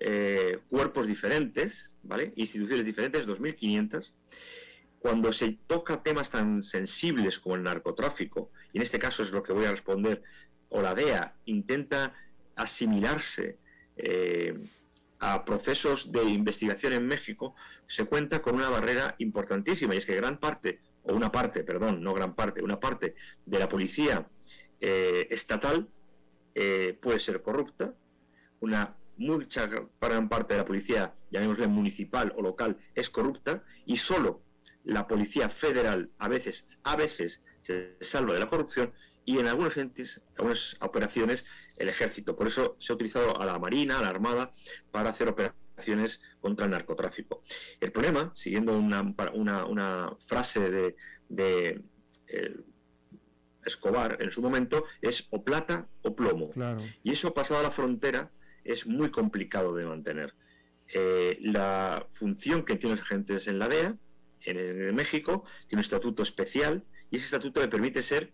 eh, 0.00 0.60
cuerpos 0.70 1.06
diferentes, 1.06 1.94
¿vale? 2.02 2.32
Instituciones 2.36 2.86
diferentes, 2.86 3.26
2.500. 3.26 4.14
Cuando 4.98 5.30
se 5.30 5.58
toca 5.66 6.02
temas 6.02 6.30
tan 6.30 6.64
sensibles 6.64 7.38
como 7.38 7.56
el 7.56 7.62
narcotráfico, 7.62 8.50
y 8.72 8.78
en 8.78 8.82
este 8.82 8.98
caso 8.98 9.22
es 9.22 9.32
lo 9.32 9.42
que 9.42 9.52
voy 9.52 9.66
a 9.66 9.72
responder, 9.72 10.22
o 10.70 10.80
la 10.80 10.94
DEA 10.94 11.34
intenta 11.44 12.14
asimilarse 12.56 13.58
eh, 13.98 14.58
a 15.20 15.44
procesos 15.44 16.10
de 16.10 16.24
investigación 16.24 16.94
en 16.94 17.06
México, 17.06 17.54
se 17.86 18.04
cuenta 18.04 18.40
con 18.40 18.54
una 18.54 18.70
barrera 18.70 19.14
importantísima, 19.18 19.94
y 19.94 19.98
es 19.98 20.06
que 20.06 20.16
gran 20.16 20.38
parte, 20.38 20.80
o 21.02 21.14
una 21.14 21.30
parte, 21.30 21.62
perdón, 21.62 22.02
no 22.02 22.14
gran 22.14 22.34
parte, 22.34 22.62
una 22.62 22.80
parte 22.80 23.14
de 23.44 23.58
la 23.58 23.68
policía 23.68 24.26
eh, 24.80 25.28
estatal 25.30 25.88
eh, 26.54 26.98
puede 27.00 27.20
ser 27.20 27.42
corrupta, 27.42 27.94
una 28.60 28.96
mucha 29.18 29.68
gran 30.00 30.28
parte 30.30 30.54
de 30.54 30.60
la 30.60 30.64
policía, 30.64 31.14
llamémosle 31.30 31.66
municipal 31.66 32.32
o 32.36 32.42
local, 32.42 32.78
es 32.94 33.10
corrupta, 33.10 33.62
y 33.84 33.98
solo 33.98 34.42
la 34.84 35.06
policía 35.06 35.50
federal 35.50 36.10
a 36.18 36.28
veces, 36.28 36.78
a 36.82 36.96
veces 36.96 37.42
se 37.60 37.96
salva 38.00 38.32
de 38.32 38.40
la 38.40 38.48
corrupción 38.48 38.94
y 39.30 39.38
en 39.38 39.46
algunos 39.46 39.76
entes, 39.76 40.20
algunas 40.36 40.76
operaciones 40.80 41.44
el 41.76 41.88
ejército. 41.88 42.34
Por 42.34 42.48
eso 42.48 42.76
se 42.80 42.92
ha 42.92 42.96
utilizado 42.96 43.40
a 43.40 43.46
la 43.46 43.60
Marina, 43.60 44.00
a 44.00 44.02
la 44.02 44.08
Armada, 44.08 44.50
para 44.90 45.10
hacer 45.10 45.28
operaciones 45.28 46.20
contra 46.40 46.64
el 46.64 46.72
narcotráfico. 46.72 47.40
El 47.80 47.92
problema, 47.92 48.32
siguiendo 48.34 48.76
una, 48.76 50.16
frase 50.26 50.94
de, 51.28 51.84
eh, 52.26 52.60
Escobar 53.64 54.16
en 54.20 54.32
su 54.32 54.42
momento, 54.42 54.84
es 55.00 55.28
o 55.30 55.44
plata 55.44 55.86
o 56.02 56.16
plomo. 56.16 56.50
Y 57.04 57.12
eso 57.12 57.32
pasado 57.32 57.60
a 57.60 57.62
la 57.62 57.70
frontera 57.70 58.32
es 58.64 58.86
muy 58.86 59.10
complicado 59.10 59.74
de 59.74 59.84
mantener. 59.84 60.34
Eh, 60.92 61.38
la 61.40 62.04
función 62.10 62.64
que 62.64 62.74
tienen 62.76 62.98
los 62.98 63.06
agentes 63.06 63.46
en 63.46 63.60
la 63.60 63.68
DEA, 63.68 63.96
en 64.40 64.94
México, 64.96 65.44
tiene 65.68 65.80
un 65.80 65.84
estatuto 65.84 66.24
especial 66.24 66.82
y 67.12 67.16
ese 67.16 67.26
estatuto 67.26 67.60
le 67.60 67.68
permite 67.68 68.02
ser 68.02 68.32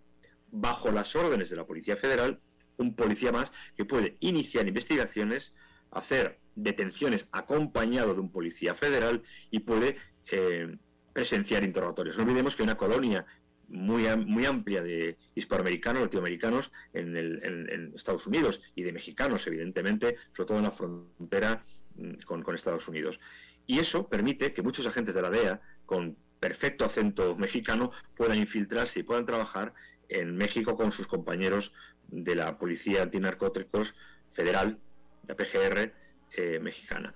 bajo 0.56 0.90
las 0.90 1.14
órdenes 1.14 1.50
de 1.50 1.56
la 1.56 1.66
Policía 1.66 1.96
Federal, 1.96 2.40
un 2.78 2.94
policía 2.94 3.32
más 3.32 3.52
que 3.76 3.84
puede 3.84 4.16
iniciar 4.20 4.66
investigaciones, 4.66 5.54
hacer 5.90 6.40
detenciones 6.54 7.28
acompañado 7.32 8.14
de 8.14 8.20
un 8.20 8.30
policía 8.30 8.74
federal 8.74 9.22
y 9.50 9.60
puede 9.60 9.96
eh, 10.30 10.76
presenciar 11.12 11.64
interrogatorios. 11.64 12.16
No 12.16 12.24
olvidemos 12.24 12.56
que 12.56 12.62
hay 12.62 12.68
una 12.68 12.76
colonia 12.76 13.26
muy, 13.68 14.04
muy 14.16 14.46
amplia 14.46 14.82
de 14.82 15.18
hispanoamericanos, 15.34 16.02
latinoamericanos 16.02 16.72
en, 16.92 17.16
en, 17.16 17.92
Estados 17.94 18.26
Unidos 18.26 18.62
y 18.74 18.82
de 18.82 18.92
mexicanos, 18.92 19.46
evidentemente, 19.46 20.16
sobre 20.32 20.48
todo 20.48 20.58
en 20.58 20.64
la 20.64 20.70
frontera 20.70 21.62
mm, 21.96 22.22
con, 22.24 22.42
con 22.42 22.54
Estados 22.54 22.88
Unidos. 22.88 23.20
Y 23.66 23.78
eso 23.78 24.08
permite 24.08 24.52
que 24.52 24.62
muchos 24.62 24.86
agentes 24.86 25.14
de 25.14 25.22
la 25.22 25.30
DEA, 25.30 25.60
con 25.84 26.16
perfecto 26.38 26.84
acento 26.84 27.36
mexicano, 27.36 27.90
puedan 28.14 28.38
infiltrarse 28.38 29.00
y 29.00 29.02
puedan 29.02 29.26
trabajar 29.26 29.74
en 30.08 30.36
México 30.36 30.76
con 30.76 30.92
sus 30.92 31.06
compañeros 31.06 31.72
de 32.08 32.34
la 32.34 32.58
Policía 32.58 33.02
Antinarcóticos 33.02 33.94
Federal, 34.32 34.78
la 35.26 35.36
PGR 35.36 35.92
eh, 36.32 36.58
mexicana. 36.60 37.14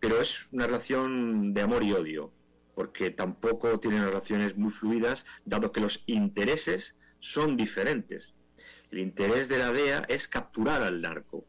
Pero 0.00 0.20
es 0.20 0.48
una 0.52 0.66
relación 0.66 1.54
de 1.54 1.62
amor 1.62 1.82
y 1.82 1.92
odio, 1.92 2.32
porque 2.74 3.10
tampoco 3.10 3.80
tienen 3.80 4.04
relaciones 4.04 4.56
muy 4.56 4.70
fluidas, 4.70 5.24
dado 5.44 5.72
que 5.72 5.80
los 5.80 6.02
intereses 6.06 6.96
son 7.18 7.56
diferentes. 7.56 8.34
El 8.90 8.98
interés 8.98 9.48
de 9.48 9.58
la 9.58 9.72
DEA 9.72 10.04
es 10.08 10.28
capturar 10.28 10.82
al 10.82 11.00
narco. 11.00 11.46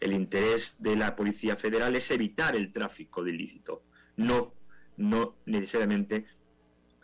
El 0.00 0.12
interés 0.12 0.76
de 0.80 0.96
la 0.96 1.16
Policía 1.16 1.56
Federal 1.56 1.96
es 1.96 2.10
evitar 2.10 2.56
el 2.56 2.72
tráfico 2.72 3.26
ilícito, 3.26 3.82
no, 4.16 4.54
no 4.96 5.36
necesariamente 5.46 6.26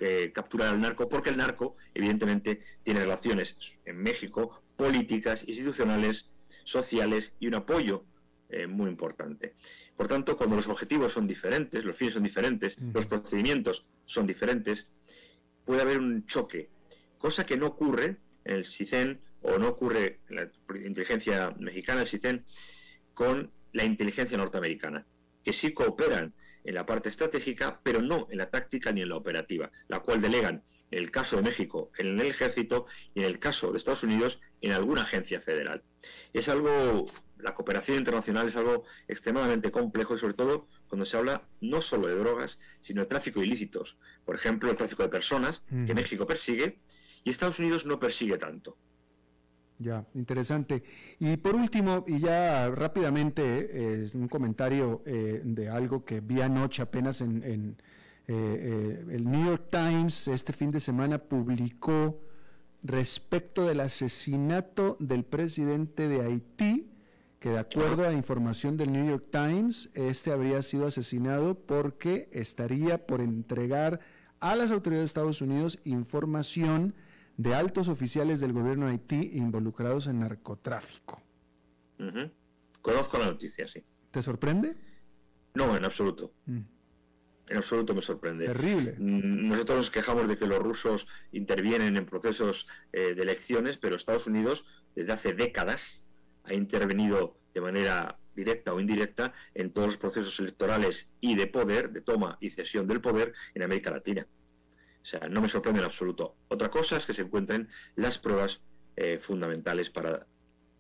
eh, 0.05 0.33
capturar 0.35 0.71
al 0.71 0.81
narco, 0.81 1.09
porque 1.09 1.31
el 1.31 1.37
narco, 1.37 1.77
evidentemente, 1.95 2.61
tiene 2.83 2.99
relaciones 2.99 3.57
en 3.85 3.99
México, 3.99 4.61
políticas, 4.75 5.45
institucionales, 5.47 6.29
sociales 6.65 7.37
y 7.39 7.47
un 7.47 7.55
apoyo 7.55 8.05
eh, 8.49 8.67
muy 8.67 8.91
importante. 8.91 9.55
Por 9.97 10.09
tanto, 10.09 10.37
cuando 10.37 10.57
los 10.57 10.67
objetivos 10.67 11.13
son 11.13 11.29
diferentes, 11.29 11.85
los 11.85 11.97
fines 11.97 12.15
son 12.15 12.25
diferentes, 12.25 12.79
los 12.93 13.07
procedimientos 13.07 13.87
son 14.05 14.27
diferentes, 14.27 14.89
puede 15.65 15.83
haber 15.83 15.99
un 15.99 16.27
choque, 16.27 16.69
cosa 17.19 17.47
que 17.47 17.57
no 17.57 17.69
ocurre 17.69 18.17
en 18.45 18.57
el 18.57 18.67
CICEN 18.67 19.21
o 19.43 19.57
no 19.59 19.69
ocurre 19.69 20.19
en 20.29 20.35
la 20.35 20.51
inteligencia 20.85 21.55
mexicana, 21.61 22.01
el 22.01 22.09
CICEN, 22.09 22.45
con 23.15 23.53
la 23.73 23.85
inteligencia 23.85 24.37
norteamericana, 24.37 25.07
que 25.45 25.53
sí 25.53 25.73
cooperan 25.73 26.35
en 26.65 26.75
la 26.75 26.87
parte 26.87 27.09
estratégica, 27.09 27.81
pero 27.83 28.01
no 28.01 28.27
en 28.31 28.39
la 28.39 28.51
táctica 28.51 28.93
ni 28.93 29.03
en 29.03 29.09
la 29.09 29.17
operativa, 29.17 29.71
la 29.89 30.01
cual 30.01 30.21
delegan 30.21 30.63
en 30.93 30.99
el 30.99 31.11
caso 31.11 31.37
de 31.37 31.43
México 31.43 31.91
en 31.99 32.21
el 32.21 32.27
ejército 32.27 32.87
y 33.15 33.21
en 33.21 33.27
el 33.27 33.39
caso 33.39 33.73
de 33.73 33.79
Estados 33.79 34.05
Unidos 34.05 34.41
en 34.61 34.73
alguna 34.73 35.03
agencia 35.03 35.41
federal. 35.41 35.83
Es 36.33 36.49
algo, 36.49 37.07
la 37.39 37.55
cooperación 37.55 37.99
internacional 37.99 38.49
es 38.49 38.57
algo 38.57 38.85
extremadamente 39.09 39.73
complejo 39.73 40.15
y 40.15 40.19
sobre 40.19 40.35
todo 40.35 40.69
cuando 40.89 41.05
se 41.05 41.17
habla 41.17 41.49
no 41.61 41.81
solo 41.81 42.07
de 42.09 42.17
drogas, 42.17 42.59
sino 42.81 43.01
de 43.03 43.07
tráfico 43.07 43.43
ilícitos. 43.43 43.99
Por 44.25 44.37
ejemplo, 44.37 44.71
el 44.71 44.77
tráfico 44.77 45.03
de 45.03 45.09
personas, 45.09 45.63
que 45.87 45.95
México 45.95 46.27
persigue 46.27 46.79
y 47.25 47.31
Estados 47.31 47.59
Unidos 47.59 47.87
no 47.87 47.99
persigue 47.99 48.37
tanto. 48.37 48.77
Ya, 49.79 50.07
interesante. 50.15 50.85
Y 51.19 51.37
por 51.39 51.57
último, 51.57 52.05
y 52.07 52.21
ya 52.21 52.71
rápidamente, 52.71 54.03
eh, 54.05 54.07
un 54.15 54.29
comentario 54.29 55.03
eh, 55.07 55.43
de 55.45 55.69
algo 55.69 56.05
que 56.05 56.21
vi 56.21 56.41
anoche 56.41 56.83
apenas 56.83 57.21
en, 57.21 57.77
eh, 58.29 59.05
el 59.11 59.29
New 59.29 59.47
York 59.47 59.67
Times 59.71 60.29
este 60.29 60.53
fin 60.53 60.71
de 60.71 60.79
semana 60.79 61.19
publicó 61.19 62.21
respecto 62.83 63.67
del 63.67 63.81
asesinato 63.81 64.97
del 65.01 65.25
presidente 65.25 66.09
de 66.09 66.23
Haití, 66.23 66.89
que 67.41 67.51
de 67.51 67.59
acuerdo 67.59 68.07
a 68.07 68.13
información 68.13 68.77
del 68.77 68.93
New 68.93 69.05
York 69.05 69.27
Times, 69.31 69.91
este 69.95 70.31
habría 70.31 70.63
sido 70.63 70.87
asesinado 70.87 71.57
porque 71.57 72.29
estaría 72.31 73.05
por 73.05 73.21
entregar 73.21 73.99
a 74.39 74.55
las 74.55 74.71
autoridades 74.71 75.03
de 75.03 75.07
Estados 75.07 75.41
Unidos 75.41 75.79
información 75.85 76.95
de 77.37 77.55
altos 77.55 77.89
oficiales 77.89 78.41
del 78.41 78.53
gobierno 78.53 78.87
de 78.87 78.93
Haití 78.93 79.31
involucrados 79.35 80.07
en 80.07 80.21
narcotráfico. 80.21 81.23
Conozco 82.81 83.19
la 83.19 83.27
noticia, 83.27 83.67
sí. 83.69 83.83
¿Te 84.11 84.23
sorprende? 84.23 84.77
No, 85.55 85.77
en 85.77 85.85
absoluto. 85.85 86.33
Mm. 86.47 86.61
En 87.49 87.57
absoluto 87.57 87.95
me 87.95 88.03
sorprende. 88.03 88.47
Terrible. 88.47 88.97
Mm, 88.99 89.49
nosotros 89.49 89.79
nos 89.79 89.91
quejamos 89.91 90.29
de 90.29 90.37
que 90.37 90.47
los 90.47 90.59
rusos 90.59 91.07
intervienen 91.33 91.97
en 91.97 92.07
procesos 92.07 92.67
eh, 92.93 93.15
de 93.15 93.23
elecciones, 93.23 93.79
pero 93.79 93.97
Estados 93.97 94.27
Unidos 94.27 94.65
desde 94.95 95.13
hace 95.13 95.33
décadas 95.33 96.05
ha 96.45 96.55
intervenido 96.55 97.39
de 97.55 97.61
manera 97.61 98.19
directa 98.35 98.73
o 98.73 98.81
indirecta 98.81 99.33
en 99.55 99.73
todos 99.73 99.89
los 99.89 99.97
procesos 99.99 100.39
electorales 100.41 101.11
y 101.21 101.35
de 101.35 101.47
poder, 101.47 101.91
de 101.91 102.01
toma 102.01 102.39
y 102.41 102.51
cesión 102.51 102.87
del 102.87 103.01
poder 103.01 103.33
en 103.55 103.63
América 103.63 103.91
Latina. 103.91 104.27
O 105.03 105.05
sea, 105.05 105.29
no 105.29 105.41
me 105.41 105.49
sorprende 105.49 105.81
en 105.81 105.87
absoluto. 105.87 106.37
Otra 106.49 106.71
cosa 106.71 106.97
es 106.97 107.07
que 107.07 107.13
se 107.13 107.23
encuentren 107.23 107.69
las 107.97 108.19
pruebas 108.19 108.61
eh, 108.97 109.19
fundamentales 109.19 109.91
para 109.91 110.27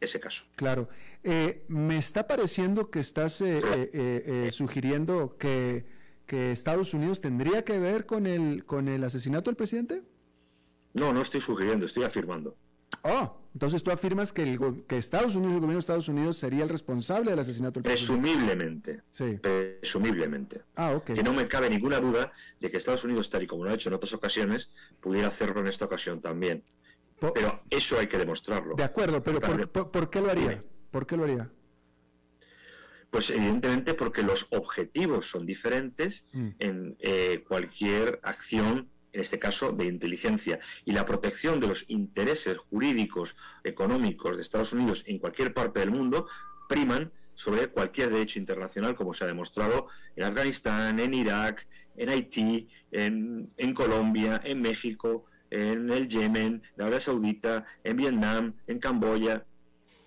ese 0.01 0.21
caso. 0.21 0.45
Claro. 0.57 0.89
Eh, 1.25 1.65
me 1.69 1.99
está 1.99 2.27
pareciendo 2.27 2.91
que 2.91 3.01
estás 3.01 3.41
eh, 3.41 4.49
sugiriendo 4.53 5.37
que, 5.39 5.87
que, 6.27 6.53
Estados 6.53 6.95
Unidos 6.95 7.21
tendría 7.21 7.65
que 7.65 7.79
ver 7.79 8.07
con 8.07 8.27
el, 8.27 8.65
con 8.65 8.89
el 8.89 9.03
asesinato 9.05 9.51
del 9.51 9.57
presidente. 9.57 10.03
No, 10.95 11.13
no 11.13 11.21
estoy 11.23 11.41
sugiriendo, 11.41 11.87
estoy 11.87 12.05
afirmando. 12.05 12.57
Oh, 13.03 13.43
entonces 13.55 13.83
tú 13.83 13.91
afirmas 13.91 14.33
que, 14.33 14.43
el, 14.43 14.85
que 14.87 14.97
Estados 14.97 15.35
Unidos, 15.35 15.55
el 15.55 15.61
gobierno 15.61 15.75
de 15.75 15.81
Estados 15.81 16.09
Unidos, 16.09 16.37
sería 16.37 16.63
el 16.63 16.69
responsable 16.69 17.31
del 17.31 17.39
asesinato 17.41 17.81
del. 17.81 17.85
Presumiblemente. 17.85 19.03
Sí. 19.11 19.39
Presumiblemente. 19.41 20.63
Ah, 20.77 20.93
ok. 20.93 21.13
Que 21.13 21.23
no 21.23 21.33
me 21.33 21.47
cabe 21.49 21.69
ninguna 21.69 22.01
duda 22.01 22.33
de 22.61 22.71
que 22.71 22.79
Estados 22.79 23.05
Unidos, 23.05 23.29
tal 23.29 23.43
y 23.43 23.47
como 23.47 23.65
lo 23.65 23.71
ha 23.71 23.75
hecho 23.75 23.91
en 23.91 23.95
otras 23.95 24.13
ocasiones, 24.15 24.73
pudiera 25.01 25.29
hacerlo 25.29 25.61
en 25.61 25.69
esta 25.69 25.85
ocasión 25.85 26.21
también. 26.21 26.65
pero 27.19 27.63
eso 27.71 27.99
hay 27.99 28.07
que 28.07 28.19
demostrarlo. 28.19 28.75
De 28.75 28.85
acuerdo, 28.85 29.23
pero 29.23 29.41
¿por, 29.41 30.11
qué 30.11 30.21
lo 30.21 30.31
haría? 30.31 30.61
¿Por 30.91 31.07
qué 31.07 31.17
lo 31.17 31.25
haría? 31.25 31.51
Pues 33.11 33.29
evidentemente 33.29 33.93
porque 33.93 34.23
los 34.23 34.47
objetivos 34.51 35.29
son 35.29 35.45
diferentes 35.45 36.25
mm. 36.33 36.49
en 36.59 36.97
eh, 37.01 37.45
cualquier 37.47 38.19
acción 38.23 38.89
en 39.13 39.21
este 39.21 39.39
caso 39.39 39.73
de 39.73 39.87
inteligencia, 39.87 40.59
y 40.85 40.93
la 40.93 41.07
protección 41.07 41.61
de 41.61 41.69
los 41.69 41.85
intereses 41.89 42.57
jurídicos, 42.59 43.37
económicos 43.65 44.37
de 44.37 44.43
Estados 44.43 44.73
Unidos 44.73 45.05
en 45.07 45.19
cualquier 45.19 45.53
parte 45.53 45.81
del 45.81 45.91
mundo, 45.91 46.27
priman 46.69 47.13
sobre 47.35 47.69
cualquier 47.69 48.11
derecho 48.11 48.39
internacional, 48.39 48.95
como 48.95 49.15
se 49.15 49.25
ha 49.25 49.27
demostrado 49.27 49.89
en 50.17 50.25
Afganistán, 50.25 50.99
en 51.01 51.15
Irak, 51.15 51.67
en 51.97 52.09
Haití, 52.09 52.69
en, 52.91 53.75
Colombia, 53.75 54.41
en 54.45 54.63
México, 54.63 55.27
en 55.51 55.91
el 55.91 56.09
Yemen, 56.09 56.63
en 56.77 56.83
Arabia 56.83 57.01
Saudita, 57.01 57.67
en 57.85 57.97
Vietnam, 57.97 58.55
en 58.67 58.79
Camboya, 58.79 59.45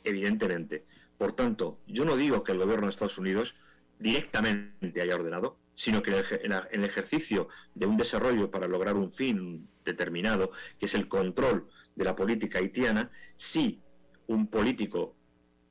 evidentemente. 0.04 0.86
Por 1.18 1.34
tanto, 1.34 1.80
yo 1.88 2.06
no 2.06 2.16
digo 2.16 2.44
que 2.44 2.52
el 2.52 2.60
gobierno 2.60 2.88
de 2.88 2.92
Estados 2.92 3.18
Unidos 3.18 3.56
directamente 4.00 5.02
haya 5.02 5.16
ordenado, 5.16 5.58
sino 5.76 6.02
que 6.02 6.12
en 6.42 6.54
el 6.54 6.86
ejercicio 6.86 7.50
de 7.74 7.86
un 7.86 7.98
desarrollo 7.98 8.50
para 8.50 8.68
lograr 8.68 8.96
un 8.96 9.12
fin 9.12 9.68
determinado, 9.84 10.52
que 10.80 10.86
es 10.86 10.96
el 10.96 11.08
control 11.08 11.68
de 11.96 12.06
la 12.06 12.16
política 12.16 12.60
haitiana, 12.60 13.12
si 13.36 13.82
un 14.28 14.48
político 14.48 15.16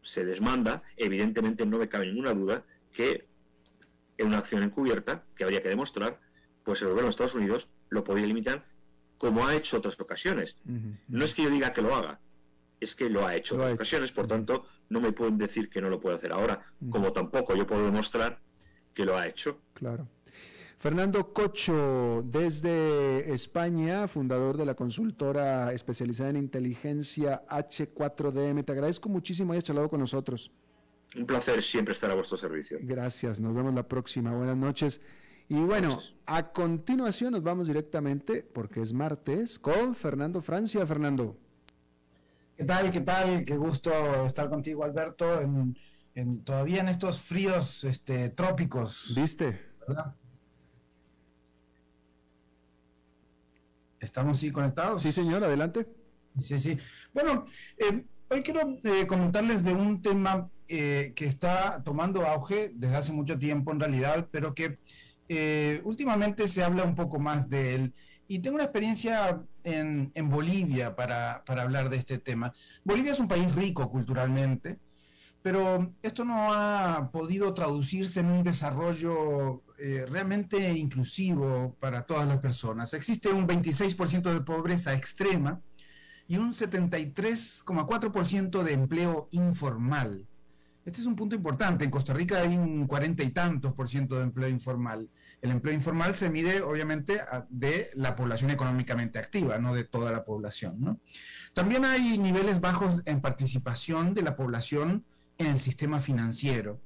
se 0.02 0.24
desmanda, 0.24 0.82
evidentemente 0.96 1.66
no 1.66 1.78
me 1.78 1.88
cabe 1.88 2.06
ninguna 2.06 2.34
duda 2.34 2.64
que 2.92 3.26
en 4.18 4.26
una 4.28 4.38
acción 4.38 4.62
encubierta, 4.62 5.24
que 5.34 5.44
habría 5.44 5.62
que 5.62 5.70
demostrar, 5.70 6.20
pues 6.62 6.80
el 6.82 6.88
gobierno 6.88 7.08
de 7.08 7.10
Estados 7.10 7.34
Unidos 7.34 7.68
lo 7.88 8.04
podría 8.04 8.26
limitar 8.26 8.66
como 9.18 9.46
ha 9.46 9.54
hecho 9.54 9.78
otras 9.78 9.98
ocasiones. 9.98 10.56
No 11.08 11.24
es 11.24 11.34
que 11.34 11.42
yo 11.42 11.50
diga 11.50 11.72
que 11.72 11.82
lo 11.82 11.94
haga, 11.94 12.20
es 12.78 12.94
que 12.94 13.08
lo 13.08 13.26
ha 13.26 13.34
hecho 13.34 13.54
en 13.54 13.62
otras 13.62 13.74
ocasiones, 13.74 14.12
por 14.12 14.26
tanto, 14.26 14.66
no 14.90 15.00
me 15.00 15.12
pueden 15.12 15.38
decir 15.38 15.70
que 15.70 15.80
no 15.80 15.88
lo 15.88 16.00
puede 16.00 16.16
hacer 16.16 16.32
ahora, 16.32 16.66
como 16.90 17.12
tampoco 17.12 17.56
yo 17.56 17.66
puedo 17.66 17.86
demostrar 17.86 18.40
que 18.94 19.04
lo 19.04 19.16
ha 19.16 19.26
hecho. 19.26 19.58
Claro. 19.74 20.08
Fernando 20.78 21.32
Cocho, 21.32 22.22
desde 22.26 23.32
España, 23.32 24.06
fundador 24.06 24.56
de 24.58 24.66
la 24.66 24.74
consultora 24.74 25.72
especializada 25.72 26.30
en 26.30 26.36
inteligencia 26.36 27.42
H4DM. 27.48 28.64
Te 28.64 28.72
agradezco 28.72 29.08
muchísimo 29.08 29.52
hayas 29.52 29.64
charlado 29.64 29.88
con 29.88 30.00
nosotros. 30.00 30.52
Un 31.16 31.26
placer 31.26 31.62
siempre 31.62 31.94
estar 31.94 32.10
a 32.10 32.14
vuestro 32.14 32.36
servicio. 32.36 32.78
Gracias, 32.82 33.40
nos 33.40 33.54
vemos 33.54 33.72
la 33.74 33.88
próxima. 33.88 34.32
Buenas 34.36 34.56
noches. 34.58 35.00
Y 35.48 35.60
bueno, 35.60 36.00
a 36.26 36.52
continuación 36.52 37.32
nos 37.32 37.42
vamos 37.42 37.66
directamente, 37.66 38.42
porque 38.42 38.82
es 38.82 38.92
martes, 38.92 39.58
con 39.58 39.94
Fernando 39.94 40.42
Francia. 40.42 40.84
Fernando. 40.86 41.36
¿Qué 42.56 42.64
tal? 42.64 42.90
¿Qué 42.90 43.00
tal? 43.00 43.44
Qué 43.44 43.56
gusto 43.56 43.90
estar 44.26 44.48
contigo, 44.50 44.84
Alberto, 44.84 45.40
en 45.40 45.76
todavía 46.44 46.80
en 46.80 46.88
estos 46.88 47.22
fríos 47.22 47.84
este, 47.84 48.28
trópicos. 48.30 49.12
¿Viste? 49.16 49.60
¿Estamos 53.98 54.38
sí 54.38 54.50
conectados? 54.50 55.02
Sí, 55.02 55.12
señor, 55.12 55.42
adelante. 55.42 55.88
Sí, 56.42 56.58
sí. 56.58 56.78
Bueno, 57.12 57.44
eh, 57.78 58.04
hoy 58.28 58.42
quiero 58.42 58.76
eh, 58.84 59.06
comentarles 59.06 59.64
de 59.64 59.72
un 59.72 60.02
tema 60.02 60.50
eh, 60.68 61.12
que 61.16 61.26
está 61.26 61.82
tomando 61.82 62.26
auge 62.26 62.70
desde 62.74 62.96
hace 62.96 63.12
mucho 63.12 63.38
tiempo 63.38 63.72
en 63.72 63.80
realidad, 63.80 64.28
pero 64.30 64.54
que 64.54 64.78
últimamente 65.84 66.46
se 66.46 66.62
habla 66.62 66.84
un 66.84 66.94
poco 66.94 67.18
más 67.18 67.48
de 67.48 67.74
él. 67.74 67.94
Y 68.28 68.38
tengo 68.38 68.56
una 68.56 68.64
experiencia 68.64 69.42
en, 69.64 70.12
en 70.14 70.28
Bolivia 70.28 70.94
para, 70.94 71.42
para 71.44 71.62
hablar 71.62 71.88
de 71.88 71.96
este 71.96 72.18
tema. 72.18 72.52
Bolivia 72.84 73.12
es 73.12 73.20
un 73.20 73.28
país 73.28 73.52
rico 73.54 73.90
culturalmente, 73.90 74.78
pero 75.44 75.94
esto 76.00 76.24
no 76.24 76.52
ha 76.54 77.10
podido 77.12 77.52
traducirse 77.52 78.20
en 78.20 78.30
un 78.30 78.42
desarrollo 78.42 79.62
eh, 79.76 80.06
realmente 80.08 80.72
inclusivo 80.72 81.76
para 81.78 82.06
todas 82.06 82.26
las 82.26 82.38
personas. 82.38 82.94
Existe 82.94 83.28
un 83.28 83.46
26% 83.46 84.32
de 84.32 84.40
pobreza 84.40 84.94
extrema 84.94 85.60
y 86.26 86.38
un 86.38 86.54
73,4% 86.54 88.62
de 88.62 88.72
empleo 88.72 89.28
informal. 89.32 90.26
Este 90.86 91.02
es 91.02 91.06
un 91.06 91.14
punto 91.14 91.36
importante. 91.36 91.84
En 91.84 91.90
Costa 91.90 92.14
Rica 92.14 92.40
hay 92.40 92.56
un 92.56 92.86
cuarenta 92.86 93.22
y 93.22 93.28
tantos 93.28 93.74
por 93.74 93.86
ciento 93.86 94.16
de 94.16 94.22
empleo 94.22 94.48
informal. 94.48 95.10
El 95.42 95.50
empleo 95.50 95.74
informal 95.74 96.14
se 96.14 96.30
mide, 96.30 96.62
obviamente, 96.62 97.20
de 97.50 97.90
la 97.96 98.16
población 98.16 98.50
económicamente 98.50 99.18
activa, 99.18 99.58
no 99.58 99.74
de 99.74 99.84
toda 99.84 100.10
la 100.10 100.24
población. 100.24 101.02
También 101.52 101.84
hay 101.84 102.16
niveles 102.16 102.62
bajos 102.62 103.02
en 103.04 103.20
participación 103.20 104.14
de 104.14 104.22
la 104.22 104.36
población 104.36 105.04
en 105.38 105.46
el 105.48 105.58
sistema 105.58 106.00
financiero. 106.00 106.80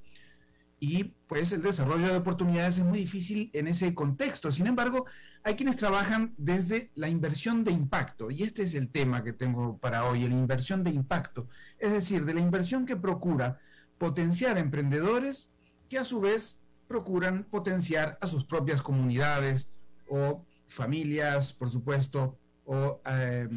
Y 0.81 1.05
pues 1.27 1.51
el 1.53 1.63
desarrollo 1.63 2.07
de 2.07 2.17
oportunidades 2.17 2.79
es 2.79 2.85
muy 2.85 3.01
difícil 3.01 3.51
en 3.53 3.67
ese 3.67 3.95
contexto. 3.95 4.53
Sin 4.53 4.67
embargo, 4.67 5.07
hay 5.43 5.57
quienes 5.57 5.77
trabajan 5.77 6.35
desde 6.37 6.91
la 6.95 7.09
inversión 7.09 7.65
de 7.65 7.73
impacto. 7.73 8.31
Y 8.31 8.45
este 8.45 8.63
es 8.63 8.75
el 8.75 8.89
tema 8.89 9.25
que 9.25 9.33
tengo 9.33 9.79
para 9.79 10.05
hoy, 10.05 10.29
la 10.29 10.35
inversión 10.35 10.85
de 10.85 10.91
impacto. 10.91 11.49
Es 11.79 11.91
decir, 11.91 12.25
de 12.25 12.35
la 12.35 12.41
inversión 12.41 12.87
que 12.87 12.97
procura 12.97 13.59
potenciar 13.99 14.57
emprendedores 14.57 15.51
que 15.89 15.99
a 15.99 16.05
su 16.05 16.21
vez 16.21 16.61
procuran 16.87 17.45
potenciar 17.45 18.17
a 18.21 18.27
sus 18.27 18.45
propias 18.45 18.81
comunidades 18.81 19.73
o 20.09 20.45
familias, 20.67 21.53
por 21.53 21.71
supuesto, 21.71 22.39
o 22.65 23.01
eh, 23.05 23.49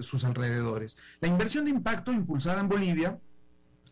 sus 0.00 0.24
alrededores. 0.24 0.98
La 1.20 1.28
inversión 1.28 1.64
de 1.64 1.70
impacto 1.70 2.12
impulsada 2.12 2.60
en 2.60 2.68
Bolivia 2.68 3.18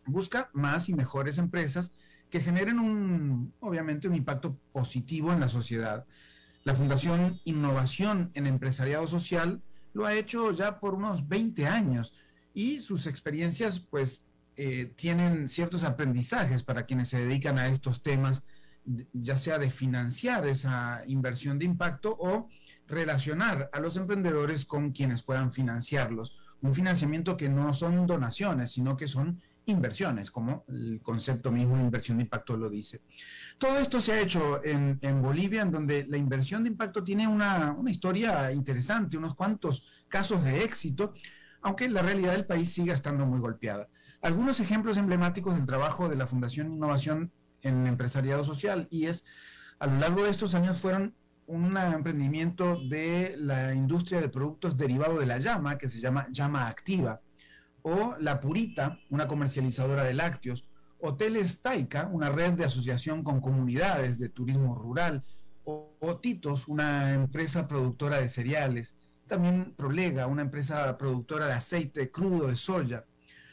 busca 0.07 0.49
más 0.53 0.89
y 0.89 0.95
mejores 0.95 1.37
empresas 1.37 1.93
que 2.29 2.41
generen 2.41 2.79
un, 2.79 3.53
obviamente, 3.59 4.07
un 4.07 4.15
impacto 4.15 4.57
positivo 4.71 5.31
en 5.31 5.39
la 5.39 5.49
sociedad. 5.49 6.05
La 6.63 6.75
Fundación 6.75 7.39
Innovación 7.45 8.31
en 8.33 8.47
Empresariado 8.47 9.07
Social 9.07 9.61
lo 9.93 10.05
ha 10.05 10.13
hecho 10.13 10.51
ya 10.51 10.79
por 10.79 10.93
unos 10.93 11.27
20 11.27 11.65
años 11.65 12.13
y 12.53 12.79
sus 12.79 13.07
experiencias 13.07 13.79
pues 13.79 14.25
eh, 14.57 14.91
tienen 14.95 15.47
ciertos 15.47 15.83
aprendizajes 15.83 16.63
para 16.63 16.85
quienes 16.85 17.09
se 17.09 17.19
dedican 17.19 17.59
a 17.59 17.67
estos 17.67 18.01
temas, 18.01 18.43
ya 19.13 19.37
sea 19.37 19.59
de 19.59 19.69
financiar 19.69 20.47
esa 20.47 21.03
inversión 21.07 21.59
de 21.59 21.65
impacto 21.65 22.17
o 22.19 22.49
relacionar 22.87 23.69
a 23.71 23.79
los 23.79 23.97
emprendedores 23.97 24.65
con 24.65 24.91
quienes 24.91 25.21
puedan 25.21 25.51
financiarlos. 25.51 26.37
Un 26.61 26.73
financiamiento 26.73 27.37
que 27.37 27.49
no 27.49 27.73
son 27.73 28.07
donaciones, 28.07 28.71
sino 28.71 28.97
que 28.97 29.07
son 29.07 29.41
inversiones, 29.67 30.31
como 30.31 30.65
el 30.69 31.01
concepto 31.03 31.51
mismo 31.51 31.75
de 31.75 31.83
inversión 31.83 32.17
de 32.17 32.23
impacto 32.23 32.57
lo 32.57 32.69
dice. 32.69 33.01
Todo 33.57 33.77
esto 33.77 33.99
se 33.99 34.13
ha 34.13 34.21
hecho 34.21 34.61
en, 34.63 35.21
Bolivia, 35.21 35.61
en 35.61 35.71
donde 35.71 36.05
la 36.07 36.17
inversión 36.17 36.63
de 36.63 36.69
impacto 36.69 37.03
tiene 37.03 37.27
una, 37.27 37.75
historia 37.87 38.51
interesante, 38.51 39.17
unos 39.17 39.35
cuantos 39.35 39.85
casos 40.07 40.43
de 40.43 40.63
éxito, 40.63 41.13
aunque 41.61 41.89
la 41.89 42.01
realidad 42.01 42.31
del 42.33 42.45
país 42.45 42.73
sigue 42.73 42.93
estando 42.93 43.25
muy 43.25 43.39
golpeada. 43.39 43.87
Algunos 44.21 44.59
ejemplos 44.59 44.97
emblemáticos 44.97 45.55
del 45.55 45.65
trabajo 45.65 46.09
de 46.09 46.15
la 46.15 46.27
Fundación 46.27 46.73
Innovación 46.73 47.31
en 47.61 47.87
Empresariado 47.87 48.43
Social, 48.43 48.87
y 48.89 49.05
es, 49.05 49.25
a 49.79 49.87
lo 49.87 49.99
largo 49.99 50.23
de 50.23 50.31
estos 50.31 50.55
años 50.55 50.79
fueron 50.79 51.13
un 51.45 51.77
emprendimiento 51.77 52.77
de 52.89 53.35
la 53.37 53.73
industria 53.73 54.21
de 54.21 54.29
productos 54.29 54.77
derivados 54.77 55.19
de 55.19 55.25
la 55.25 55.39
llama, 55.39 55.77
que 55.77 55.87
se 55.89 55.99
llama 55.99 56.27
llama 56.29 56.67
activa, 56.67 57.21
o 57.89 58.17
La 58.19 58.41
Purita, 58.41 58.99
una 59.09 59.29
comercializadora 59.29 60.03
de 60.03 60.13
lácteos, 60.13 60.67
Hoteles 60.99 61.61
Taika, 61.61 62.09
una 62.11 62.29
red 62.29 62.51
de 62.53 62.65
asociación 62.65 63.23
con 63.23 63.39
comunidades 63.39 64.19
de 64.19 64.27
turismo 64.27 64.75
rural, 64.75 65.23
o, 65.63 66.17
Titos, 66.21 66.67
una 66.67 67.13
empresa 67.13 67.67
productora 67.67 68.19
de 68.19 68.27
cereales, 68.27 68.97
también 69.25 69.73
Prolega, 69.77 70.27
una 70.27 70.41
empresa 70.41 70.97
productora 70.97 71.47
de 71.47 71.53
aceite 71.53 72.11
crudo 72.11 72.47
de 72.47 72.57
soya. 72.57 73.05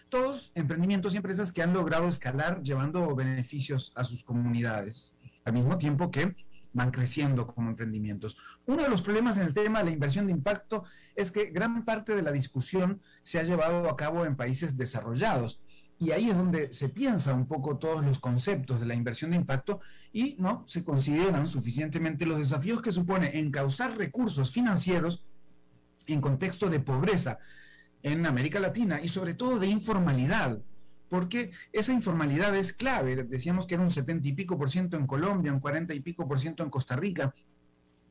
todos 0.08 0.52
emprendimientos 0.54 1.14
y 1.14 1.16
empresas 1.16 1.50
que 1.50 1.62
han 1.62 1.72
logrado 1.72 2.08
escalar 2.08 2.60
llevando 2.62 3.14
beneficios 3.14 3.92
a 3.94 4.04
sus 4.04 4.22
comunidades, 4.24 5.16
al 5.44 5.52
mismo 5.52 5.76
tiempo 5.78 6.10
que 6.10 6.34
van 6.74 6.90
creciendo 6.90 7.46
como 7.46 7.70
emprendimientos. 7.70 8.36
Uno 8.66 8.82
de 8.82 8.90
los 8.90 9.00
problemas 9.00 9.38
en 9.38 9.46
el 9.46 9.54
tema 9.54 9.78
de 9.78 9.86
la 9.86 9.90
inversión 9.92 10.26
de 10.26 10.32
impacto 10.32 10.84
es 11.16 11.30
que 11.30 11.46
gran 11.46 11.84
parte 11.84 12.14
de 12.14 12.22
la 12.22 12.32
discusión 12.32 13.00
se 13.22 13.38
ha 13.38 13.44
llevado 13.44 13.88
a 13.88 13.96
cabo 13.96 14.26
en 14.26 14.36
países 14.36 14.76
desarrollados. 14.76 15.60
Y 15.98 16.10
ahí 16.10 16.28
es 16.28 16.36
donde 16.36 16.72
se 16.72 16.88
piensa 16.88 17.32
un 17.32 17.46
poco 17.46 17.78
todos 17.78 18.04
los 18.04 18.18
conceptos 18.18 18.80
de 18.80 18.86
la 18.86 18.94
inversión 18.94 19.30
de 19.30 19.36
impacto 19.36 19.80
y 20.12 20.36
no 20.38 20.64
se 20.66 20.84
consideran 20.84 21.46
suficientemente 21.46 22.26
los 22.26 22.38
desafíos 22.38 22.82
que 22.82 22.92
supone 22.92 23.38
encauzar 23.38 23.96
recursos 23.96 24.52
financieros 24.52 25.24
en 26.06 26.20
contexto 26.20 26.68
de 26.68 26.80
pobreza 26.80 27.38
en 28.02 28.26
América 28.26 28.58
Latina 28.58 29.00
y 29.00 29.08
sobre 29.08 29.34
todo 29.34 29.58
de 29.58 29.68
informalidad 29.68 30.58
porque 31.14 31.52
esa 31.72 31.92
informalidad 31.92 32.56
es 32.56 32.72
clave. 32.72 33.14
Decíamos 33.22 33.68
que 33.68 33.74
era 33.74 33.84
un 33.84 33.92
70 33.92 34.26
y 34.26 34.32
pico 34.32 34.58
por 34.58 34.68
ciento 34.68 34.96
en 34.96 35.06
Colombia, 35.06 35.52
un 35.52 35.60
40 35.60 35.94
y 35.94 36.00
pico 36.00 36.26
por 36.26 36.40
ciento 36.40 36.64
en 36.64 36.70
Costa 36.70 36.96
Rica, 36.96 37.32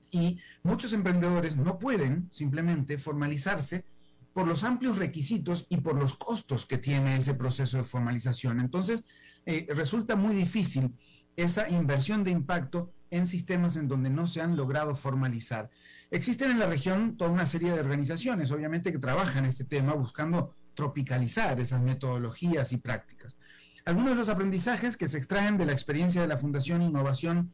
y 0.10 0.40
muchos 0.64 0.94
emprendedores 0.94 1.58
no 1.58 1.80
pueden 1.80 2.30
simplemente 2.32 2.98
formalizarse 2.98 3.84
por 4.32 4.48
los 4.48 4.64
amplios 4.64 4.98
requisitos 4.98 5.66
y 5.68 5.82
por 5.82 5.98
los 5.98 6.14
costos 6.14 6.66
que 6.66 6.78
tiene 6.78 7.18
ese 7.18 7.34
proceso 7.34 7.76
de 7.76 7.84
formalización. 7.84 8.62
Entonces, 8.62 9.04
eh, 9.46 9.68
resulta 9.76 10.16
muy 10.16 10.34
difícil 10.34 10.96
esa 11.36 11.68
inversión 11.68 12.24
de 12.24 12.32
impacto 12.32 12.94
en 13.10 13.28
sistemas 13.28 13.76
en 13.76 13.90
donde 13.90 14.12
no 14.12 14.28
se 14.28 14.40
han 14.40 14.56
logrado 14.56 14.96
formalizar. 14.96 15.70
Existen 16.10 16.52
en 16.52 16.60
la 16.60 16.68
región 16.68 17.18
toda 17.18 17.32
una 17.32 17.48
serie 17.48 17.74
de 17.74 17.82
organizaciones, 17.82 18.50
obviamente, 18.50 18.94
que 18.94 19.00
trabajan 19.00 19.44
este 19.44 19.66
tema 19.66 19.94
buscando 19.94 20.56
tropicalizar 20.74 21.60
esas 21.60 21.82
metodologías 21.82 22.72
y 22.72 22.78
prácticas. 22.78 23.38
Algunos 23.86 24.12
de 24.12 24.16
los 24.16 24.30
aprendizajes 24.30 24.98
que 24.98 25.08
se 25.08 25.18
extraen 25.18 25.58
de 25.58 25.66
la 25.66 25.74
experiencia 25.74 26.22
de 26.22 26.28
la 26.28 26.38
Fundación 26.38 26.82
Innovación 26.82 27.54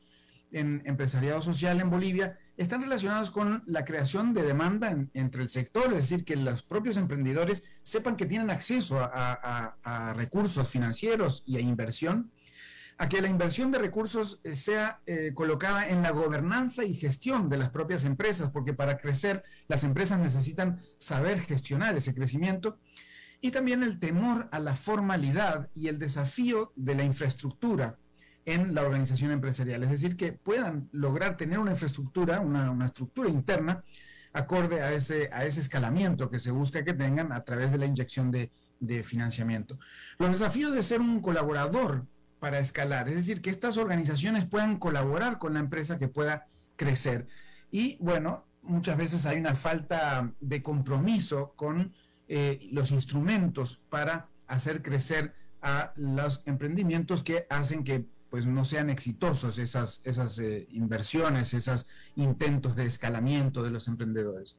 en 0.51 0.81
Empresariado 0.85 1.41
Social 1.41 1.79
en 1.79 1.89
Bolivia 1.89 2.37
están 2.57 2.81
relacionados 2.81 3.31
con 3.31 3.63
la 3.65 3.85
creación 3.85 4.33
de 4.33 4.43
demanda 4.43 4.95
entre 5.13 5.43
el 5.43 5.49
sector, 5.49 5.85
es 5.93 6.09
decir, 6.09 6.25
que 6.25 6.35
los 6.35 6.63
propios 6.63 6.97
emprendedores 6.97 7.63
sepan 7.83 8.15
que 8.15 8.25
tienen 8.25 8.49
acceso 8.49 8.99
a 8.99 10.13
recursos 10.15 10.69
financieros 10.69 11.43
y 11.45 11.57
a 11.57 11.61
inversión 11.61 12.31
a 12.99 13.07
que 13.07 13.21
la 13.21 13.29
inversión 13.29 13.71
de 13.71 13.79
recursos 13.79 14.41
eh, 14.43 14.55
sea 14.55 14.99
eh, 15.05 15.31
colocada 15.33 15.87
en 15.87 16.01
la 16.01 16.11
gobernanza 16.11 16.83
y 16.83 16.93
gestión 16.93 17.49
de 17.49 17.57
las 17.57 17.69
propias 17.69 18.03
empresas, 18.03 18.51
porque 18.51 18.73
para 18.73 18.97
crecer 18.97 19.41
las 19.69 19.85
empresas 19.85 20.19
necesitan 20.19 20.79
saber 20.97 21.39
gestionar 21.39 21.95
ese 21.95 22.13
crecimiento, 22.13 22.77
y 23.41 23.51
también 23.51 23.83
el 23.83 23.99
temor 23.99 24.49
a 24.51 24.59
la 24.59 24.75
formalidad 24.75 25.69
y 25.73 25.87
el 25.87 25.99
desafío 25.99 26.73
de 26.75 26.95
la 26.95 27.03
infraestructura 27.03 27.97
en 28.45 28.73
la 28.73 28.81
organización 28.81 29.31
empresarial, 29.31 29.83
es 29.83 29.91
decir, 29.91 30.17
que 30.17 30.33
puedan 30.33 30.89
lograr 30.91 31.37
tener 31.37 31.59
una 31.59 31.71
infraestructura, 31.71 32.39
una, 32.39 32.85
estructura 32.85 33.29
interna 33.29 33.83
acorde 34.33 34.81
a 34.81 34.93
ese, 34.93 35.29
a 35.31 35.45
ese 35.45 35.59
escalamiento 35.59 36.29
que 36.29 36.39
se 36.39 36.51
busca 36.51 36.83
que 36.83 36.93
tengan 36.93 37.31
a 37.31 37.43
través 37.43 37.71
de 37.71 37.77
la 37.77 37.85
inyección 37.85 38.31
de, 38.31 38.51
de 38.79 39.03
financiamiento. 39.03 39.77
Los 40.17 40.39
desafíos 40.39 40.73
de 40.73 40.83
ser 40.83 41.01
un 41.01 41.21
colaborador 41.21 42.05
para 42.39 42.59
escalar. 42.59 43.09
Es 43.09 43.15
decir, 43.15 43.41
que 43.41 43.49
estas 43.49 43.77
organizaciones 43.77 44.45
puedan 44.45 44.77
colaborar 44.77 45.37
con 45.37 45.53
la 45.53 45.59
empresa 45.59 45.97
que 45.97 46.07
pueda 46.07 46.47
crecer. 46.75 47.27
Y 47.71 47.97
bueno, 47.99 48.45
muchas 48.61 48.97
veces 48.97 49.25
hay 49.25 49.37
una 49.37 49.55
falta 49.55 50.33
de 50.39 50.63
compromiso 50.63 51.53
con 51.55 51.93
eh, 52.29 52.69
los 52.71 52.91
instrumentos 52.91 53.83
para 53.89 54.29
hacer 54.47 54.81
crecer 54.81 55.33
a 55.61 55.91
los 55.97 56.41
emprendimientos 56.45 57.23
que 57.23 57.45
hacen 57.49 57.83
que 57.83 58.05
pues 58.29 58.45
no 58.45 58.63
sean 58.63 58.89
exitosos 58.89 59.57
esas, 59.57 60.01
esas 60.05 60.39
eh, 60.39 60.67
inversiones, 60.71 61.53
esos 61.53 61.87
intentos 62.15 62.75
de 62.75 62.85
escalamiento 62.85 63.63
de 63.63 63.71
los 63.71 63.87
emprendedores. 63.87 64.57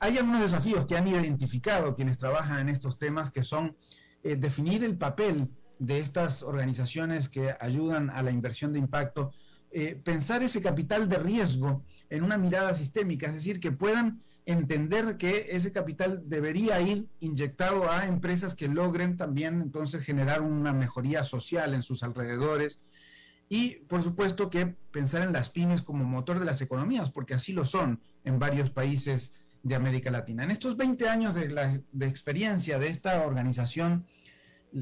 Hay 0.00 0.16
algunos 0.16 0.40
desafíos 0.40 0.86
que 0.86 0.96
han 0.96 1.08
identificado 1.08 1.96
quienes 1.96 2.18
trabajan 2.18 2.60
en 2.60 2.68
estos 2.68 2.98
temas 2.98 3.30
que 3.30 3.42
son 3.42 3.76
eh, 4.22 4.36
definir 4.36 4.84
el 4.84 4.96
papel 4.96 5.50
de 5.78 5.98
estas 5.98 6.42
organizaciones 6.42 7.28
que 7.28 7.54
ayudan 7.60 8.10
a 8.10 8.22
la 8.22 8.30
inversión 8.30 8.72
de 8.72 8.78
impacto, 8.78 9.32
eh, 9.70 10.00
pensar 10.02 10.42
ese 10.42 10.62
capital 10.62 11.08
de 11.08 11.18
riesgo 11.18 11.84
en 12.10 12.22
una 12.22 12.38
mirada 12.38 12.74
sistémica, 12.74 13.26
es 13.26 13.34
decir, 13.34 13.60
que 13.60 13.72
puedan 13.72 14.22
entender 14.48 15.18
que 15.18 15.48
ese 15.50 15.72
capital 15.72 16.22
debería 16.24 16.80
ir 16.80 17.06
inyectado 17.20 17.90
a 17.90 18.06
empresas 18.06 18.54
que 18.54 18.66
logren 18.66 19.18
también 19.18 19.60
entonces 19.60 20.02
generar 20.02 20.40
una 20.40 20.72
mejoría 20.72 21.22
social 21.24 21.74
en 21.74 21.82
sus 21.82 22.02
alrededores 22.02 22.80
y 23.50 23.76
por 23.88 24.02
supuesto 24.02 24.48
que 24.48 24.74
pensar 24.90 25.20
en 25.20 25.34
las 25.34 25.50
pymes 25.50 25.82
como 25.82 26.04
motor 26.04 26.38
de 26.38 26.46
las 26.46 26.62
economías, 26.62 27.10
porque 27.10 27.34
así 27.34 27.52
lo 27.52 27.66
son 27.66 28.00
en 28.24 28.38
varios 28.38 28.70
países 28.70 29.34
de 29.62 29.74
América 29.74 30.10
Latina. 30.10 30.44
En 30.44 30.50
estos 30.50 30.78
20 30.78 31.06
años 31.10 31.34
de, 31.34 32.06
experiencia 32.06 32.78
de 32.78 32.88
esta 32.88 33.26
organización, 33.26 34.06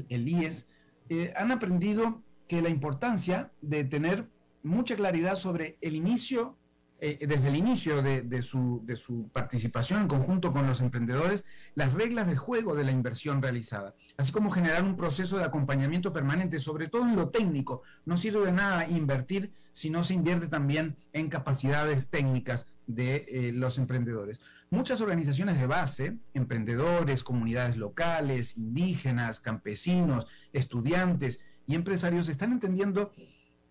el 0.07 0.29
IES, 0.29 0.69
eh, 1.09 1.33
han 1.35 1.51
aprendido 1.51 2.23
que 2.47 2.61
la 2.61 2.69
importancia 2.69 3.51
de 3.61 3.83
tener 3.83 4.29
mucha 4.63 4.95
claridad 4.95 5.35
sobre 5.35 5.77
el 5.81 5.95
inicio, 5.95 6.57
eh, 6.99 7.27
desde 7.27 7.49
el 7.49 7.55
inicio 7.55 8.01
de, 8.01 8.41
su, 8.41 8.81
de, 8.83 8.95
su, 8.95 9.29
participación 9.29 10.01
en 10.01 10.07
conjunto 10.07 10.51
con 10.51 10.65
los 10.65 10.81
emprendedores, 10.81 11.45
las 11.75 11.93
reglas 11.93 12.25
del 12.25 12.37
juego 12.37 12.73
de 12.73 12.83
la 12.83 12.91
inversión 12.91 13.41
realizada, 13.41 13.93
así 14.17 14.31
como 14.31 14.49
generar 14.49 14.83
un 14.83 14.97
proceso 14.97 15.37
de 15.37 15.43
acompañamiento 15.43 16.11
permanente, 16.11 16.59
sobre 16.59 16.87
todo 16.87 17.03
en 17.03 17.15
lo 17.15 17.29
técnico. 17.29 17.83
No 18.05 18.17
sirve 18.17 18.47
de 18.47 18.51
nada 18.51 18.87
invertir 18.87 19.51
si 19.73 19.91
no 19.91 20.03
se 20.03 20.15
invierte 20.15 20.47
también 20.47 20.95
en 21.13 21.29
capacidades 21.29 22.09
técnicas 22.09 22.73
de 22.87 23.25
eh, 23.29 23.51
los 23.53 23.77
emprendedores. 23.77 24.39
Muchas 24.71 24.99
organizaciones 24.99 25.59
de 25.59 25.67
base, 25.67 26.17
emprendedores, 26.33 27.23
comunidades 27.23 27.77
locales, 27.77 28.57
indígenas, 28.57 29.39
campesinos, 29.39 30.25
estudiantes 30.51 31.39
y 31.67 31.75
empresarios 31.75 32.27
están 32.27 32.53
entendiendo 32.53 33.11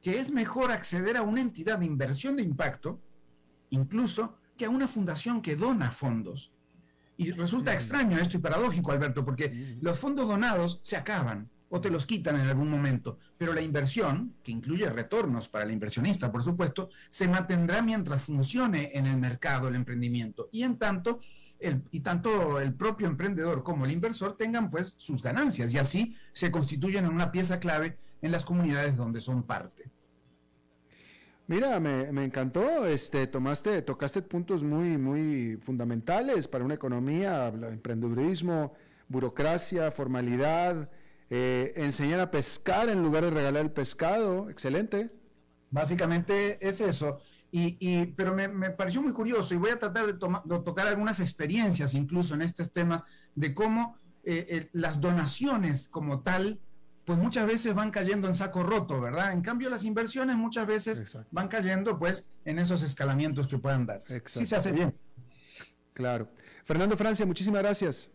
que 0.00 0.20
es 0.20 0.30
mejor 0.30 0.70
acceder 0.70 1.16
a 1.16 1.22
una 1.22 1.40
entidad 1.40 1.80
de 1.80 1.86
inversión 1.86 2.36
de 2.36 2.44
impacto, 2.44 3.00
incluso 3.70 4.38
que 4.56 4.64
a 4.64 4.70
una 4.70 4.88
fundación 4.88 5.42
que 5.42 5.56
dona 5.56 5.90
fondos. 5.90 6.52
Y 7.18 7.30
resulta 7.32 7.72
extraño 7.72 8.18
esto 8.18 8.36
y 8.36 8.40
paradójico, 8.40 8.92
Alberto, 8.92 9.24
porque 9.24 9.76
los 9.80 9.98
fondos 9.98 10.28
donados 10.28 10.80
se 10.82 10.96
acaban 10.96 11.48
o 11.68 11.80
te 11.80 11.90
los 11.90 12.06
quitan 12.06 12.36
en 12.36 12.46
algún 12.46 12.70
momento. 12.70 13.18
Pero 13.36 13.52
la 13.52 13.62
inversión, 13.62 14.34
que 14.42 14.52
incluye 14.52 14.88
retornos 14.88 15.48
para 15.48 15.64
el 15.64 15.72
inversionista, 15.72 16.30
por 16.30 16.42
supuesto, 16.42 16.90
se 17.10 17.28
mantendrá 17.28 17.82
mientras 17.82 18.22
funcione 18.22 18.90
en 18.94 19.06
el 19.06 19.16
mercado 19.16 19.68
el 19.68 19.74
emprendimiento. 19.74 20.48
Y 20.52 20.62
en 20.62 20.78
tanto, 20.78 21.18
el, 21.58 21.82
y 21.90 22.00
tanto 22.00 22.60
el 22.60 22.74
propio 22.74 23.06
emprendedor 23.06 23.62
como 23.62 23.84
el 23.84 23.92
inversor 23.92 24.36
tengan 24.36 24.70
pues 24.70 24.94
sus 24.98 25.22
ganancias 25.22 25.72
y 25.74 25.78
así 25.78 26.16
se 26.32 26.50
constituyen 26.50 27.06
en 27.06 27.12
una 27.12 27.32
pieza 27.32 27.58
clave 27.58 27.98
en 28.22 28.32
las 28.32 28.44
comunidades 28.44 28.96
donde 28.96 29.20
son 29.20 29.42
parte. 29.42 29.90
Mira, 31.48 31.78
me, 31.78 32.24
encantó, 32.24 32.86
este, 32.86 33.28
tomaste, 33.28 33.80
tocaste 33.82 34.20
puntos 34.20 34.64
muy, 34.64 34.98
muy 34.98 35.56
fundamentales 35.62 36.48
para 36.48 36.64
una 36.64 36.74
economía, 36.74 37.48
emprendedurismo, 37.48 38.74
burocracia, 39.08 39.92
formalidad, 39.92 40.90
eh, 41.30 41.72
enseñar 41.76 42.18
a 42.18 42.32
pescar 42.32 42.88
en 42.88 43.00
lugar 43.00 43.24
de 43.24 43.30
regalar 43.30 43.62
el 43.62 43.70
pescado, 43.70 44.50
excelente. 44.50 45.12
Básicamente 45.70 46.58
es 46.66 46.80
eso. 46.80 47.20
Y, 47.52 48.06
pero 48.16 48.34
me, 48.34 48.70
pareció 48.70 49.00
muy 49.00 49.12
curioso 49.12 49.54
y 49.54 49.56
voy 49.56 49.70
a 49.70 49.78
tratar 49.78 50.06
de, 50.06 50.14
tocar 50.14 50.88
algunas 50.88 51.20
experiencias 51.20 51.94
incluso 51.94 52.34
en 52.34 52.42
estos 52.42 52.70
temas 52.70 53.02
de 53.34 53.54
cómo 53.54 53.96
eh, 54.24 54.46
eh, 54.50 54.68
las 54.72 55.00
donaciones 55.00 55.88
como 55.88 56.20
tal, 56.20 56.60
pues 57.06 57.20
muchas 57.20 57.46
veces 57.46 57.72
van 57.72 57.92
cayendo 57.92 58.26
en 58.26 58.34
saco 58.34 58.64
roto, 58.64 59.00
¿verdad? 59.00 59.32
En 59.32 59.40
cambio 59.40 59.70
las 59.70 59.84
inversiones 59.84 60.36
muchas 60.36 60.66
veces 60.66 61.16
van 61.30 61.46
cayendo 61.46 61.98
pues 61.98 62.28
en 62.44 62.58
esos 62.58 62.82
escalamientos 62.82 63.46
que 63.46 63.58
puedan 63.58 63.86
darse. 63.86 64.22
Sí 64.26 64.44
se 64.44 64.56
hace 64.56 64.72
bien. 64.72 64.92
Claro. 65.94 66.28
Fernando 66.64 66.96
Francia, 66.96 67.24
muchísimas 67.24 67.62
gracias. 67.62 68.10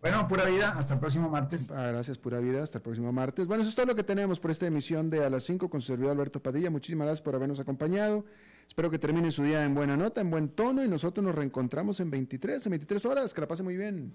Bueno, 0.00 0.26
pura 0.26 0.46
vida, 0.46 0.70
hasta 0.78 0.94
el 0.94 1.00
próximo 1.00 1.28
martes. 1.28 1.70
Ah, 1.70 1.88
gracias, 1.88 2.16
pura 2.16 2.40
vida, 2.40 2.62
hasta 2.62 2.78
el 2.78 2.82
próximo 2.82 3.12
martes. 3.12 3.46
Bueno, 3.46 3.60
eso 3.60 3.68
es 3.68 3.76
todo 3.76 3.84
lo 3.84 3.94
que 3.94 4.04
tenemos 4.04 4.40
por 4.40 4.50
esta 4.50 4.66
emisión 4.66 5.10
de 5.10 5.22
A 5.22 5.28
las 5.28 5.42
5 5.42 5.68
con 5.68 5.82
su 5.82 5.88
servidor 5.88 6.12
Alberto 6.12 6.42
Padilla. 6.42 6.70
Muchísimas 6.70 7.04
gracias 7.04 7.22
por 7.22 7.34
habernos 7.34 7.60
acompañado. 7.60 8.24
Espero 8.66 8.90
que 8.90 8.98
termine 8.98 9.30
su 9.30 9.42
día 9.42 9.64
en 9.64 9.74
buena 9.74 9.98
nota, 9.98 10.22
en 10.22 10.30
buen 10.30 10.48
tono 10.48 10.82
y 10.82 10.88
nosotros 10.88 11.22
nos 11.22 11.34
reencontramos 11.34 12.00
en 12.00 12.10
23, 12.10 12.64
en 12.64 12.70
23 12.70 13.04
horas. 13.04 13.34
Que 13.34 13.42
la 13.42 13.48
pase 13.48 13.62
muy 13.62 13.76
bien. 13.76 14.14